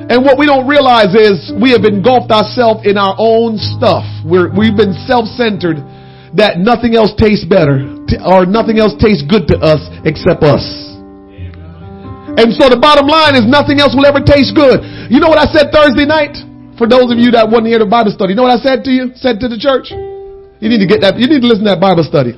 And 0.08 0.24
what 0.24 0.40
we 0.40 0.48
don't 0.48 0.66
realize 0.66 1.12
is 1.12 1.52
we 1.60 1.76
have 1.76 1.84
engulfed 1.84 2.32
ourselves 2.32 2.88
in 2.88 2.96
our 2.96 3.14
own 3.20 3.60
stuff. 3.60 4.08
We're, 4.24 4.48
we've 4.48 4.80
been 4.80 4.96
self-centered 5.04 5.84
that 6.40 6.64
nothing 6.64 6.96
else 6.96 7.12
tastes 7.20 7.44
better 7.44 7.84
or 8.24 8.48
nothing 8.48 8.80
else 8.80 8.96
tastes 9.04 9.28
good 9.28 9.52
to 9.52 9.60
us 9.60 9.84
except 10.08 10.48
us. 10.48 10.64
And 12.40 12.56
so 12.56 12.72
the 12.72 12.80
bottom 12.80 13.12
line 13.12 13.36
is 13.36 13.44
nothing 13.44 13.84
else 13.84 13.92
will 13.92 14.08
ever 14.08 14.24
taste 14.24 14.56
good. 14.56 14.80
You 15.12 15.20
know 15.20 15.28
what 15.28 15.44
I 15.44 15.52
said 15.52 15.76
Thursday 15.76 16.08
night? 16.08 16.40
For 16.80 16.88
those 16.88 17.12
of 17.12 17.20
you 17.20 17.36
that 17.36 17.52
wasn't 17.52 17.68
here 17.68 17.84
to 17.84 17.90
Bible 17.90 18.16
study, 18.16 18.32
you 18.32 18.40
know 18.40 18.48
what 18.48 18.56
I 18.56 18.64
said 18.64 18.88
to 18.88 18.92
you? 18.94 19.12
Said 19.20 19.44
to 19.44 19.52
the 19.52 19.60
church? 19.60 19.92
You 20.60 20.70
need 20.70 20.80
to 20.80 20.88
get 20.88 21.02
that, 21.02 21.20
you 21.20 21.28
need 21.28 21.42
to 21.42 21.48
listen 21.48 21.66
to 21.66 21.72
that 21.72 21.82
Bible 21.82 22.04
study. 22.04 22.34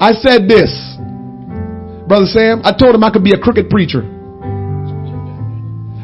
I 0.00 0.12
said 0.18 0.48
this. 0.48 0.72
Brother 2.08 2.26
Sam, 2.26 2.60
I 2.64 2.72
told 2.72 2.94
him 2.94 3.04
I 3.04 3.10
could 3.10 3.24
be 3.24 3.32
a 3.32 3.38
crooked 3.38 3.70
preacher. 3.70 4.02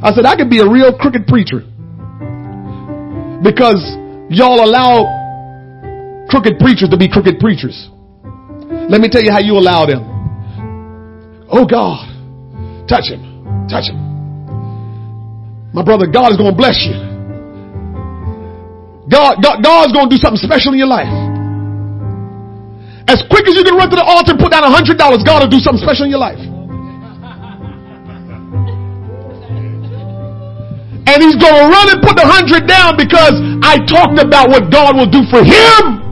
I 0.00 0.12
said, 0.14 0.24
I 0.24 0.36
could 0.36 0.48
be 0.48 0.60
a 0.60 0.68
real 0.68 0.94
crooked 0.94 1.26
preacher. 1.26 1.66
Because 3.42 3.82
y'all 4.30 4.62
allow 4.62 5.08
crooked 6.28 6.58
preachers 6.60 6.88
to 6.90 6.96
be 6.96 7.08
crooked 7.10 7.40
preachers. 7.40 7.88
Let 8.88 9.00
me 9.00 9.08
tell 9.08 9.22
you 9.22 9.32
how 9.32 9.40
you 9.40 9.56
allow 9.58 9.86
them. 9.86 10.04
Oh 11.50 11.66
God, 11.66 12.06
touch 12.86 13.08
him, 13.08 13.66
touch 13.68 13.88
him. 13.88 13.98
My 15.72 15.82
brother, 15.82 16.06
God 16.06 16.30
is 16.32 16.36
going 16.36 16.52
to 16.52 16.56
bless 16.56 16.84
you. 16.84 16.94
God, 19.10 19.42
God, 19.42 19.62
God's 19.64 19.92
going 19.92 20.08
to 20.08 20.16
do 20.16 20.20
something 20.20 20.40
special 20.40 20.72
in 20.72 20.78
your 20.78 20.88
life. 20.88 21.27
As 23.08 23.24
quick 23.32 23.48
as 23.48 23.56
you 23.56 23.64
can 23.64 23.72
run 23.72 23.88
to 23.88 23.96
the 23.96 24.04
altar 24.04 24.36
and 24.36 24.40
put 24.40 24.52
down 24.52 24.64
a 24.64 24.70
hundred 24.70 25.00
dollars, 25.00 25.24
God 25.24 25.40
will 25.40 25.48
do 25.48 25.64
something 25.64 25.80
special 25.80 26.04
in 26.04 26.12
your 26.12 26.20
life. 26.20 26.36
And 31.08 31.24
he's 31.24 31.40
going 31.40 31.56
to 31.56 31.66
run 31.72 31.88
and 31.88 32.04
put 32.04 32.20
the 32.20 32.28
hundred 32.28 32.68
down 32.68 33.00
because 33.00 33.32
I 33.64 33.80
talked 33.88 34.20
about 34.20 34.52
what 34.52 34.68
God 34.68 34.92
will 34.92 35.08
do 35.08 35.24
for 35.32 35.40
him. 35.40 36.04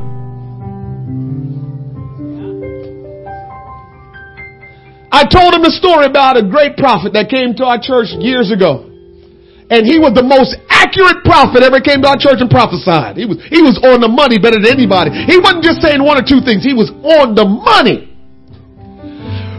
I 5.13 5.29
told 5.29 5.53
him 5.53 5.65
a 5.69 5.71
story 5.71 6.07
about 6.07 6.39
a 6.41 6.49
great 6.49 6.79
prophet 6.79 7.13
that 7.13 7.29
came 7.29 7.53
to 7.57 7.65
our 7.65 7.79
church 7.81 8.09
years 8.17 8.51
ago. 8.51 8.96
And 9.67 9.83
he 9.83 9.99
was 9.99 10.15
the 10.15 10.23
most 10.23 10.55
accurate 10.71 11.27
prophet 11.27 11.67
ever 11.67 11.83
came 11.83 11.99
to 12.07 12.09
our 12.15 12.19
church 12.19 12.39
and 12.39 12.47
prophesied. 12.47 13.19
He 13.19 13.27
was, 13.27 13.43
he 13.51 13.59
was 13.59 13.75
on 13.83 13.99
the 13.99 14.07
money 14.07 14.39
better 14.39 14.63
than 14.63 14.71
anybody. 14.71 15.11
He 15.27 15.43
wasn't 15.43 15.67
just 15.67 15.83
saying 15.83 15.99
one 15.99 16.15
or 16.15 16.23
two 16.23 16.39
things. 16.39 16.63
He 16.63 16.71
was 16.71 16.95
on 17.03 17.35
the 17.35 17.43
money. 17.43 18.15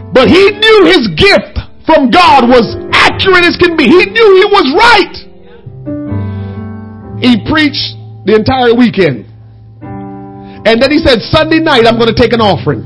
But 0.08 0.32
he 0.32 0.48
knew 0.56 0.78
his 0.88 1.12
gift 1.12 1.60
from 1.84 2.08
God 2.08 2.48
was 2.48 2.64
accurate 2.88 3.44
as 3.44 3.60
can 3.60 3.76
be. 3.76 3.84
He 3.84 4.08
knew 4.08 4.28
he 4.40 4.48
was 4.48 4.66
right. 4.72 5.16
He 7.20 7.44
preached 7.44 7.92
the 8.24 8.32
entire 8.32 8.72
weekend. 8.72 9.28
And 10.64 10.80
then 10.80 10.88
he 10.88 10.98
said, 11.04 11.20
Sunday 11.20 11.60
night, 11.60 11.84
I'm 11.84 12.00
going 12.00 12.12
to 12.12 12.16
take 12.16 12.32
an 12.32 12.40
offering. 12.40 12.84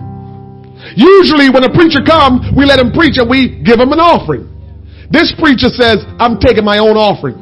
Usually 0.99 1.51
when 1.51 1.63
a 1.63 1.71
preacher 1.71 2.03
come, 2.03 2.53
we 2.59 2.67
let 2.67 2.83
him 2.83 2.91
preach 2.91 3.15
and 3.17 3.31
we 3.31 3.63
give 3.63 3.79
him 3.79 3.95
an 3.95 4.03
offering. 4.03 4.52
This 5.13 5.29
preacher 5.37 5.69
says, 5.69 6.01
I'm 6.17 6.41
taking 6.41 6.65
my 6.65 6.81
own 6.81 6.97
offering. 6.97 7.37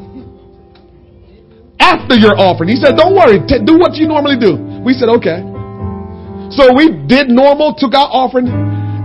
After 1.78 2.18
your 2.18 2.34
offering. 2.34 2.68
He 2.68 2.76
said, 2.76 2.98
don't 2.98 3.14
worry, 3.14 3.38
t- 3.46 3.62
do 3.64 3.78
what 3.78 3.94
you 3.94 4.10
normally 4.10 4.36
do. 4.36 4.58
We 4.82 4.92
said, 4.92 5.08
okay. 5.22 5.46
So 6.50 6.74
we 6.74 6.90
did 7.06 7.30
normal, 7.30 7.78
took 7.78 7.94
our 7.94 8.10
offering. 8.10 8.50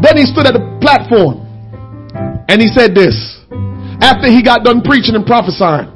Then 0.01 0.17
he 0.17 0.25
stood 0.25 0.49
at 0.49 0.57
the 0.57 0.65
platform 0.81 1.45
and 2.49 2.57
he 2.57 2.67
said 2.67 2.97
this. 2.97 3.13
After 4.01 4.27
he 4.27 4.41
got 4.41 4.65
done 4.65 4.81
preaching 4.81 5.13
and 5.13 5.25
prophesying, 5.25 5.93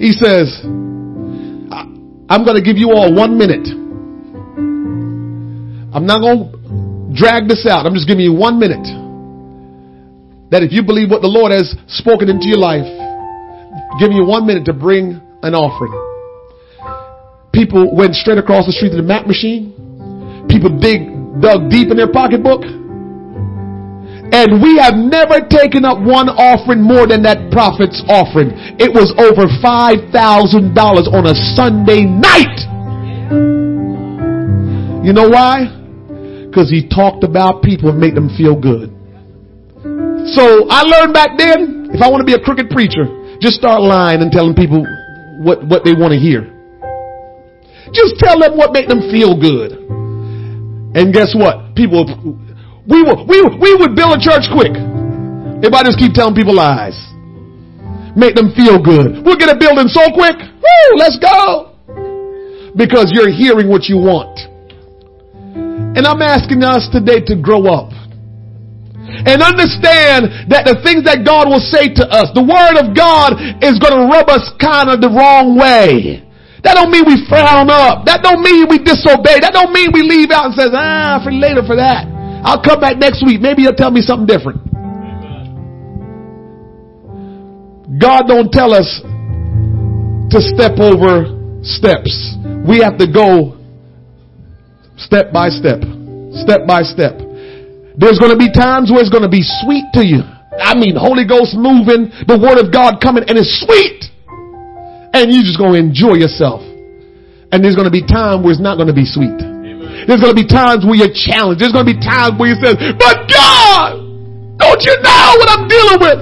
he 0.00 0.16
says, 0.16 0.64
I'm 0.64 2.42
going 2.48 2.56
to 2.56 2.64
give 2.64 2.80
you 2.80 2.96
all 2.96 3.12
one 3.14 3.36
minute. 3.36 3.68
I'm 5.92 6.06
not 6.06 6.20
going 6.24 6.48
to 6.48 7.12
drag 7.12 7.46
this 7.46 7.66
out. 7.68 7.84
I'm 7.84 7.94
just 7.94 8.08
giving 8.08 8.24
you 8.24 8.32
one 8.32 8.58
minute 8.58 8.88
that 10.50 10.62
if 10.62 10.72
you 10.72 10.82
believe 10.82 11.10
what 11.10 11.22
the 11.22 11.30
Lord 11.30 11.52
has 11.52 11.74
spoken 11.86 12.28
into 12.28 12.50
your 12.50 12.58
life, 12.58 12.86
giving 13.98 14.16
you 14.16 14.26
one 14.26 14.46
minute 14.46 14.66
to 14.66 14.74
bring 14.74 15.20
an 15.42 15.54
offering. 15.54 15.94
People 17.54 17.94
went 17.94 18.14
straight 18.14 18.38
across 18.38 18.66
the 18.66 18.72
street 18.72 18.90
to 18.90 18.96
the 18.96 19.06
Mac 19.06 19.26
machine. 19.26 19.74
People 20.50 20.70
dig, 20.78 21.06
dug 21.40 21.70
deep 21.70 21.90
in 21.90 21.96
their 21.96 22.10
pocketbook. 22.10 22.62
And 24.30 24.62
we 24.62 24.78
have 24.78 24.94
never 24.94 25.42
taken 25.42 25.84
up 25.84 25.98
one 25.98 26.30
offering 26.30 26.82
more 26.82 27.06
than 27.06 27.22
that 27.26 27.50
prophet's 27.50 27.98
offering. 28.06 28.54
It 28.78 28.94
was 28.94 29.10
over 29.18 29.50
$5,000 29.58 30.14
on 30.14 31.26
a 31.26 31.34
Sunday 31.58 32.06
night. 32.06 32.58
You 35.02 35.12
know 35.12 35.28
why? 35.28 35.66
Because 36.46 36.70
he 36.70 36.86
talked 36.86 37.24
about 37.24 37.62
people 37.62 37.90
and 37.90 37.98
made 37.98 38.14
them 38.14 38.30
feel 38.36 38.54
good. 38.54 38.99
So 40.28 40.68
I 40.68 40.82
learned 40.82 41.14
back 41.14 41.38
then, 41.38 41.90
if 41.92 42.00
I 42.02 42.08
want 42.08 42.20
to 42.20 42.28
be 42.28 42.34
a 42.34 42.42
crooked 42.42 42.70
preacher, 42.70 43.08
just 43.40 43.56
start 43.56 43.80
lying 43.80 44.20
and 44.20 44.30
telling 44.30 44.54
people 44.54 44.84
what, 45.40 45.64
what 45.64 45.84
they 45.84 45.96
want 45.96 46.12
to 46.12 46.20
hear. 46.20 46.44
Just 47.92 48.20
tell 48.20 48.38
them 48.38 48.56
what 48.56 48.72
make 48.72 48.86
them 48.86 49.00
feel 49.10 49.34
good. 49.34 49.72
And 50.94 51.12
guess 51.14 51.32
what? 51.34 51.74
People, 51.74 52.04
we 52.86 53.02
will, 53.02 53.26
we, 53.26 53.40
we 53.58 53.72
would 53.80 53.96
build 53.96 54.12
a 54.14 54.20
church 54.20 54.46
quick. 54.52 54.76
Everybody 54.76 55.88
just 55.88 55.98
keep 55.98 56.12
telling 56.12 56.34
people 56.34 56.54
lies. 56.54 56.96
Make 58.14 58.34
them 58.34 58.52
feel 58.54 58.82
good. 58.82 59.24
We'll 59.24 59.38
get 59.38 59.48
a 59.48 59.58
building 59.58 59.88
so 59.88 60.12
quick. 60.12 60.36
Woo, 60.36 60.88
let's 60.96 61.18
go. 61.18 61.74
Because 62.76 63.10
you're 63.10 63.30
hearing 63.32 63.68
what 63.68 63.88
you 63.88 63.96
want. 63.96 64.38
And 65.96 66.06
I'm 66.06 66.22
asking 66.22 66.62
us 66.62 66.88
today 66.92 67.20
to 67.26 67.34
grow 67.40 67.66
up 67.66 67.90
and 69.26 69.42
understand 69.42 70.50
that 70.50 70.64
the 70.66 70.78
things 70.80 71.04
that 71.04 71.26
God 71.26 71.50
will 71.50 71.62
say 71.62 71.90
to 71.90 72.04
us, 72.06 72.30
the 72.34 72.44
word 72.44 72.78
of 72.78 72.94
God 72.94 73.36
is 73.60 73.78
going 73.82 73.94
to 73.94 74.06
rub 74.06 74.30
us 74.30 74.46
kind 74.62 74.88
of 74.90 75.02
the 75.02 75.10
wrong 75.10 75.58
way. 75.58 76.22
That 76.62 76.76
don't 76.76 76.92
mean 76.92 77.08
we 77.08 77.16
frown 77.28 77.72
up. 77.72 78.04
That 78.04 78.20
don't 78.20 78.44
mean 78.44 78.68
we 78.68 78.78
disobey. 78.78 79.40
That 79.40 79.56
don't 79.56 79.72
mean 79.72 79.90
we 79.92 80.04
leave 80.04 80.30
out 80.30 80.52
and 80.52 80.54
says, 80.54 80.72
ah, 80.76 81.20
for 81.24 81.32
later 81.32 81.64
for 81.64 81.76
that. 81.76 82.04
I'll 82.44 82.60
come 82.60 82.80
back 82.80 82.96
next 82.96 83.24
week. 83.24 83.40
Maybe 83.40 83.62
he'll 83.62 83.76
tell 83.76 83.90
me 83.90 84.00
something 84.00 84.28
different. 84.28 84.60
God 88.00 88.28
don't 88.28 88.52
tell 88.52 88.72
us 88.72 89.00
to 90.30 90.38
step 90.40 90.78
over 90.78 91.36
steps. 91.62 92.36
We 92.66 92.80
have 92.80 92.96
to 92.98 93.08
go 93.08 93.58
step 94.96 95.32
by 95.32 95.48
step, 95.48 95.80
step 96.44 96.66
by 96.68 96.82
step. 96.82 97.29
There's 98.00 98.16
going 98.16 98.32
to 98.32 98.40
be 98.40 98.48
times 98.48 98.88
where 98.88 99.04
it's 99.04 99.12
going 99.12 99.28
to 99.28 99.30
be 99.30 99.44
sweet 99.44 99.84
to 99.92 100.00
you. 100.00 100.24
I 100.56 100.72
mean, 100.72 100.96
Holy 100.96 101.28
Ghost 101.28 101.52
moving, 101.52 102.08
the 102.24 102.40
Word 102.40 102.56
of 102.56 102.72
God 102.72 102.96
coming, 102.96 103.28
and 103.28 103.36
it's 103.36 103.60
sweet. 103.60 104.08
And 105.12 105.28
you're 105.28 105.44
just 105.44 105.60
going 105.60 105.76
to 105.76 105.80
enjoy 105.84 106.16
yourself. 106.16 106.64
And 107.52 107.60
there's 107.60 107.76
going 107.76 107.84
to 107.84 107.92
be 107.92 108.00
times 108.00 108.40
where 108.40 108.56
it's 108.56 108.62
not 108.62 108.80
going 108.80 108.88
to 108.88 108.96
be 108.96 109.04
sweet. 109.04 109.36
Amen. 109.36 110.08
There's 110.08 110.22
going 110.22 110.32
to 110.32 110.40
be 110.40 110.48
times 110.48 110.88
where 110.88 110.96
you're 110.96 111.12
challenged. 111.12 111.60
There's 111.60 111.76
going 111.76 111.84
to 111.84 111.92
be 111.92 112.00
times 112.00 112.40
where 112.40 112.48
you 112.48 112.56
say, 112.56 112.72
but 112.96 113.28
God, 113.28 114.00
don't 114.56 114.80
you 114.80 114.96
know 115.04 115.26
what 115.36 115.48
I'm 115.52 115.68
dealing 115.68 116.00
with? 116.00 116.20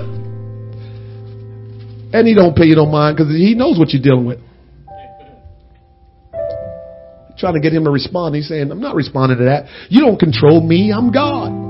And 2.11 2.27
he 2.27 2.35
don't 2.35 2.59
pay 2.59 2.67
you 2.67 2.75
no 2.75 2.91
mind 2.91 3.15
because 3.15 3.31
he 3.31 3.55
knows 3.55 3.79
what 3.79 3.95
you're 3.95 4.03
dealing 4.03 4.27
with. 4.27 4.43
Trying 7.39 7.55
to 7.55 7.63
get 7.63 7.71
him 7.71 7.85
to 7.85 7.93
respond. 7.93 8.35
He's 8.35 8.49
saying, 8.49 8.73
I'm 8.73 8.81
not 8.81 8.97
responding 8.97 9.39
to 9.39 9.45
that. 9.45 9.69
You 9.91 10.01
don't 10.01 10.19
control 10.19 10.59
me. 10.61 10.91
I'm 10.91 11.13
God. 11.13 11.68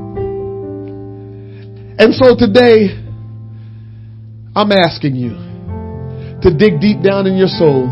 And 2.00 2.14
so 2.14 2.36
today, 2.36 2.94
I'm 4.54 4.70
asking 4.70 5.16
you 5.16 5.30
to 6.42 6.54
dig 6.56 6.80
deep 6.80 7.02
down 7.02 7.26
in 7.26 7.36
your 7.36 7.48
soul 7.48 7.88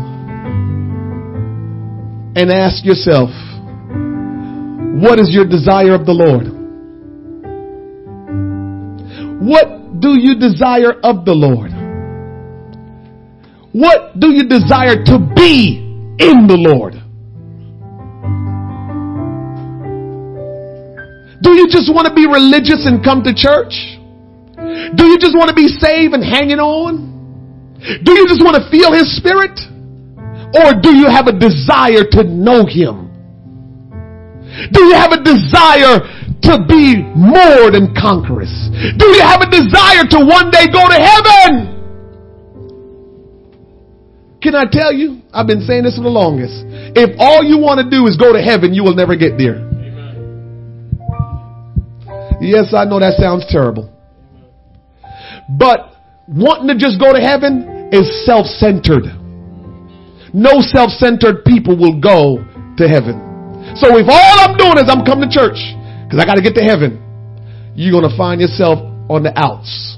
and 2.35 2.49
ask 2.49 2.85
yourself, 2.85 3.29
what 5.03 5.19
is 5.19 5.33
your 5.33 5.45
desire 5.45 5.93
of 5.93 6.05
the 6.05 6.13
Lord? 6.13 6.47
What 9.41 9.99
do 9.99 10.17
you 10.17 10.39
desire 10.39 10.93
of 11.03 11.25
the 11.25 11.33
Lord? 11.33 11.71
What 13.73 14.19
do 14.19 14.31
you 14.31 14.47
desire 14.47 15.03
to 15.03 15.19
be 15.35 15.79
in 16.19 16.47
the 16.47 16.55
Lord? 16.57 16.93
Do 21.43 21.51
you 21.51 21.67
just 21.69 21.93
want 21.93 22.07
to 22.07 22.13
be 22.13 22.25
religious 22.25 22.85
and 22.85 23.03
come 23.03 23.23
to 23.23 23.33
church? 23.33 23.96
Do 24.95 25.05
you 25.05 25.17
just 25.17 25.35
want 25.37 25.49
to 25.49 25.55
be 25.55 25.67
saved 25.67 26.13
and 26.13 26.23
hanging 26.23 26.59
on? 26.59 27.17
Do 28.03 28.11
you 28.13 28.25
just 28.27 28.43
want 28.43 28.57
to 28.57 28.63
feel 28.69 28.93
His 28.93 29.09
Spirit? 29.17 29.57
Or 30.53 30.73
do 30.79 30.95
you 30.95 31.09
have 31.09 31.27
a 31.27 31.35
desire 31.35 32.05
to 32.17 32.23
know 32.23 32.65
Him? 32.65 33.07
Do 34.71 34.83
you 34.85 34.95
have 34.95 35.11
a 35.11 35.21
desire 35.21 36.01
to 36.47 36.53
be 36.65 37.03
more 37.13 37.69
than 37.69 37.93
conquerors? 37.93 38.51
Do 38.97 39.05
you 39.05 39.21
have 39.21 39.41
a 39.41 39.49
desire 39.49 40.05
to 40.13 40.19
one 40.25 40.49
day 40.49 40.65
go 40.71 40.87
to 40.87 40.97
heaven? 40.97 41.77
Can 44.41 44.55
I 44.55 44.65
tell 44.71 44.93
you? 44.93 45.21
I've 45.33 45.47
been 45.47 45.61
saying 45.61 45.83
this 45.83 45.97
for 45.97 46.03
the 46.03 46.09
longest. 46.09 46.63
If 46.95 47.15
all 47.19 47.43
you 47.43 47.57
want 47.57 47.81
to 47.81 47.89
do 47.89 48.05
is 48.07 48.17
go 48.17 48.33
to 48.33 48.41
heaven, 48.41 48.73
you 48.73 48.83
will 48.83 48.95
never 48.95 49.15
get 49.15 49.37
there. 49.37 49.65
Yes, 52.39 52.73
I 52.73 52.85
know 52.85 52.99
that 52.99 53.17
sounds 53.17 53.45
terrible. 53.49 53.96
But 55.49 55.95
wanting 56.27 56.67
to 56.67 56.75
just 56.75 56.99
go 56.99 57.13
to 57.13 57.19
heaven 57.19 57.89
is 57.91 58.25
self-centered. 58.25 59.05
No 60.33 60.59
self-centered 60.59 61.45
people 61.45 61.77
will 61.77 61.99
go 61.99 62.43
to 62.77 62.87
heaven. 62.87 63.73
So 63.75 63.97
if 63.97 64.07
all 64.07 64.35
I'm 64.43 64.57
doing 64.57 64.77
is 64.77 64.89
I'm 64.89 65.05
coming 65.05 65.29
to 65.29 65.33
church 65.33 65.59
because 66.03 66.19
I 66.19 66.25
got 66.25 66.35
to 66.35 66.41
get 66.41 66.55
to 66.55 66.63
heaven, 66.63 66.99
you're 67.75 67.91
going 67.91 68.09
to 68.09 68.17
find 68.17 68.41
yourself 68.41 68.79
on 69.09 69.23
the 69.23 69.31
outs. 69.35 69.97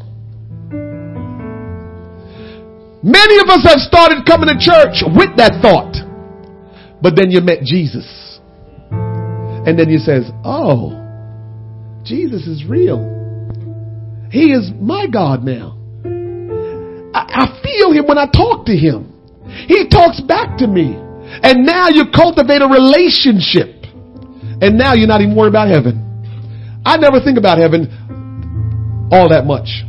Many 3.02 3.40
of 3.40 3.50
us 3.50 3.64
have 3.64 3.80
started 3.80 4.26
coming 4.28 4.50
to 4.50 4.58
church 4.60 5.02
with 5.16 5.38
that 5.38 5.60
thought, 5.62 5.96
but 7.02 7.16
then 7.16 7.32
you 7.32 7.42
met 7.42 7.64
Jesus. 7.64 8.06
And 8.92 9.78
then 9.80 9.90
you 9.90 10.00
says, 10.00 10.30
oh, 10.44 10.92
Jesus 12.04 12.48
is 12.48 12.66
real. 12.66 13.19
He 14.32 14.52
is 14.52 14.72
my 14.80 15.08
God 15.08 15.44
now. 15.44 15.78
I, 17.14 17.46
I 17.46 17.62
feel 17.64 17.92
him 17.92 18.06
when 18.06 18.18
I 18.18 18.26
talk 18.26 18.66
to 18.68 18.76
him. 18.76 19.14
He 19.68 19.88
talks 19.90 20.22
back 20.22 20.58
to 20.60 20.68
me. 20.68 20.96
And 21.42 21.66
now 21.66 21.90
you 21.90 22.06
cultivate 22.14 22.62
a 22.62 22.68
relationship. 22.68 23.86
And 24.62 24.78
now 24.78 24.94
you're 24.94 25.08
not 25.08 25.22
even 25.22 25.36
worried 25.36 25.50
about 25.50 25.70
heaven. 25.70 26.06
I 26.86 26.98
never 26.98 27.20
think 27.20 27.38
about 27.38 27.60
heaven 27.60 27.88
all 29.12 29.30
that 29.30 29.46
much. 29.46 29.84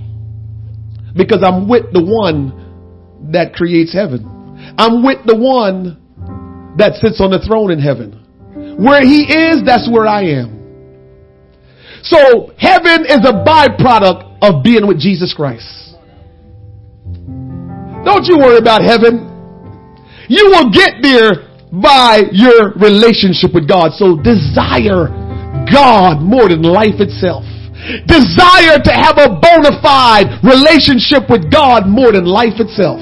Because 1.14 1.42
I'm 1.44 1.68
with 1.68 1.92
the 1.92 2.02
one 2.02 3.30
that 3.32 3.52
creates 3.54 3.92
heaven. 3.92 4.24
I'm 4.78 5.04
with 5.04 5.26
the 5.26 5.36
one 5.36 5.96
that 6.78 6.94
sits 6.94 7.20
on 7.20 7.30
the 7.30 7.40
throne 7.46 7.70
in 7.70 7.78
heaven. 7.78 8.16
Where 8.78 9.02
he 9.02 9.28
is, 9.28 9.62
that's 9.64 9.90
where 9.90 10.06
I 10.06 10.40
am. 10.40 10.56
So 12.02 12.52
heaven 12.56 13.04
is 13.04 13.20
a 13.26 13.44
byproduct 13.44 14.29
of 14.42 14.62
being 14.62 14.86
with 14.86 14.98
Jesus 14.98 15.34
Christ. 15.34 15.94
Don't 18.04 18.24
you 18.24 18.38
worry 18.38 18.58
about 18.58 18.82
heaven. 18.82 19.28
You 20.28 20.46
will 20.46 20.70
get 20.70 21.02
there 21.02 21.50
by 21.72 22.22
your 22.32 22.72
relationship 22.74 23.54
with 23.54 23.68
God. 23.68 23.92
So 23.92 24.16
desire 24.16 25.08
God 25.70 26.20
more 26.20 26.48
than 26.48 26.62
life 26.62 26.98
itself. 26.98 27.44
Desire 28.06 28.78
to 28.82 28.92
have 28.92 29.16
a 29.18 29.28
bona 29.40 29.80
fide 29.82 30.40
relationship 30.44 31.30
with 31.30 31.50
God 31.50 31.86
more 31.86 32.12
than 32.12 32.24
life 32.24 32.58
itself. 32.58 33.00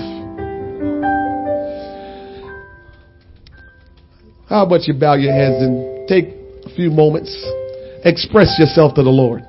How 4.49 4.65
about 4.65 4.87
you 4.89 4.95
bow 4.95 5.15
your 5.15 5.33
heads 5.33 5.63
and 5.63 6.09
take 6.09 6.33
a 6.65 6.75
few 6.75 6.91
moments, 6.91 7.31
express 8.05 8.57
yourself 8.59 8.95
to 8.95 9.03
the 9.03 9.11
Lord. 9.11 9.48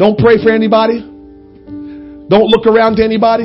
Don't 0.00 0.16
pray 0.16 0.40
for 0.40 0.48
anybody. 0.48 1.04
Don't 1.04 2.48
look 2.48 2.64
around 2.64 2.96
to 2.96 3.04
anybody. 3.04 3.44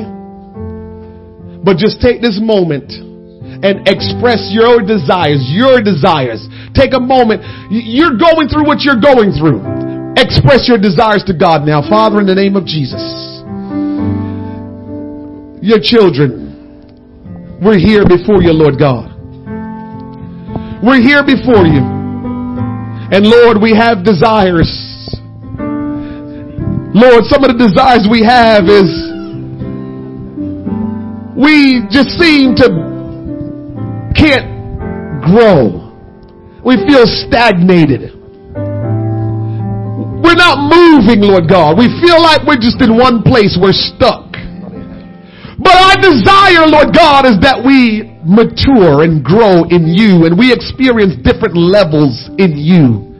But 1.60 1.76
just 1.76 2.00
take 2.00 2.24
this 2.24 2.40
moment 2.40 2.88
and 2.96 3.84
express 3.84 4.48
your 4.56 4.80
desires, 4.80 5.44
your 5.52 5.84
desires. 5.84 6.40
Take 6.72 6.96
a 6.96 7.00
moment. 7.00 7.44
You're 7.68 8.16
going 8.16 8.48
through 8.48 8.64
what 8.64 8.80
you're 8.88 9.04
going 9.04 9.36
through. 9.36 9.60
Express 10.16 10.64
your 10.64 10.80
desires 10.80 11.24
to 11.28 11.36
God 11.36 11.68
now. 11.68 11.84
Father, 11.84 12.24
in 12.24 12.26
the 12.26 12.34
name 12.34 12.56
of 12.56 12.64
Jesus. 12.64 13.04
Your 15.60 15.76
children, 15.76 17.60
we're 17.60 17.76
here 17.76 18.08
before 18.08 18.40
you, 18.40 18.56
Lord 18.56 18.78
God. 18.80 19.12
We're 20.80 21.04
here 21.04 21.20
before 21.20 21.68
you. 21.68 21.84
And 23.12 23.26
Lord, 23.26 23.60
we 23.60 23.76
have 23.76 24.04
desires. 24.04 24.85
Lord, 26.96 27.28
some 27.28 27.44
of 27.44 27.52
the 27.52 27.60
desires 27.60 28.08
we 28.08 28.24
have 28.24 28.72
is 28.72 28.88
we 31.36 31.84
just 31.92 32.16
seem 32.16 32.56
to 32.56 32.72
can't 34.16 34.48
grow. 35.20 35.92
We 36.64 36.80
feel 36.88 37.04
stagnated. 37.28 38.16
We're 40.24 40.40
not 40.40 40.56
moving, 40.72 41.20
Lord 41.20 41.44
God. 41.52 41.76
We 41.76 41.92
feel 42.00 42.16
like 42.16 42.48
we're 42.48 42.56
just 42.56 42.80
in 42.80 42.96
one 42.96 43.20
place. 43.20 43.60
We're 43.60 43.76
stuck. 43.76 44.32
But 45.60 45.76
our 45.76 46.00
desire, 46.00 46.64
Lord 46.64 46.96
God, 46.96 47.28
is 47.28 47.36
that 47.44 47.60
we 47.60 48.08
mature 48.24 49.04
and 49.04 49.22
grow 49.22 49.68
in 49.68 49.84
you 49.84 50.24
and 50.24 50.32
we 50.38 50.48
experience 50.48 51.20
different 51.20 51.60
levels 51.60 52.32
in 52.40 52.56
you. 52.56 53.12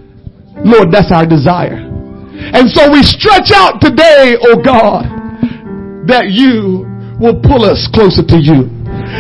Lord, 0.65 0.89
that's 0.91 1.13
our 1.13 1.29
desire. 1.29 1.86
And 2.55 2.71
so 2.71 2.91
we 2.91 3.03
stretch 3.03 3.51
out 3.51 3.81
today, 3.81 4.39
oh 4.39 4.63
God, 4.63 5.07
that 6.07 6.31
you 6.31 6.87
will 7.19 7.41
pull 7.43 7.65
us 7.67 7.89
closer 7.91 8.23
to 8.23 8.39
you. 8.39 8.71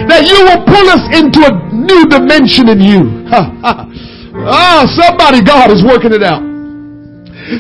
That 0.07 0.29
you 0.29 0.39
will 0.47 0.63
pull 0.63 0.87
us 0.93 1.03
into 1.11 1.41
a 1.43 1.53
new 1.73 2.07
dimension 2.07 2.69
in 2.71 2.79
you. 2.79 3.27
oh, 3.33 4.83
somebody, 5.01 5.43
God 5.43 5.75
is 5.75 5.83
working 5.83 6.15
it 6.15 6.23
out. 6.23 6.43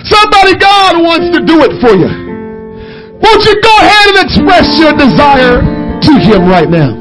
Somebody, 0.06 0.58
God 0.58 1.02
wants 1.02 1.34
to 1.34 1.40
do 1.42 1.62
it 1.66 1.72
for 1.82 1.94
you. 1.94 2.10
Won't 3.18 3.42
you 3.42 3.56
go 3.62 3.74
ahead 3.82 4.06
and 4.14 4.18
express 4.26 4.66
your 4.78 4.92
desire 4.94 5.62
to 5.62 6.12
Him 6.20 6.46
right 6.46 6.68
now? 6.68 6.94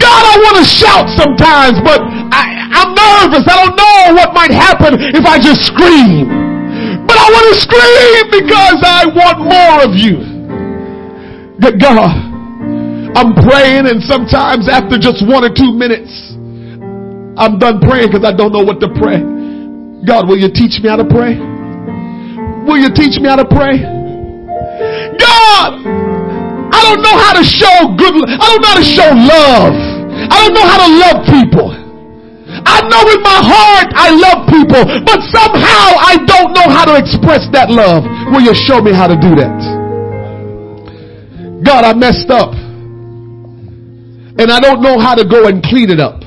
God, 0.00 0.22
I 0.26 0.34
want 0.42 0.56
to 0.60 0.66
shout 0.66 1.06
sometimes, 1.14 1.78
but 1.80 2.02
I, 2.02 2.42
I'm 2.74 2.90
nervous. 2.92 3.46
I 3.46 3.54
don't 3.64 3.76
know 3.78 4.18
what 4.18 4.34
might 4.34 4.50
happen 4.50 4.98
if 5.14 5.24
I 5.24 5.38
just 5.38 5.62
scream. 5.62 6.45
But 7.06 7.16
I 7.18 7.26
want 7.30 7.46
to 7.50 7.56
scream 7.62 8.22
because 8.34 8.78
I 8.82 9.06
want 9.06 9.38
more 9.46 9.78
of 9.86 9.92
you. 9.94 10.18
Good 11.62 11.80
God, 11.80 12.12
I'm 13.16 13.32
praying 13.46 13.88
and 13.88 14.02
sometimes 14.04 14.68
after 14.68 14.98
just 14.98 15.24
one 15.24 15.40
or 15.46 15.52
two 15.54 15.72
minutes, 15.72 16.12
I'm 17.38 17.58
done 17.58 17.80
praying 17.80 18.12
because 18.12 18.24
I 18.24 18.34
don't 18.36 18.52
know 18.52 18.64
what 18.64 18.80
to 18.80 18.88
pray. 18.92 19.22
God, 20.04 20.28
will 20.28 20.38
you 20.38 20.52
teach 20.52 20.82
me 20.82 20.88
how 20.88 20.96
to 20.96 21.08
pray? 21.08 21.36
Will 22.68 22.78
you 22.78 22.90
teach 22.92 23.20
me 23.20 23.28
how 23.28 23.36
to 23.36 23.48
pray? 23.48 23.78
God, 25.16 25.70
I 26.72 26.78
don't 26.82 27.00
know 27.00 27.16
how 27.16 27.32
to 27.38 27.44
show 27.44 27.76
good, 27.96 28.14
I 28.26 28.44
don't 28.50 28.60
know 28.60 28.72
how 28.74 28.80
to 28.82 28.88
show 28.88 29.08
love. 29.14 29.96
I 30.16 30.36
don't 30.42 30.54
know 30.56 30.66
how 30.66 30.80
to 30.80 30.90
love 30.96 31.18
people. 31.28 31.68
I 32.66 32.80
know 32.88 33.02
in 33.12 33.20
my 33.20 33.40
heart 33.44 33.88
I 33.92 34.08
love 34.16 34.48
people, 34.48 34.82
but 35.04 35.20
somehow 35.28 35.86
I 36.00 36.16
don't 36.24 36.56
know 36.56 36.68
how 36.72 36.85
to 36.96 37.04
express 37.04 37.44
that 37.52 37.68
love. 37.68 38.04
Will 38.32 38.40
you 38.40 38.56
show 38.56 38.80
me 38.80 38.92
how 38.92 39.06
to 39.06 39.16
do 39.20 39.36
that? 39.36 39.52
God, 41.60 41.84
I 41.84 41.92
messed 41.92 42.30
up. 42.32 42.52
And 44.36 44.52
I 44.52 44.60
don't 44.60 44.82
know 44.82 44.98
how 45.00 45.14
to 45.14 45.24
go 45.24 45.48
and 45.48 45.62
clean 45.62 45.90
it 45.90 46.00
up. 46.00 46.20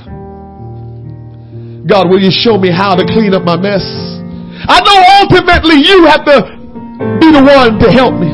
God, 1.86 2.10
will 2.10 2.22
you 2.22 2.30
show 2.30 2.58
me 2.58 2.70
how 2.70 2.94
to 2.96 3.06
clean 3.06 3.34
up 3.34 3.44
my 3.44 3.58
mess? 3.58 3.82
I 4.70 4.82
know 4.82 4.98
ultimately 5.26 5.82
you 5.82 6.06
have 6.06 6.26
to 6.26 6.38
be 7.18 7.32
the 7.34 7.42
one 7.42 7.80
to 7.80 7.90
help 7.90 8.14
me. 8.14 8.30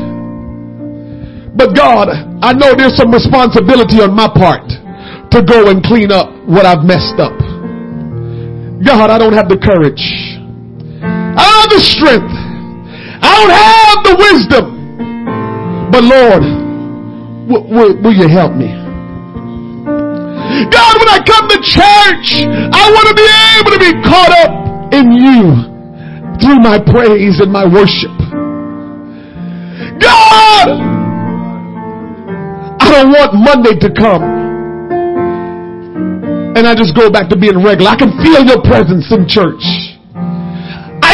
But 1.56 1.74
God, 1.74 2.08
I 2.42 2.52
know 2.52 2.74
there's 2.76 2.96
some 2.96 3.12
responsibility 3.12 4.00
on 4.04 4.12
my 4.12 4.28
part 4.28 4.68
to 5.32 5.42
go 5.42 5.70
and 5.70 5.82
clean 5.82 6.12
up 6.12 6.28
what 6.44 6.66
I've 6.66 6.84
messed 6.84 7.16
up. 7.16 7.36
God, 8.84 9.08
I 9.08 9.16
don't 9.16 9.32
have 9.32 9.48
the 9.48 9.56
courage. 9.56 10.35
Have 11.66 11.82
the 11.82 11.82
strength. 11.82 12.30
I 12.30 13.26
don't 13.26 13.50
have 13.50 13.98
the 14.06 14.14
wisdom. 14.22 14.64
But 15.90 16.04
Lord, 16.06 16.46
will 17.50 18.14
you 18.14 18.28
help 18.28 18.54
me? 18.54 18.70
God, 20.70 20.94
when 20.94 21.10
I 21.10 21.18
come 21.26 21.48
to 21.50 21.58
church, 21.58 22.46
I 22.46 22.86
want 22.94 23.08
to 23.10 23.14
be 23.18 23.26
able 23.58 23.72
to 23.74 23.82
be 23.82 23.90
caught 24.06 24.30
up 24.46 24.94
in 24.94 25.10
you 25.10 25.58
through 26.38 26.62
my 26.62 26.78
praise 26.78 27.40
and 27.40 27.50
my 27.50 27.66
worship. 27.66 28.14
God, 29.98 30.70
I 32.78 32.90
don't 32.92 33.10
want 33.10 33.34
Monday 33.34 33.74
to 33.80 33.90
come. 33.90 34.22
And 36.54 36.64
I 36.64 36.76
just 36.76 36.94
go 36.94 37.10
back 37.10 37.28
to 37.30 37.36
being 37.36 37.60
regular. 37.60 37.90
I 37.90 37.96
can 37.96 38.12
feel 38.22 38.44
your 38.44 38.62
presence 38.62 39.10
in 39.10 39.26
church. 39.26 39.95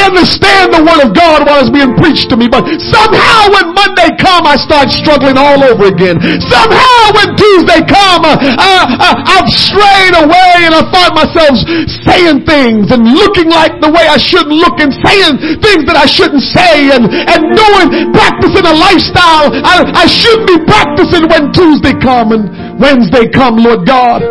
I 0.02 0.10
understand 0.10 0.74
the 0.74 0.82
word 0.82 0.98
of 1.06 1.14
God 1.14 1.46
while 1.46 1.62
it's 1.62 1.70
being 1.70 1.94
preached 1.94 2.26
to 2.34 2.36
me, 2.36 2.50
but 2.50 2.66
somehow 2.90 3.54
when 3.54 3.70
Monday 3.70 4.10
come, 4.18 4.50
I 4.50 4.58
start 4.58 4.90
struggling 4.90 5.38
all 5.38 5.62
over 5.62 5.86
again. 5.94 6.18
Somehow 6.50 7.14
when 7.14 7.38
Tuesday 7.38 7.86
come, 7.86 8.26
uh, 8.26 8.34
uh, 8.34 8.82
uh, 8.98 9.14
I've 9.38 9.46
strayed 9.46 10.18
away 10.18 10.66
and 10.66 10.74
I 10.74 10.82
find 10.90 11.14
myself 11.14 11.54
saying 12.02 12.42
things 12.50 12.90
and 12.90 13.14
looking 13.14 13.46
like 13.46 13.78
the 13.78 13.94
way 13.94 14.02
I 14.10 14.18
shouldn't 14.18 14.58
look 14.58 14.82
and 14.82 14.90
saying 15.06 15.62
things 15.62 15.86
that 15.86 15.94
I 15.94 16.10
shouldn't 16.10 16.42
say 16.50 16.90
and, 16.90 17.06
and 17.06 17.54
doing, 17.54 18.10
practicing 18.10 18.66
a 18.66 18.74
lifestyle 18.74 19.54
I, 19.54 19.86
I 19.86 20.06
shouldn't 20.10 20.50
be 20.50 20.58
practicing 20.66 21.30
when 21.30 21.54
Tuesday 21.54 21.94
come 22.02 22.32
and 22.34 22.80
Wednesday 22.80 23.30
come, 23.30 23.62
Lord 23.62 23.86
God. 23.86 24.22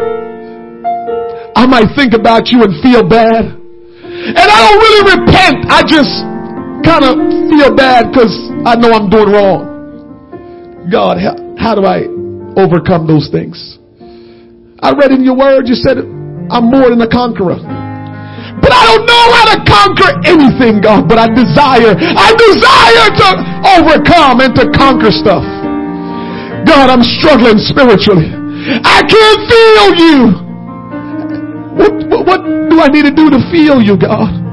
I 1.55 1.65
might 1.65 1.95
think 1.95 2.13
about 2.13 2.49
you 2.49 2.63
and 2.63 2.75
feel 2.83 3.07
bad. 3.07 3.60
And 4.21 4.45
I 4.45 4.57
don't 4.61 4.77
really 4.77 5.03
repent. 5.17 5.65
I 5.65 5.81
just 5.81 6.13
kind 6.85 7.01
of 7.01 7.17
feel 7.49 7.73
bad 7.73 8.13
because 8.13 8.33
I 8.65 8.77
know 8.77 8.93
I'm 8.93 9.09
doing 9.09 9.33
wrong. 9.33 10.85
God, 10.89 11.17
how, 11.57 11.73
do 11.73 11.85
I 11.85 12.05
overcome 12.53 13.09
those 13.09 13.29
things? 13.33 13.77
I 14.81 14.93
read 14.93 15.09
in 15.09 15.23
your 15.23 15.37
word, 15.37 15.65
you 15.65 15.73
said, 15.73 15.97
I'm 15.97 16.69
more 16.69 16.89
than 16.89 17.01
a 17.01 17.09
conqueror. 17.09 17.57
But 18.61 18.73
I 18.73 18.83
don't 18.93 19.05
know 19.09 19.25
how 19.33 19.45
to 19.53 19.57
conquer 19.65 20.11
anything, 20.25 20.81
God, 20.85 21.09
but 21.09 21.17
I 21.17 21.25
desire, 21.29 21.97
I 21.97 22.29
desire 22.37 23.09
to 23.25 23.29
overcome 23.77 24.41
and 24.41 24.53
to 24.57 24.69
conquer 24.77 25.09
stuff. 25.09 25.41
God, 26.65 26.93
I'm 26.93 27.01
struggling 27.01 27.57
spiritually. 27.57 28.29
I 28.85 29.01
can't 29.01 29.41
feel 29.49 29.85
you. 29.97 30.50
What, 31.81 31.93
what, 32.09 32.25
what 32.25 32.41
do 32.69 32.79
I 32.79 32.87
need 32.87 33.05
to 33.09 33.11
do 33.11 33.29
to 33.29 33.39
feel 33.51 33.81
you, 33.81 33.97
God? 33.97 34.50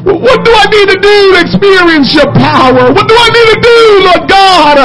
What 0.00 0.38
do 0.44 0.50
I 0.52 0.66
need 0.72 0.88
to 0.92 0.98
do 0.98 1.16
to 1.36 1.38
experience 1.40 2.16
your 2.16 2.28
power? 2.32 2.92
What 2.92 3.06
do 3.06 3.14
I 3.16 3.28
need 3.28 3.48
to 3.52 3.60
do, 3.60 3.78
Lord 4.08 4.24
God? 4.28 4.76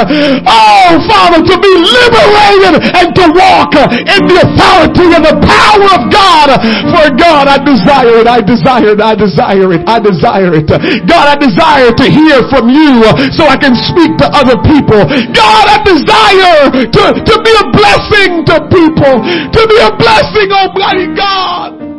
Oh, 0.44 1.00
Father, 1.08 1.40
to 1.40 1.56
be 1.56 1.72
liberated 1.72 2.74
and 2.92 3.08
to 3.16 3.24
walk 3.32 3.72
in 3.76 4.20
the 4.28 4.38
authority 4.44 5.06
and 5.16 5.24
the 5.24 5.36
power 5.40 5.88
of 5.96 6.02
God. 6.12 6.48
For 6.92 7.06
God, 7.16 7.48
I 7.48 7.58
desire 7.60 8.20
it. 8.22 8.28
I 8.28 8.40
desire 8.40 8.92
it. 8.94 9.00
I 9.00 9.14
desire 9.16 9.72
it. 9.72 9.82
I 9.88 9.98
desire 9.98 10.52
it. 10.54 10.68
God, 11.08 11.26
I 11.26 11.36
desire 11.36 11.90
to 11.92 12.06
hear 12.06 12.44
from 12.52 12.68
you 12.68 13.02
so 13.32 13.48
I 13.48 13.56
can 13.56 13.74
speak 13.74 14.16
to 14.20 14.26
other 14.30 14.60
people. 14.62 15.08
God, 15.32 15.64
I 15.68 15.78
desire 15.82 16.84
to, 16.84 17.04
to 17.16 17.34
be 17.42 17.52
a 17.56 17.66
blessing 17.72 18.44
to 18.44 18.56
people, 18.68 19.14
to 19.24 19.60
be 19.66 19.78
a 19.80 19.92
blessing, 19.96 20.48
oh, 20.52 20.68
Almighty 20.68 21.14
God. 21.14 21.97